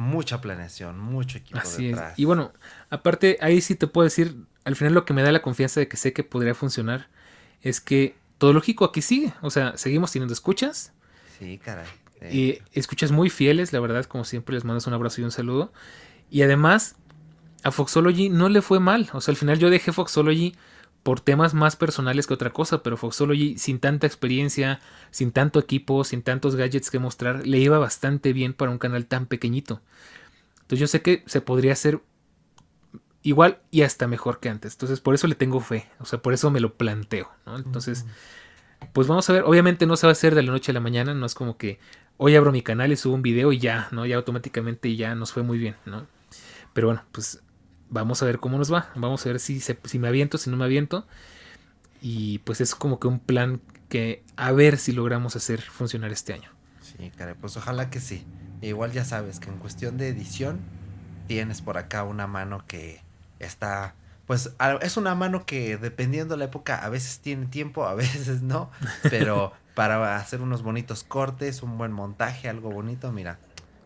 [0.00, 2.12] mucha planeación, mucho equipo Así detrás.
[2.12, 2.18] Es.
[2.18, 2.52] Y bueno,
[2.88, 5.88] aparte, ahí sí te puedo decir, al final lo que me da la confianza de
[5.88, 7.08] que sé que podría funcionar
[7.62, 9.32] es que todo lógico aquí sigue.
[9.42, 10.92] O sea, seguimos teniendo escuchas.
[11.38, 11.86] Sí, caray.
[12.30, 15.72] Y escuchas muy fieles, la verdad, como siempre, les mandas un abrazo y un saludo.
[16.30, 16.96] Y además,
[17.62, 19.08] a Foxology no le fue mal.
[19.12, 20.54] O sea, al final yo dejé Foxology
[21.02, 26.04] por temas más personales que otra cosa, pero Foxology sin tanta experiencia, sin tanto equipo,
[26.04, 29.80] sin tantos gadgets que mostrar, le iba bastante bien para un canal tan pequeñito.
[30.62, 32.00] Entonces yo sé que se podría hacer
[33.22, 34.74] igual y hasta mejor que antes.
[34.74, 37.56] Entonces por eso le tengo fe, o sea, por eso me lo planteo, ¿no?
[37.56, 38.06] Entonces,
[38.92, 40.80] pues vamos a ver, obviamente no se va a hacer de la noche a la
[40.80, 41.78] mañana, no es como que
[42.18, 44.04] hoy abro mi canal y subo un video y ya, ¿no?
[44.04, 46.06] Ya automáticamente ya nos fue muy bien, ¿no?
[46.74, 47.42] Pero bueno, pues
[47.90, 48.88] vamos a ver cómo nos va.
[48.94, 51.06] Vamos a ver si, si me aviento, si no me aviento.
[52.00, 56.32] Y pues es como que un plan que a ver si logramos hacer funcionar este
[56.32, 56.50] año.
[56.80, 58.24] Sí, caray, pues ojalá que sí.
[58.62, 60.60] Igual ya sabes que en cuestión de edición
[61.26, 63.02] tienes por acá una mano que
[63.38, 63.94] está
[64.26, 68.70] pues es una mano que dependiendo la época a veces tiene tiempo, a veces no,
[69.02, 73.40] pero para hacer unos bonitos cortes, un buen montaje, algo bonito, mira,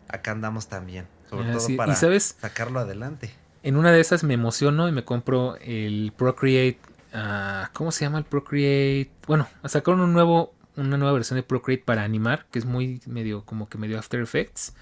[0.07, 3.33] acá andamos también, sobre ah, todo para sacarlo adelante
[3.65, 6.79] en una de esas me emociono y me compro el Procreate.
[7.15, 9.11] Uh, ¿Cómo se llama el Procreate?
[9.27, 13.45] Bueno, sacaron un nuevo, una nueva versión de Procreate para animar, que es muy medio,
[13.47, 14.75] como que medio After Effects.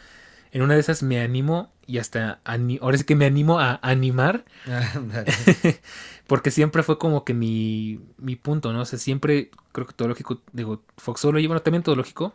[0.50, 2.40] En una de esas me animo y hasta
[2.80, 4.44] ahora sí que me animo a animar.
[6.26, 8.80] porque siempre fue como que mi, mi punto, ¿no?
[8.80, 12.34] O sea, siempre creo que todo lógico, digo, Foxology, bueno, también todo lógico,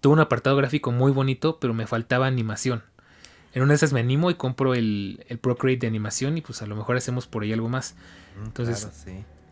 [0.00, 2.82] tuvo un apartado gráfico muy bonito, pero me faltaba animación.
[3.54, 6.62] En una de esas me animo y compro el, el Procreate de animación y pues
[6.62, 7.94] a lo mejor hacemos por ahí algo más.
[8.40, 8.88] Mm, Entonces,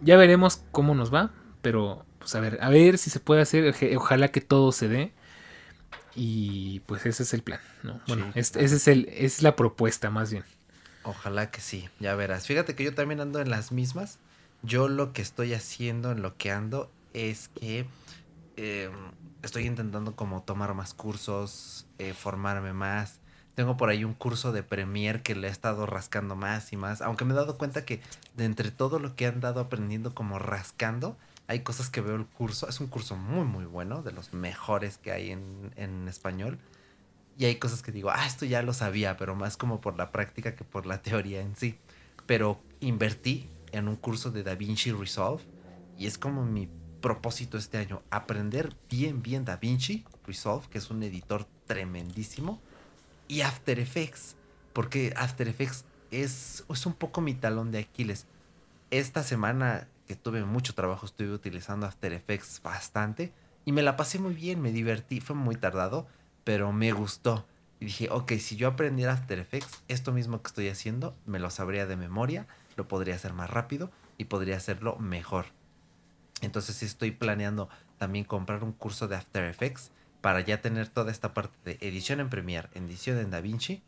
[0.01, 1.33] ya veremos cómo nos va,
[1.63, 5.13] pero pues a ver, a ver si se puede hacer, ojalá que todo se dé.
[6.15, 8.01] Y pues ese es el plan, ¿no?
[8.09, 10.45] Bueno, ese es el es la propuesta más bien.
[11.03, 12.47] Ojalá que sí, ya verás.
[12.47, 14.19] Fíjate que yo también ando en las mismas.
[14.63, 17.87] Yo lo que estoy haciendo, en lo que ando, es que
[18.57, 18.93] em,
[19.43, 23.20] estoy intentando como tomar más cursos, eh, formarme más.
[23.55, 27.03] Tengo por ahí un curso de Premiere que le he estado rascando más y más.
[27.03, 28.01] Aunque me he dado cuenta que
[28.37, 31.17] de entre todo lo que han dado aprendiendo como rascando,
[31.47, 32.69] hay cosas que veo el curso.
[32.69, 36.59] Es un curso muy, muy bueno, de los mejores que hay en, en español.
[37.37, 40.13] Y hay cosas que digo, ah, esto ya lo sabía, pero más como por la
[40.13, 41.79] práctica que por la teoría en sí.
[42.27, 45.43] Pero invertí en un curso de DaVinci Resolve
[45.99, 46.69] y es como mi
[47.01, 52.61] propósito este año, aprender bien, bien DaVinci Resolve, que es un editor tremendísimo
[53.31, 54.35] y After Effects,
[54.73, 58.27] porque After Effects es, es un poco mi talón de Aquiles.
[58.91, 63.33] Esta semana que tuve mucho trabajo estuve utilizando After Effects bastante
[63.65, 66.09] y me la pasé muy bien, me divertí, fue muy tardado,
[66.43, 67.47] pero me gustó.
[67.79, 71.51] Y dije, ok, si yo aprendiera After Effects, esto mismo que estoy haciendo, me lo
[71.51, 75.47] sabría de memoria, lo podría hacer más rápido y podría hacerlo mejor.
[76.41, 81.35] Entonces estoy planeando también comprar un curso de After Effects para ya tener toda esta
[81.35, 83.83] parte de edición en Premiere, edición en DaVinci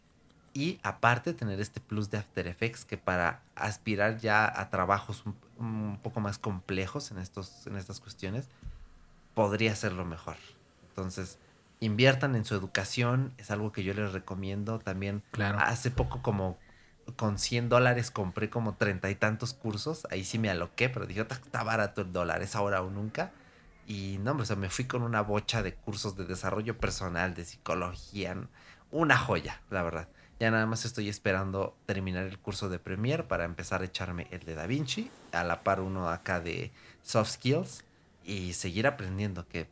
[0.55, 5.35] Y aparte tener este plus de After Effects que para aspirar ya a trabajos un,
[5.59, 8.49] un poco más complejos en, estos, en estas cuestiones,
[9.35, 10.37] podría ser lo mejor.
[10.89, 11.39] Entonces,
[11.81, 15.23] inviertan en su educación, es algo que yo les recomiendo también.
[15.31, 15.59] Claro.
[15.61, 16.59] Hace poco como
[17.17, 21.21] con 100 dólares compré como treinta y tantos cursos, ahí sí me aloqué, pero dije,
[21.21, 23.33] está barato el dólar, es ahora o nunca.
[23.87, 27.45] Y no, o sea, me fui con una bocha de cursos de desarrollo personal, de
[27.45, 28.37] psicología,
[28.91, 30.09] una joya, la verdad.
[30.39, 34.41] Ya nada más estoy esperando terminar el curso de Premiere para empezar a echarme el
[34.41, 36.73] de Da Vinci, a la par uno acá de
[37.03, 37.85] Soft Skills
[38.25, 39.69] y seguir aprendiendo, que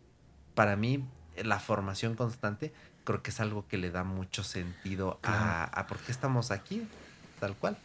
[0.54, 1.04] para mí
[1.42, 2.72] la formación constante
[3.04, 6.86] creo que es algo que le da mucho sentido a, a, por qué estamos aquí,
[7.40, 7.76] tal cual.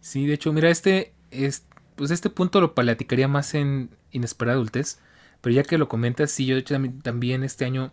[0.00, 1.64] Sí, de hecho, mira, este, es,
[1.96, 4.98] pues este punto lo platicaría más en Inesperada Adultez,
[5.44, 7.92] pero ya que lo comentas, sí, yo de hecho también este año,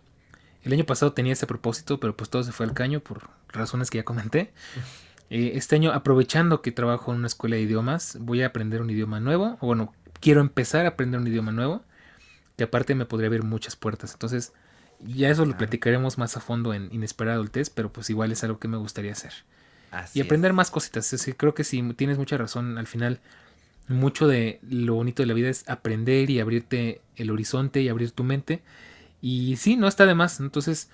[0.62, 3.90] el año pasado tenía ese propósito, pero pues todo se fue al caño por razones
[3.90, 4.54] que ya comenté.
[5.28, 8.88] Eh, este año, aprovechando que trabajo en una escuela de idiomas, voy a aprender un
[8.88, 11.82] idioma nuevo, o bueno, quiero empezar a aprender un idioma nuevo,
[12.56, 14.12] que aparte me podría abrir muchas puertas.
[14.14, 14.54] Entonces,
[15.00, 18.58] ya eso lo platicaremos más a fondo en Inesperada Adultez, pero pues igual es algo
[18.60, 19.32] que me gustaría hacer.
[19.90, 21.04] Así y aprender más cositas.
[21.04, 22.78] Es decir, creo que sí, tienes mucha razón.
[22.78, 23.20] Al final,
[23.88, 28.12] mucho de lo bonito de la vida es aprender y abrirte el horizonte y abrir
[28.12, 28.62] tu mente.
[29.20, 30.40] Y sí, no está de más.
[30.40, 30.90] Entonces,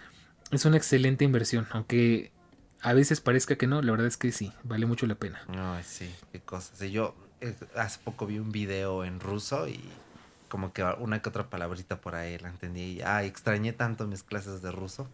[0.50, 1.66] es una excelente inversión.
[1.70, 2.32] Aunque
[2.82, 5.42] a veces parezca que no, la verdad es que sí, vale mucho la pena.
[5.48, 6.80] No, sí, qué cosas.
[6.90, 9.80] Yo eh, hace poco vi un video en ruso y
[10.48, 12.80] como que una que otra palabrita por ahí la entendí.
[12.80, 15.08] Y, ah, extrañé tanto mis clases de ruso.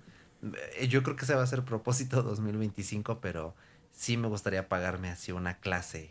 [0.78, 3.54] Eh, yo creo que ese va a ser propósito 2025, pero
[3.92, 6.10] sí me gustaría pagarme así una clase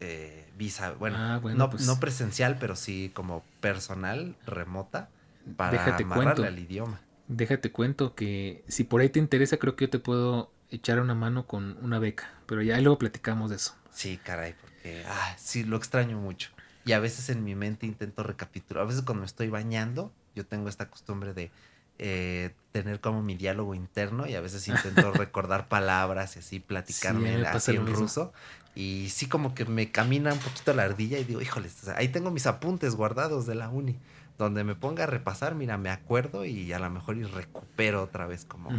[0.00, 5.08] eh, visa, bueno, Ah, bueno, no, pues- no presencial, pero sí como personal, remota,
[5.56, 6.42] para Déjate amarrarle cuento.
[6.46, 7.00] al idioma.
[7.26, 11.14] Déjate cuento que si por ahí te interesa, creo que yo te puedo echar una
[11.14, 12.30] mano con una beca.
[12.46, 13.74] Pero ya luego platicamos de eso.
[13.92, 16.50] Sí, caray, porque ah, sí, lo extraño mucho.
[16.84, 18.82] Y a veces en mi mente intento recapitular.
[18.82, 21.50] A veces cuando me estoy bañando, yo tengo esta costumbre de
[21.98, 27.30] eh, tener como mi diálogo interno y a veces intento recordar palabras y así platicarme
[27.30, 28.32] Sí, así en ruso.
[28.74, 31.96] Y sí como que me camina un poquito la ardilla y digo, híjoles, o sea,
[31.96, 33.96] ahí tengo mis apuntes guardados de la uni.
[34.36, 38.26] Donde me ponga a repasar, mira, me acuerdo y a lo mejor y recupero otra
[38.26, 38.70] vez como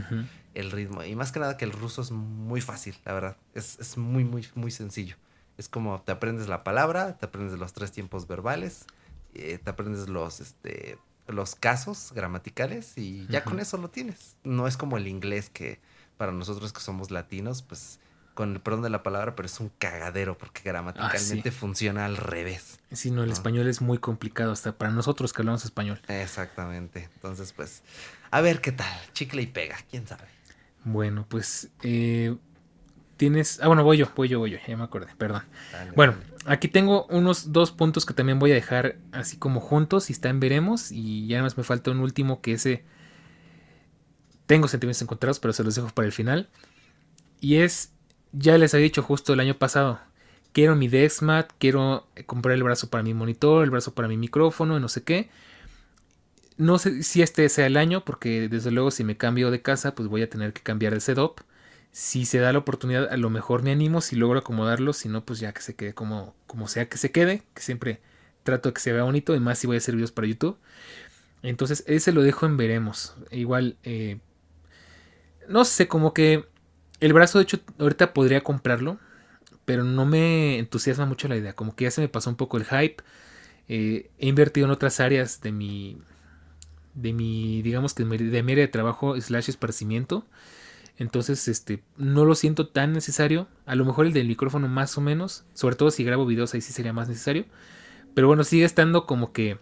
[0.53, 1.01] el ritmo.
[1.05, 3.37] Y más que nada que el ruso es muy fácil, la verdad.
[3.53, 5.15] Es, es muy, muy, muy sencillo.
[5.57, 8.85] Es como te aprendes la palabra, te aprendes los tres tiempos verbales,
[9.33, 10.97] eh, te aprendes los, este,
[11.27, 14.35] los casos gramaticales y ya con eso lo tienes.
[14.43, 15.79] No es como el inglés que
[16.17, 17.99] para nosotros que somos latinos, pues
[18.35, 22.79] con el perdón de la palabra, pero es un cagadero porque gramaticalmente funciona al revés.
[22.91, 23.33] Sí, no, el Ah.
[23.33, 25.99] español es muy complicado, hasta para nosotros que hablamos español.
[26.07, 27.09] Exactamente.
[27.15, 27.81] Entonces, pues,
[28.29, 28.87] a ver qué tal.
[29.13, 30.25] Chicle y pega, quién sabe.
[30.83, 32.35] Bueno, pues eh,
[33.17, 33.59] tienes...
[33.63, 35.41] Ah, bueno, voy yo, voy yo, voy yo, ya me acordé, perdón.
[35.71, 36.53] Dale, Bueno, dale.
[36.53, 40.29] aquí tengo unos dos puntos que también voy a dejar así como juntos y está
[40.29, 40.91] en veremos.
[40.91, 42.83] Y ya nada más me falta un último que ese...
[44.45, 46.49] Tengo sentimientos encontrados, pero se los dejo para el final.
[47.41, 47.91] Y es,
[48.37, 49.99] ya les había dicho justo el año pasado,
[50.53, 54.79] quiero mi Dexmat, quiero comprar el brazo para mi monitor, el brazo para mi micrófono,
[54.79, 55.29] no sé qué.
[56.57, 59.95] No sé si este sea el año, porque desde luego si me cambio de casa,
[59.95, 61.41] pues voy a tener que cambiar de setup.
[61.91, 64.93] Si se da la oportunidad, a lo mejor me animo si logro acomodarlo.
[64.93, 67.43] Si no, pues ya que se quede como, como sea que se quede.
[67.53, 68.01] Que siempre
[68.43, 69.35] trato de que se vea bonito.
[69.35, 70.57] Y más si voy a hacer videos para YouTube.
[71.41, 73.15] Entonces, ese lo dejo en veremos.
[73.31, 74.19] Igual, eh,
[75.47, 76.45] no sé, como que
[76.99, 78.99] el brazo, de hecho, ahorita podría comprarlo.
[79.65, 81.53] Pero no me entusiasma mucho la idea.
[81.53, 82.97] Como que ya se me pasó un poco el hype.
[83.67, 85.97] Eh, he invertido en otras áreas de mi,
[86.93, 90.25] de mi, digamos que de mi área de trabajo slash esparcimiento.
[90.97, 93.47] Entonces, este, no lo siento tan necesario.
[93.65, 95.45] A lo mejor el del micrófono más o menos.
[95.53, 97.45] Sobre todo si grabo videos ahí sí sería más necesario.
[98.13, 99.57] Pero bueno, sigue estando como que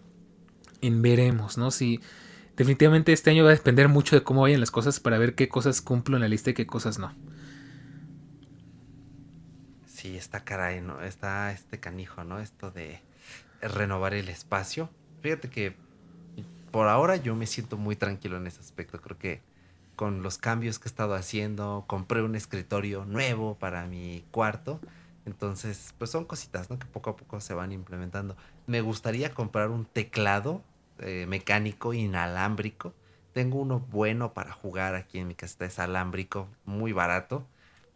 [0.81, 1.71] en veremos, ¿no?
[1.71, 2.01] Si
[2.55, 5.49] definitivamente este año va a depender mucho de cómo vayan las cosas para ver qué
[5.49, 7.13] cosas cumplo en la lista y qué cosas no.
[9.85, 11.01] Sí, está caray, ¿no?
[11.01, 12.39] Está este canijo, ¿no?
[12.39, 13.01] Esto de
[13.61, 14.89] renovar el espacio.
[15.21, 15.75] Fíjate que
[16.71, 18.99] por ahora yo me siento muy tranquilo en ese aspecto.
[18.99, 19.41] Creo que
[19.95, 24.79] con los cambios que he estado haciendo, compré un escritorio nuevo para mi cuarto.
[25.25, 26.79] Entonces, pues son cositas, ¿no?
[26.79, 28.35] Que poco a poco se van implementando.
[28.67, 30.63] Me gustaría comprar un teclado
[30.99, 32.93] eh, mecánico inalámbrico.
[33.33, 37.47] Tengo uno bueno para jugar aquí en mi casita, es alámbrico, muy barato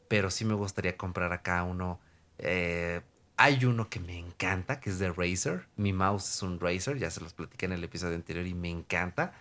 [0.08, 2.00] pero sí me gustaría comprar acá uno.
[2.40, 3.02] eh,
[3.40, 5.68] hay uno que me encanta, que es de Razer.
[5.76, 8.70] Mi mouse es un Razer, ya se los platiqué en el episodio anterior y me
[8.72, 9.34] encanta.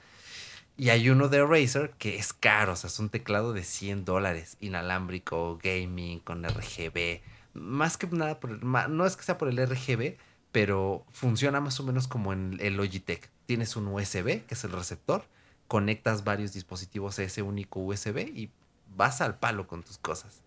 [0.76, 4.04] Y hay uno de Razer que es caro, o sea, es un teclado de 100
[4.04, 7.22] dólares, inalámbrico, gaming, con RGB.
[7.54, 10.18] Más que nada, por no es que sea por el RGB,
[10.52, 13.30] pero funciona más o menos como en el Logitech.
[13.46, 15.24] Tienes un USB, que es el receptor,
[15.68, 18.50] conectas varios dispositivos a ese único USB y
[18.96, 20.42] vas al palo con tus cosas.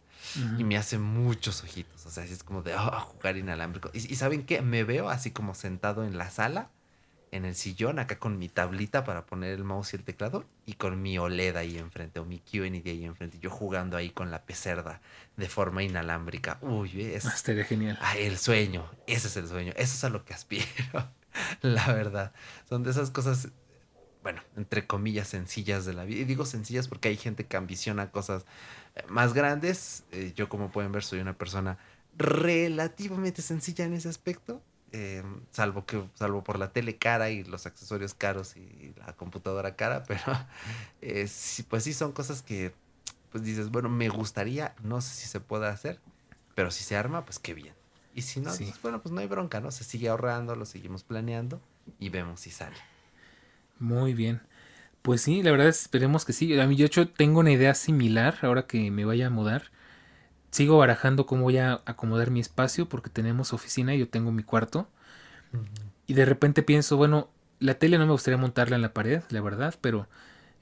[0.58, 3.90] Y me hace muchos ojitos, o sea, es como de oh, jugar inalámbrico.
[3.94, 4.62] Y, y ¿saben qué?
[4.62, 6.70] Me veo así como sentado en la sala
[7.32, 10.74] en el sillón, acá con mi tablita para poner el mouse y el teclado, y
[10.74, 14.44] con mi OLED ahí enfrente, o mi QND ahí enfrente, yo jugando ahí con la
[14.44, 15.02] pecerda
[15.38, 16.58] de forma inalámbrica.
[16.62, 17.26] Uy, es.
[17.26, 17.98] Ah, estaría genial.
[18.02, 20.66] Ah, el sueño, ese es el sueño, eso es a lo que aspiro,
[21.62, 22.34] la verdad.
[22.68, 23.50] Son de esas cosas,
[24.24, 26.22] bueno, entre comillas, sencillas de la vida.
[26.22, 28.46] Y digo sencillas porque hay gente que ambiciona cosas
[28.96, 30.04] eh, más grandes.
[30.12, 31.78] Eh, yo, como pueden ver, soy una persona
[32.18, 34.62] relativamente sencilla en ese aspecto
[34.92, 39.76] eh, salvo que salvo por la tele cara y los accesorios caros y la computadora
[39.76, 40.22] cara, pero
[41.02, 41.30] eh,
[41.70, 42.74] pues sí son cosas que
[43.32, 46.00] pues dices, bueno, me gustaría, no sé si se puede hacer,
[46.56, 47.76] pero si se arma, pues qué bien.
[48.14, 49.72] Y si no, pues, bueno, pues no hay bronca, ¿no?
[49.72, 51.62] Se sigue ahorrando, lo seguimos planeando
[52.00, 52.76] y vemos si sale.
[53.78, 54.42] Muy bien.
[55.02, 56.60] Pues sí, la verdad esperemos que sí.
[56.60, 59.72] A mí, yo hecho tengo una idea similar ahora que me vaya a mudar
[60.52, 64.44] sigo barajando cómo voy a acomodar mi espacio porque tenemos oficina y yo tengo mi
[64.44, 64.88] cuarto.
[66.08, 67.30] Y de repente pienso, bueno,
[67.60, 70.08] la tele no me gustaría montarla en la pared, la verdad, pero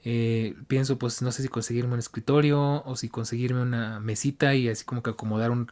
[0.04, 4.68] eh, pienso, pues no sé si conseguirme un escritorio o si conseguirme una mesita y
[4.68, 5.70] así como que acomodar un,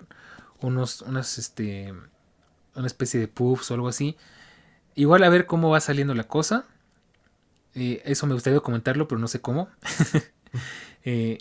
[0.60, 1.94] unos, unas, este,
[2.74, 4.16] una especie de puffs o algo así.
[4.94, 6.66] Igual a ver cómo va saliendo la cosa.
[7.74, 9.68] Eh, eso me gustaría comentarlo, pero no sé cómo.
[11.04, 11.38] eh,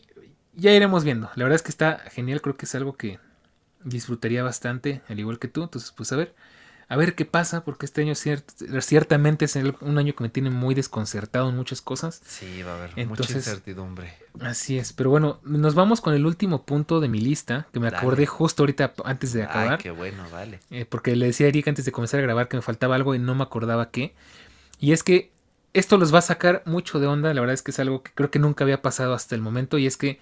[0.53, 1.29] ya iremos viendo.
[1.35, 3.19] La verdad es que está genial, creo que es algo que
[3.83, 5.63] disfrutaría bastante, al igual que tú.
[5.63, 6.35] Entonces, pues a ver,
[6.87, 10.75] a ver qué pasa, porque este año ciertamente es un año que me tiene muy
[10.75, 12.21] desconcertado en muchas cosas.
[12.25, 14.13] Sí, va a haber mucha incertidumbre.
[14.39, 17.87] Así es, pero bueno, nos vamos con el último punto de mi lista, que me
[17.87, 19.73] acordé justo ahorita antes de acabar.
[19.73, 20.59] Ay, qué bueno, vale.
[20.69, 23.15] Eh, porque le decía a Erika antes de comenzar a grabar que me faltaba algo
[23.15, 24.13] y no me acordaba qué.
[24.79, 25.31] Y es que
[25.73, 28.11] esto los va a sacar mucho de onda, la verdad es que es algo que
[28.13, 30.19] creo que nunca había pasado hasta el momento, y es que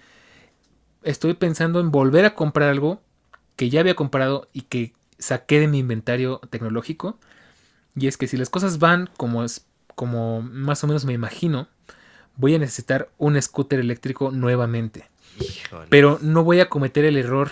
[1.02, 3.00] estoy pensando en volver a comprar algo
[3.56, 7.18] que ya había comprado y que saqué de mi inventario tecnológico.
[7.96, 11.68] Y es que si las cosas van como, es, como más o menos me imagino,
[12.36, 15.08] voy a necesitar un scooter eléctrico nuevamente.
[15.88, 17.50] Pero no voy a cometer el error.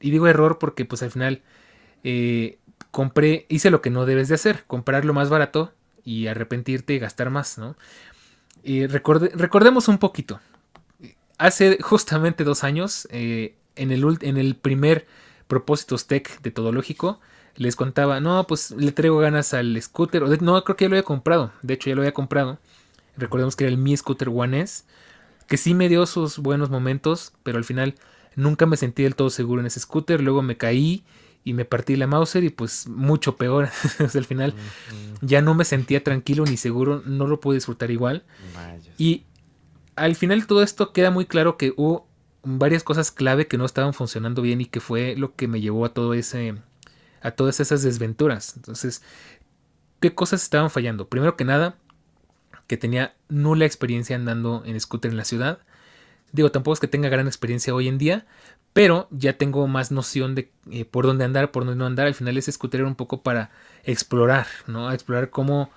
[0.00, 1.42] Y digo error porque pues al final
[2.02, 2.58] eh,
[2.90, 5.72] compré, hice lo que no debes de hacer, comprar lo más barato
[6.04, 7.76] y arrepentirte y gastar más, ¿no?
[8.62, 10.40] Y recordemos un poquito
[11.38, 15.06] hace justamente dos años, eh, en, el, en el primer
[15.46, 17.20] Propósitos Tech de Todológico,
[17.56, 20.22] les contaba, no, pues le traigo ganas al scooter.
[20.42, 21.52] no, creo que ya lo había comprado.
[21.62, 22.58] De hecho, ya lo había comprado.
[23.16, 24.84] Recordemos que era el Mi Scooter One S,
[25.46, 27.94] que sí me dio sus buenos momentos, pero al final
[28.34, 30.20] nunca me sentí del todo seguro en ese scooter.
[30.20, 31.04] Luego me caí
[31.44, 33.68] y me partí la Mauser y pues mucho peor.
[34.14, 34.54] al final
[35.20, 38.24] ya no me sentía tranquilo ni seguro, no lo pude disfrutar igual.
[38.98, 39.24] Y
[39.94, 42.08] al final todo esto queda muy claro que hubo
[42.44, 45.84] varias cosas clave que no estaban funcionando bien y que fue lo que me llevó
[45.84, 46.54] a todo ese
[47.20, 48.54] a todas esas desventuras.
[48.56, 49.02] Entonces,
[50.00, 51.08] ¿qué cosas estaban fallando?
[51.08, 51.76] Primero que nada,
[52.66, 55.58] que tenía nula experiencia andando en scooter en la ciudad.
[56.32, 58.26] Digo, tampoco es que tenga gran experiencia hoy en día,
[58.74, 62.06] pero ya tengo más noción de eh, por dónde andar, por dónde no andar.
[62.06, 63.50] Al final ese scooter era un poco para
[63.84, 64.92] explorar, ¿no?
[64.92, 65.70] Explorar cómo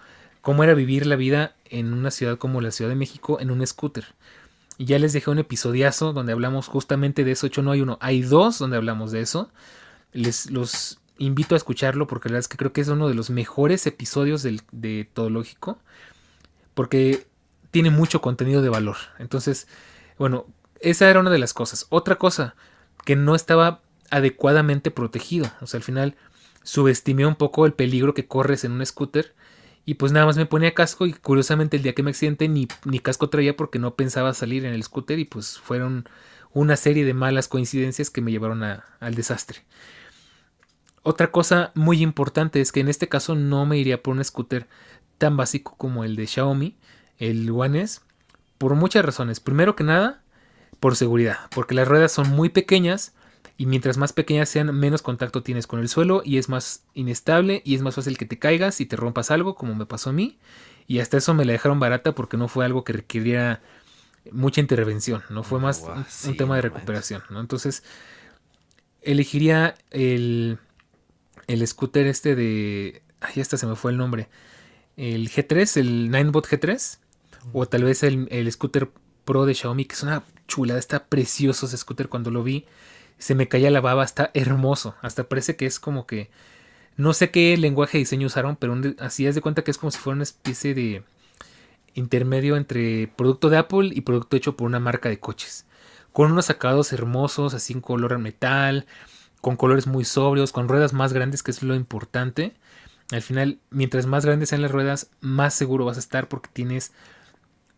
[0.47, 3.67] cómo era vivir la vida en una ciudad como la Ciudad de México en un
[3.67, 4.05] scooter.
[4.77, 7.47] Y ya les dejé un episodiazo donde hablamos justamente de eso.
[7.47, 9.51] hecho, no hay uno, hay dos donde hablamos de eso.
[10.13, 13.15] Les los invito a escucharlo porque la verdad es que creo que es uno de
[13.15, 15.79] los mejores episodios del, de Todo Lógico.
[16.73, 17.27] Porque
[17.71, 18.97] tiene mucho contenido de valor.
[19.17, 19.67] Entonces,
[20.19, 20.45] bueno,
[20.79, 21.87] esa era una de las cosas.
[21.89, 22.55] Otra cosa,
[23.03, 25.49] que no estaba adecuadamente protegido.
[25.61, 26.15] O sea, al final
[26.63, 29.33] subestimé un poco el peligro que corres en un scooter
[29.87, 32.67] y pues nada más me ponía casco y curiosamente el día que me accidenté ni,
[32.83, 36.09] ni casco traía porque no pensaba salir en el scooter y pues fueron
[36.51, 39.59] una serie de malas coincidencias que me llevaron al desastre.
[41.03, 44.67] Otra cosa muy importante es que en este caso no me iría por un scooter
[45.17, 46.75] tan básico como el de Xiaomi,
[47.17, 48.01] el One S,
[48.57, 49.39] por muchas razones.
[49.39, 50.21] Primero que nada,
[50.81, 53.13] por seguridad, porque las ruedas son muy pequeñas
[53.57, 57.61] y mientras más pequeñas sean, menos contacto tienes con el suelo y es más inestable
[57.65, 60.13] y es más fácil que te caigas y te rompas algo, como me pasó a
[60.13, 60.37] mí.
[60.87, 63.61] Y hasta eso me la dejaron barata porque no fue algo que requiriera
[64.31, 65.83] mucha intervención, no fue más
[66.25, 67.39] un, tema de recuperación, ¿no?
[67.39, 67.83] Entonces,
[69.01, 70.59] elegiría el,
[71.47, 73.01] el scooter este de...
[73.21, 74.29] Ay, hasta se me fue el nombre.
[74.95, 76.99] El G3, el Ninebot G3.
[77.53, 78.89] O tal vez el, el scooter
[79.25, 82.65] Pro de Xiaomi, que es una chulada, está precioso ese scooter cuando lo vi.
[83.17, 84.95] Se me caía la baba, está hermoso.
[85.01, 86.29] Hasta parece que es como que.
[86.97, 89.91] No sé qué lenguaje de diseño usaron, pero así es de cuenta que es como
[89.91, 91.03] si fuera una especie de
[91.93, 95.65] intermedio entre producto de Apple y producto hecho por una marca de coches.
[96.11, 98.87] Con unos acabados hermosos, así en color metal,
[99.41, 102.55] con colores muy sobrios, con ruedas más grandes, que es lo importante.
[103.11, 106.93] Al final, mientras más grandes sean las ruedas, más seguro vas a estar porque tienes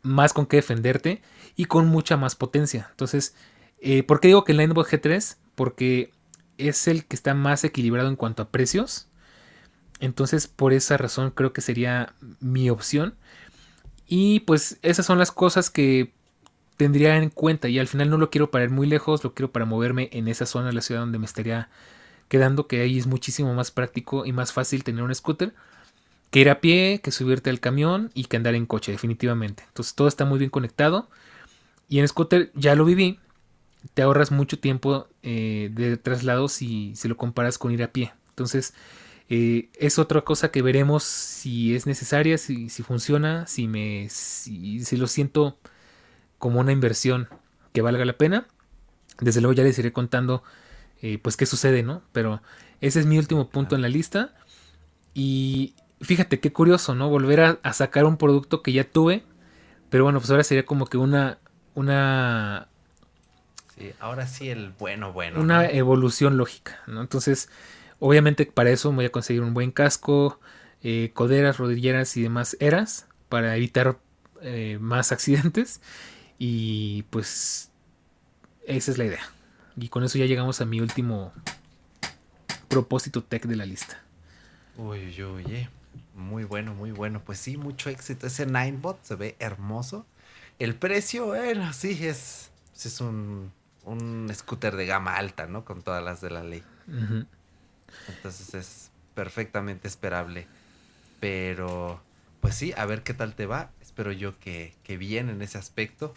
[0.01, 1.21] más con qué defenderte
[1.55, 2.87] y con mucha más potencia.
[2.91, 3.35] Entonces,
[3.81, 5.37] eh, ¿por qué digo que el Linebot G3?
[5.55, 6.11] Porque
[6.57, 9.07] es el que está más equilibrado en cuanto a precios.
[9.99, 13.15] Entonces, por esa razón creo que sería mi opción.
[14.07, 16.13] Y pues esas son las cosas que
[16.77, 17.69] tendría en cuenta.
[17.69, 20.27] Y al final no lo quiero para ir muy lejos, lo quiero para moverme en
[20.27, 21.69] esa zona de la ciudad donde me estaría
[22.29, 25.53] quedando, que ahí es muchísimo más práctico y más fácil tener un scooter
[26.31, 29.63] que ir a pie, que subirte al camión y que andar en coche, definitivamente.
[29.67, 31.09] Entonces todo está muy bien conectado.
[31.87, 33.19] Y en scooter ya lo viví.
[33.93, 38.13] Te ahorras mucho tiempo eh, de traslado si, si, lo comparas con ir a pie.
[38.29, 38.73] Entonces
[39.29, 44.83] eh, es otra cosa que veremos si es necesaria, si, si funciona, si, me, si,
[44.83, 45.57] si, lo siento
[46.37, 47.29] como una inversión
[47.73, 48.47] que valga la pena.
[49.19, 50.43] Desde luego ya les iré contando
[51.01, 52.01] eh, pues qué sucede, ¿no?
[52.11, 52.41] Pero
[52.81, 54.33] ese es mi último punto en la lista.
[55.13, 57.09] Y fíjate qué curioso, ¿no?
[57.09, 59.23] Volver a, sacar un producto que ya tuve.
[59.89, 61.39] Pero bueno, pues ahora sería como que una.
[61.75, 62.68] Una.
[63.79, 65.39] Sí, ahora sí el bueno, bueno.
[65.39, 66.99] Una evolución lógica, ¿no?
[66.99, 67.49] Entonces,
[67.99, 70.39] obviamente para eso voy a conseguir un buen casco,
[70.83, 73.07] eh, coderas, rodilleras y demás eras.
[73.29, 73.97] Para evitar
[74.41, 75.81] eh, más accidentes.
[76.37, 77.71] Y pues.
[78.67, 79.21] Esa es la idea.
[79.77, 81.33] Y con eso ya llegamos a mi último
[82.67, 84.03] propósito tech de la lista.
[84.77, 85.45] Uy, uy, uy.
[85.47, 85.69] Eh.
[86.15, 87.21] Muy bueno, muy bueno.
[87.25, 88.27] Pues sí, mucho éxito.
[88.27, 90.05] Ese Ninebot se ve hermoso.
[90.59, 93.51] El precio, bueno, sí, es, es un,
[93.89, 95.65] un scooter de gama alta, ¿no?
[95.65, 96.63] Con todas las de la ley.
[98.07, 100.47] Entonces es perfectamente esperable.
[101.19, 102.01] Pero,
[102.39, 103.71] pues sí, a ver qué tal te va.
[103.81, 106.13] Espero yo que, que bien en ese aspecto.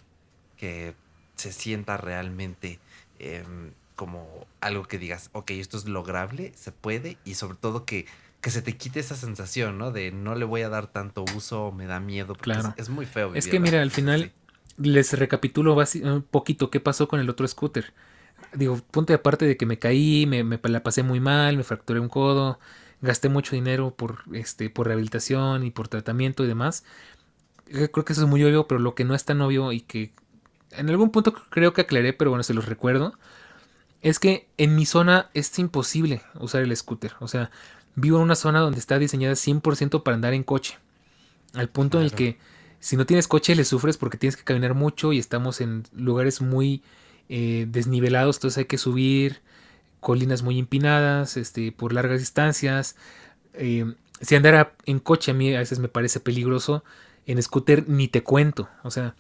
[0.57, 0.95] Que
[1.37, 2.79] se sienta realmente
[3.19, 7.19] em, como algo que digas, ok, esto es lograble, se puede.
[7.25, 8.07] Y sobre todo que
[8.43, 9.93] que se te quite esa sensación, ¿no?
[9.93, 12.35] De no le voy a dar tanto uso, me da miedo.
[12.35, 12.75] Claro.
[12.77, 13.33] Es, muy feo.
[13.37, 14.33] Es que mira, al final
[14.77, 17.93] les recapitulo un poquito qué pasó con el otro scooter.
[18.55, 22.01] Digo, punto de aparte de que me caí, me, la pasé muy mal, me fracturé
[22.01, 22.59] un codo,
[23.01, 26.85] gasté mucho dinero por, este, por rehabilitación y por tratamiento y demás.
[27.67, 30.13] Creo que eso es muy obvio, pero lo que no es tan obvio y que
[30.73, 33.15] en algún punto creo que aclaré, pero bueno, se los recuerdo,
[34.03, 37.13] es que en mi zona es imposible usar el scooter.
[37.21, 37.51] O sea,
[37.95, 40.79] vivo en una zona donde está diseñada 100% para andar en coche.
[41.55, 42.39] Al punto en el que
[42.83, 46.41] si no tienes coche le sufres porque tienes que caminar mucho y estamos en lugares
[46.41, 46.83] muy
[47.29, 49.41] eh, desnivelados, entonces hay que subir
[50.01, 52.97] colinas muy empinadas, este, por largas distancias.
[53.55, 56.83] Eh, si andara en coche a mí a veces me parece peligroso,
[57.25, 59.15] en scooter ni te cuento, o sea,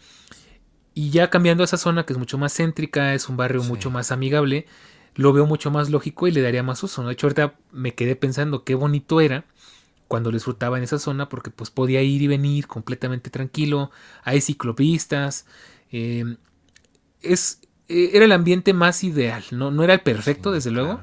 [0.92, 3.90] y ya cambiando a esa zona que es mucho más céntrica, es un barrio mucho
[3.90, 4.66] más amigable,
[5.14, 7.06] lo veo mucho más lógico y le daría más uso.
[7.06, 9.44] De hecho, ahorita me quedé pensando qué bonito era
[10.12, 13.90] cuando lo disfrutaba en esa zona porque pues podía ir y venir completamente tranquilo.
[14.24, 15.46] Hay ciclopistas.
[15.90, 16.36] Em,
[17.22, 19.42] es, e, era el ambiente más ideal.
[19.52, 21.00] No, no era el perfecto, desde luego.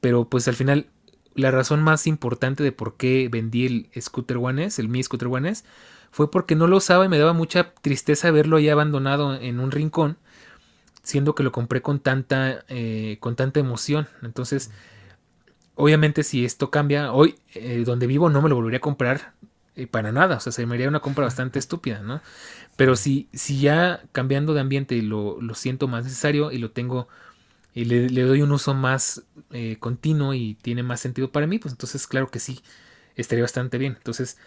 [0.00, 0.86] Pero pues al final
[1.34, 5.26] la razón más importante de por qué vendí el Scooter One S, el Mi Scooter
[5.26, 5.64] One S,
[6.12, 9.72] fue porque no lo usaba y me daba mucha tristeza verlo ahí abandonado en un
[9.72, 10.18] rincón
[11.02, 14.06] siendo que lo compré con tanta, eh, con tanta emoción.
[14.22, 14.70] Entonces,
[15.76, 19.34] obviamente si esto cambia, hoy eh, donde vivo no me lo volvería a comprar
[19.76, 22.22] eh, para nada, o sea, se me haría una compra bastante estúpida, ¿no?
[22.76, 27.08] Pero si, si ya cambiando de ambiente lo, lo siento más necesario y lo tengo
[27.74, 29.24] y le, le doy un uso más
[29.80, 32.60] continuo y tiene más sentido para mí, pues entonces claro que sí,
[33.16, 33.94] estaría bastante bien.
[33.96, 34.38] Entonces,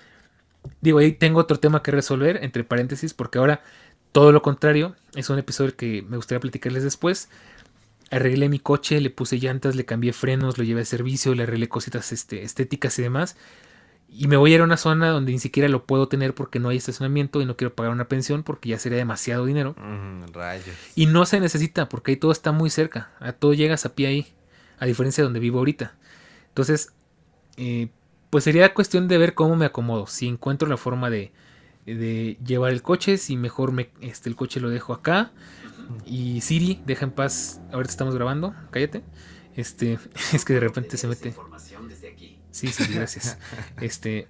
[0.82, 3.62] digo, ahí tengo otro tema que resolver, entre paréntesis, porque ahora
[4.12, 7.30] todo lo contrario, es un episodio que me gustaría platicarles después.
[8.11, 11.69] Arreglé mi coche, le puse llantas, le cambié frenos, lo llevé a servicio, le arreglé
[11.69, 13.36] cositas este, estéticas y demás.
[14.11, 16.60] Y me voy a ir a una zona donde ni siquiera lo puedo tener porque
[16.60, 19.76] no hay estacionamiento y no quiero pagar una pensión porque ya sería demasiado dinero.
[20.95, 23.11] Y no se necesita porque ahí todo está muy cerca.
[23.19, 24.27] A todo llegas a pie ahí,
[24.80, 25.95] a diferencia de donde vivo ahorita.
[26.48, 26.91] Entonces,
[27.57, 27.90] eh,
[28.31, 30.07] pues sería cuestión de ver cómo me acomodo.
[30.07, 31.31] Si encuentro la forma de,
[31.86, 35.31] de llevar el coche, si mejor me, este, el coche lo dejo acá.
[36.06, 39.03] Y Siri, deja en paz, ahorita estamos grabando, cállate.
[39.56, 39.99] Este,
[40.34, 41.34] es que de repente se mete.
[42.52, 43.38] Sí, sí, gracias.
[43.80, 44.28] Este,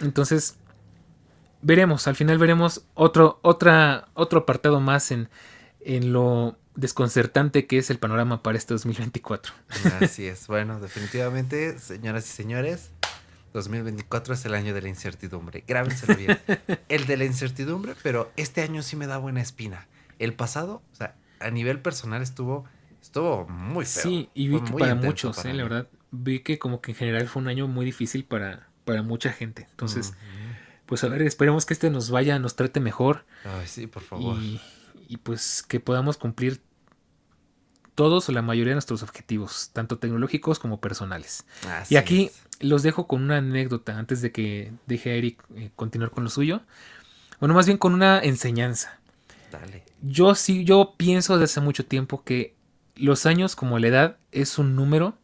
[0.00, 0.56] entonces,
[1.62, 5.28] veremos, al final veremos otro, otra, otro apartado más en,
[5.80, 9.52] en lo desconcertante que es el panorama para este 2024.
[10.00, 10.46] Así es.
[10.46, 12.90] Bueno, definitivamente, señoras y señores,
[13.54, 15.64] 2024 es el año de la incertidumbre.
[15.66, 16.38] Grábenselo bien.
[16.88, 19.88] el de la incertidumbre, pero este año sí me da buena espina.
[20.18, 22.64] El pasado, o sea, a nivel personal estuvo,
[23.00, 24.02] estuvo muy feo.
[24.02, 27.28] Sí, y vi que para muchos, eh, la verdad, vi que como que en general
[27.28, 29.66] fue un año muy difícil para, para mucha gente.
[29.70, 30.14] Entonces,
[30.86, 33.24] pues a ver, esperemos que este nos vaya, nos trate mejor.
[33.44, 34.38] Ay, sí, por favor.
[34.38, 34.60] Y,
[35.08, 36.60] y pues que podamos cumplir
[37.96, 41.44] todos o la mayoría de nuestros objetivos, tanto tecnológicos como personales.
[41.88, 42.30] y aquí
[42.60, 46.30] los dejo con una anécdota antes de que deje a Eric eh, continuar con lo
[46.30, 46.60] suyo.
[47.40, 48.98] Bueno, más bien con una enseñanza.
[49.50, 49.82] Dale.
[50.02, 52.54] Yo sí, yo pienso desde hace mucho tiempo que
[52.94, 55.16] los años como la edad es un número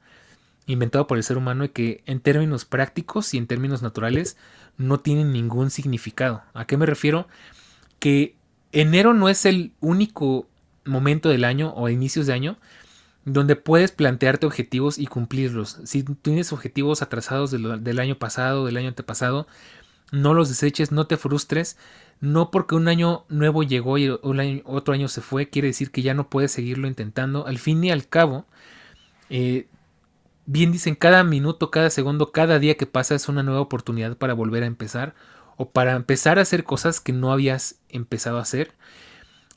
[0.66, 4.36] inventado por el ser humano y que en términos prácticos y en términos naturales
[4.76, 6.42] no tienen ningún significado.
[6.54, 7.28] ¿A qué me refiero?
[7.98, 8.36] Que
[8.72, 10.46] enero no es el único
[10.84, 12.58] momento del año o inicios de año
[13.24, 15.78] donde puedes plantearte objetivos y cumplirlos.
[15.84, 19.46] Si tienes objetivos atrasados del, año pasado, del año antepasado,
[20.12, 21.76] no los deseches, no te frustres.
[22.20, 26.14] No porque un año nuevo llegó y otro año se fue, quiere decir que ya
[26.14, 27.48] no puedes seguirlo intentando.
[27.48, 28.46] Al fin y al cabo,
[29.28, 29.66] eh,
[30.46, 34.34] bien dicen, cada minuto, cada segundo, cada día que pasa es una nueva oportunidad para
[34.34, 35.14] volver a empezar
[35.56, 38.72] o para empezar a hacer cosas que no habías empezado a hacer.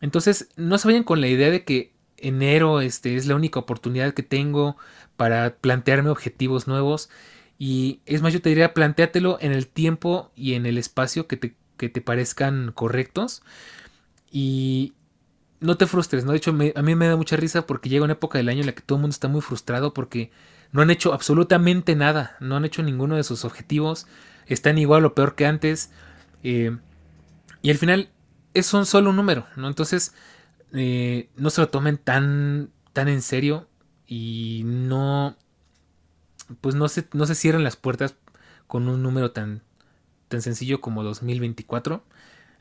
[0.02, 4.14] Entonces, no se vayan con la idea de que enero este, es la única oportunidad
[4.14, 4.78] que tengo
[5.18, 7.10] para plantearme objetivos nuevos.
[7.58, 11.38] Y es más, yo te diría, planteatelo en el tiempo y en el espacio que
[11.38, 13.44] te, que te parezcan correctos.
[14.32, 14.94] Y
[15.60, 16.32] no te frustres, ¿no?
[16.32, 18.68] De hecho, a mí me da mucha risa porque llega una época del año en
[18.68, 20.32] la que todo el mundo está muy frustrado porque
[20.72, 24.08] no han hecho absolutamente nada, no han hecho ninguno de sus objetivos,
[24.46, 25.92] están igual o peor que antes.
[26.44, 26.78] Eh,
[27.62, 28.10] y al final
[28.54, 29.68] es un solo número, ¿no?
[29.68, 30.14] Entonces,
[30.74, 33.68] eh, no se lo tomen tan, tan en serio
[34.06, 35.38] y no,
[36.62, 38.16] pues no se, no se cierren las puertas
[38.68, 39.62] con un número tan,
[40.28, 42.04] tan sencillo como 2024.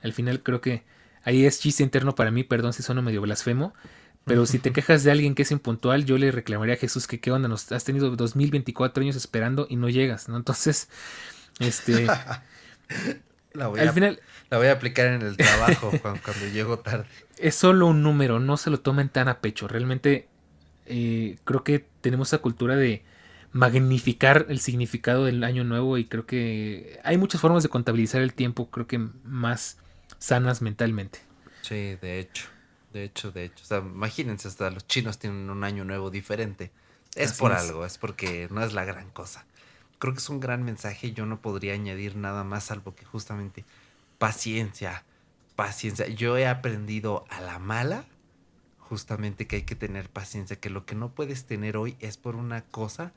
[0.02, 0.84] Al final creo que
[1.22, 3.74] ahí es chiste interno para mí, perdón si sueno medio blasfemo.
[4.24, 7.20] Pero si te quejas de alguien que es impuntual, yo le reclamaría a Jesús que
[7.20, 10.36] qué onda, nos has tenido 2024 años esperando y no llegas, ¿no?
[10.36, 10.88] Entonces,
[11.60, 12.06] este...
[13.60, 14.20] al final,
[14.50, 17.06] la voy a aplicar en el trabajo cuando, llego tarde.
[17.38, 19.68] Es solo un número, no se lo tomen tan a pecho.
[19.68, 20.28] Realmente
[20.86, 23.04] eh, creo que tenemos esa cultura de
[23.54, 28.34] magnificar el significado del año nuevo y creo que hay muchas formas de contabilizar el
[28.34, 29.78] tiempo, creo que más
[30.18, 31.20] sanas mentalmente.
[31.62, 32.48] Sí, de hecho,
[32.92, 33.62] de hecho, de hecho.
[33.62, 36.72] O sea, imagínense, hasta los chinos tienen un año nuevo diferente.
[37.14, 39.46] Es por algo, es porque no es la gran cosa.
[40.00, 43.04] Creo que es un gran mensaje y yo no podría añadir nada más salvo que
[43.04, 43.64] justamente
[44.18, 45.04] paciencia,
[45.54, 46.08] paciencia.
[46.08, 48.04] Yo he aprendido a la mala
[48.80, 52.34] justamente que hay que tener paciencia, que lo que no puedes tener hoy es por
[52.34, 53.12] una cosa,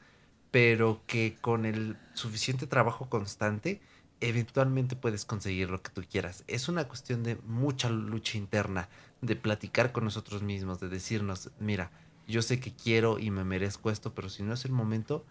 [0.51, 3.81] pero que con el suficiente trabajo constante,
[4.19, 6.43] eventualmente puedes conseguir lo que tú quieras.
[6.47, 8.89] Es una cuestión de mucha lucha interna,
[9.21, 11.91] de platicar con nosotros mismos, de decirnos, mira,
[12.27, 15.25] yo sé que quiero y me merezco esto, pero si no es el momento,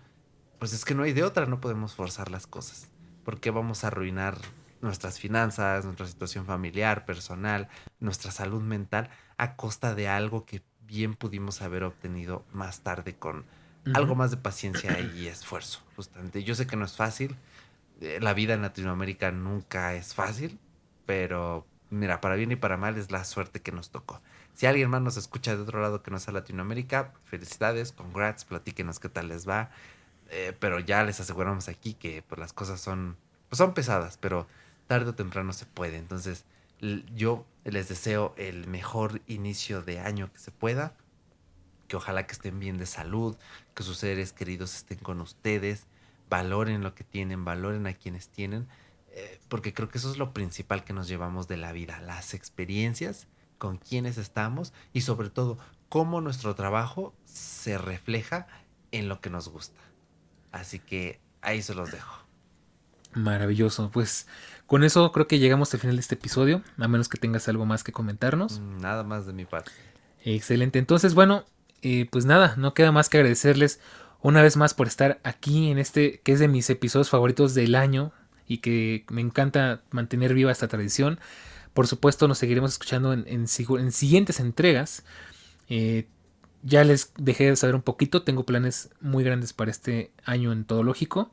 [0.58, 2.88] pues es que no hay de otra, no podemos forzar las cosas.
[3.24, 4.38] porque vamos a arruinar
[4.80, 7.68] nuestras finanzas, nuestra situación familiar, personal,
[7.98, 13.44] nuestra salud mental, a costa de algo que bien pudimos haber obtenido más tarde con
[13.94, 16.44] algo más de paciencia y esfuerzo, justamente.
[16.44, 17.36] Yo sé que no es fácil,
[18.00, 20.58] eh, la vida en Latinoamérica nunca es fácil,
[21.06, 24.20] pero mira, para bien y para mal es la suerte que nos tocó.
[24.54, 28.98] Si alguien más nos escucha de otro lado que no sea Latinoamérica, felicidades, congrats, platíquenos
[28.98, 29.70] qué tal les va.
[30.30, 33.16] Eh, pero ya les aseguramos aquí que pues, las cosas son,
[33.48, 34.46] pues, son pesadas, pero
[34.86, 35.98] tarde o temprano se puede.
[35.98, 36.44] Entonces,
[37.14, 40.94] yo les deseo el mejor inicio de año que se pueda.
[41.88, 43.36] Que ojalá que estén bien de salud,
[43.74, 45.86] que sus seres queridos estén con ustedes,
[46.28, 48.66] valoren lo que tienen, valoren a quienes tienen,
[49.10, 52.34] eh, porque creo que eso es lo principal que nos llevamos de la vida, las
[52.34, 55.58] experiencias, con quienes estamos y sobre todo
[55.88, 58.46] cómo nuestro trabajo se refleja
[58.92, 59.80] en lo que nos gusta.
[60.52, 62.26] Así que ahí se los dejo.
[63.14, 64.26] Maravilloso, pues
[64.66, 67.64] con eso creo que llegamos al final de este episodio, a menos que tengas algo
[67.64, 68.60] más que comentarnos.
[68.60, 69.72] Mm, nada más de mi parte.
[70.24, 71.44] Excelente, entonces bueno,
[71.86, 73.80] eh, pues nada, no queda más que agradecerles
[74.20, 77.74] una vez más por estar aquí en este que es de mis episodios favoritos del
[77.74, 78.12] año
[78.48, 81.20] y que me encanta mantener viva esta tradición.
[81.74, 85.04] Por supuesto, nos seguiremos escuchando en, siguientes entregas.
[85.68, 86.08] Eh,
[86.62, 90.64] ya les dejé de saber un poquito, tengo planes muy grandes para este año en
[90.64, 91.30] todo lógico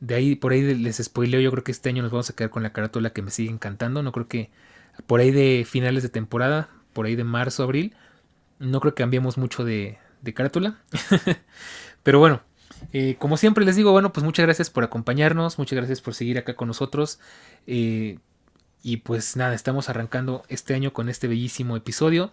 [0.00, 2.50] de ahí, por ahí les spoileo, yo creo que este año nos vamos a quedar
[2.50, 4.02] con la carátula que me sigue encantando.
[4.02, 4.50] No creo que
[5.06, 7.94] por ahí de finales de temporada, por ahí de marzo, abril,
[8.58, 10.78] no creo que cambiemos mucho de, de carátula.
[12.02, 12.42] Pero bueno,
[12.92, 16.38] eh, como siempre les digo, bueno, pues muchas gracias por acompañarnos, muchas gracias por seguir
[16.38, 17.18] acá con nosotros.
[17.66, 18.18] Eh,
[18.82, 22.32] y pues nada, estamos arrancando este año con este bellísimo episodio.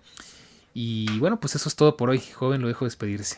[0.74, 2.20] Y bueno, pues eso es todo por hoy.
[2.20, 3.38] Joven, lo dejo despedirse.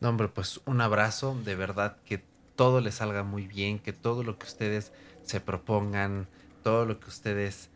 [0.00, 2.22] No, hombre, pues un abrazo, de verdad que
[2.56, 4.92] todo les salga muy bien, que todo lo que ustedes
[5.22, 6.26] se propongan,
[6.62, 7.70] todo lo que ustedes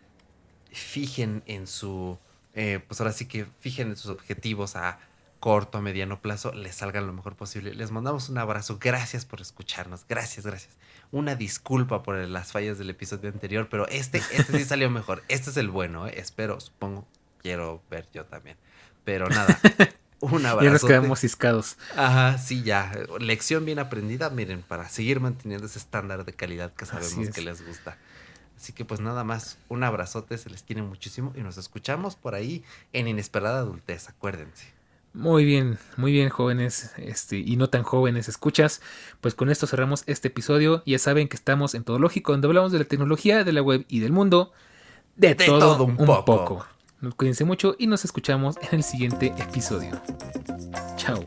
[0.70, 2.18] fijen en su,
[2.54, 4.98] eh, pues ahora sí que fijen en sus objetivos a
[5.40, 7.74] corto, a mediano plazo, les salgan lo mejor posible.
[7.74, 10.74] Les mandamos un abrazo, gracias por escucharnos, gracias, gracias.
[11.10, 15.22] Una disculpa por las fallas del episodio anterior, pero este, este sí salió mejor.
[15.28, 16.14] Este es el bueno, ¿eh?
[16.16, 17.06] espero, supongo,
[17.42, 18.56] quiero ver yo también.
[19.04, 19.60] Pero nada,
[20.20, 20.64] un abrazo.
[20.64, 21.76] Ya nos quedamos ciscados.
[21.94, 22.90] Ajá, sí, ya.
[23.20, 27.66] Lección bien aprendida, miren, para seguir manteniendo ese estándar de calidad que sabemos que les
[27.66, 27.98] gusta.
[28.56, 32.34] Así que pues nada más, un abrazote, se les quiere muchísimo y nos escuchamos por
[32.34, 34.74] ahí en Inesperada Adultez, acuérdense.
[35.14, 38.82] Muy bien, muy bien, jóvenes, este, y no tan jóvenes escuchas.
[39.20, 40.82] Pues con esto cerramos este episodio.
[40.86, 43.84] Ya saben que estamos en Todo Lógico, donde hablamos de la tecnología, de la web
[43.88, 44.50] y del mundo.
[45.14, 46.66] De, todo, un, poco.
[47.16, 49.92] Cuídense mucho y nos escuchamos en el siguiente episodio.
[50.96, 51.24] Chao.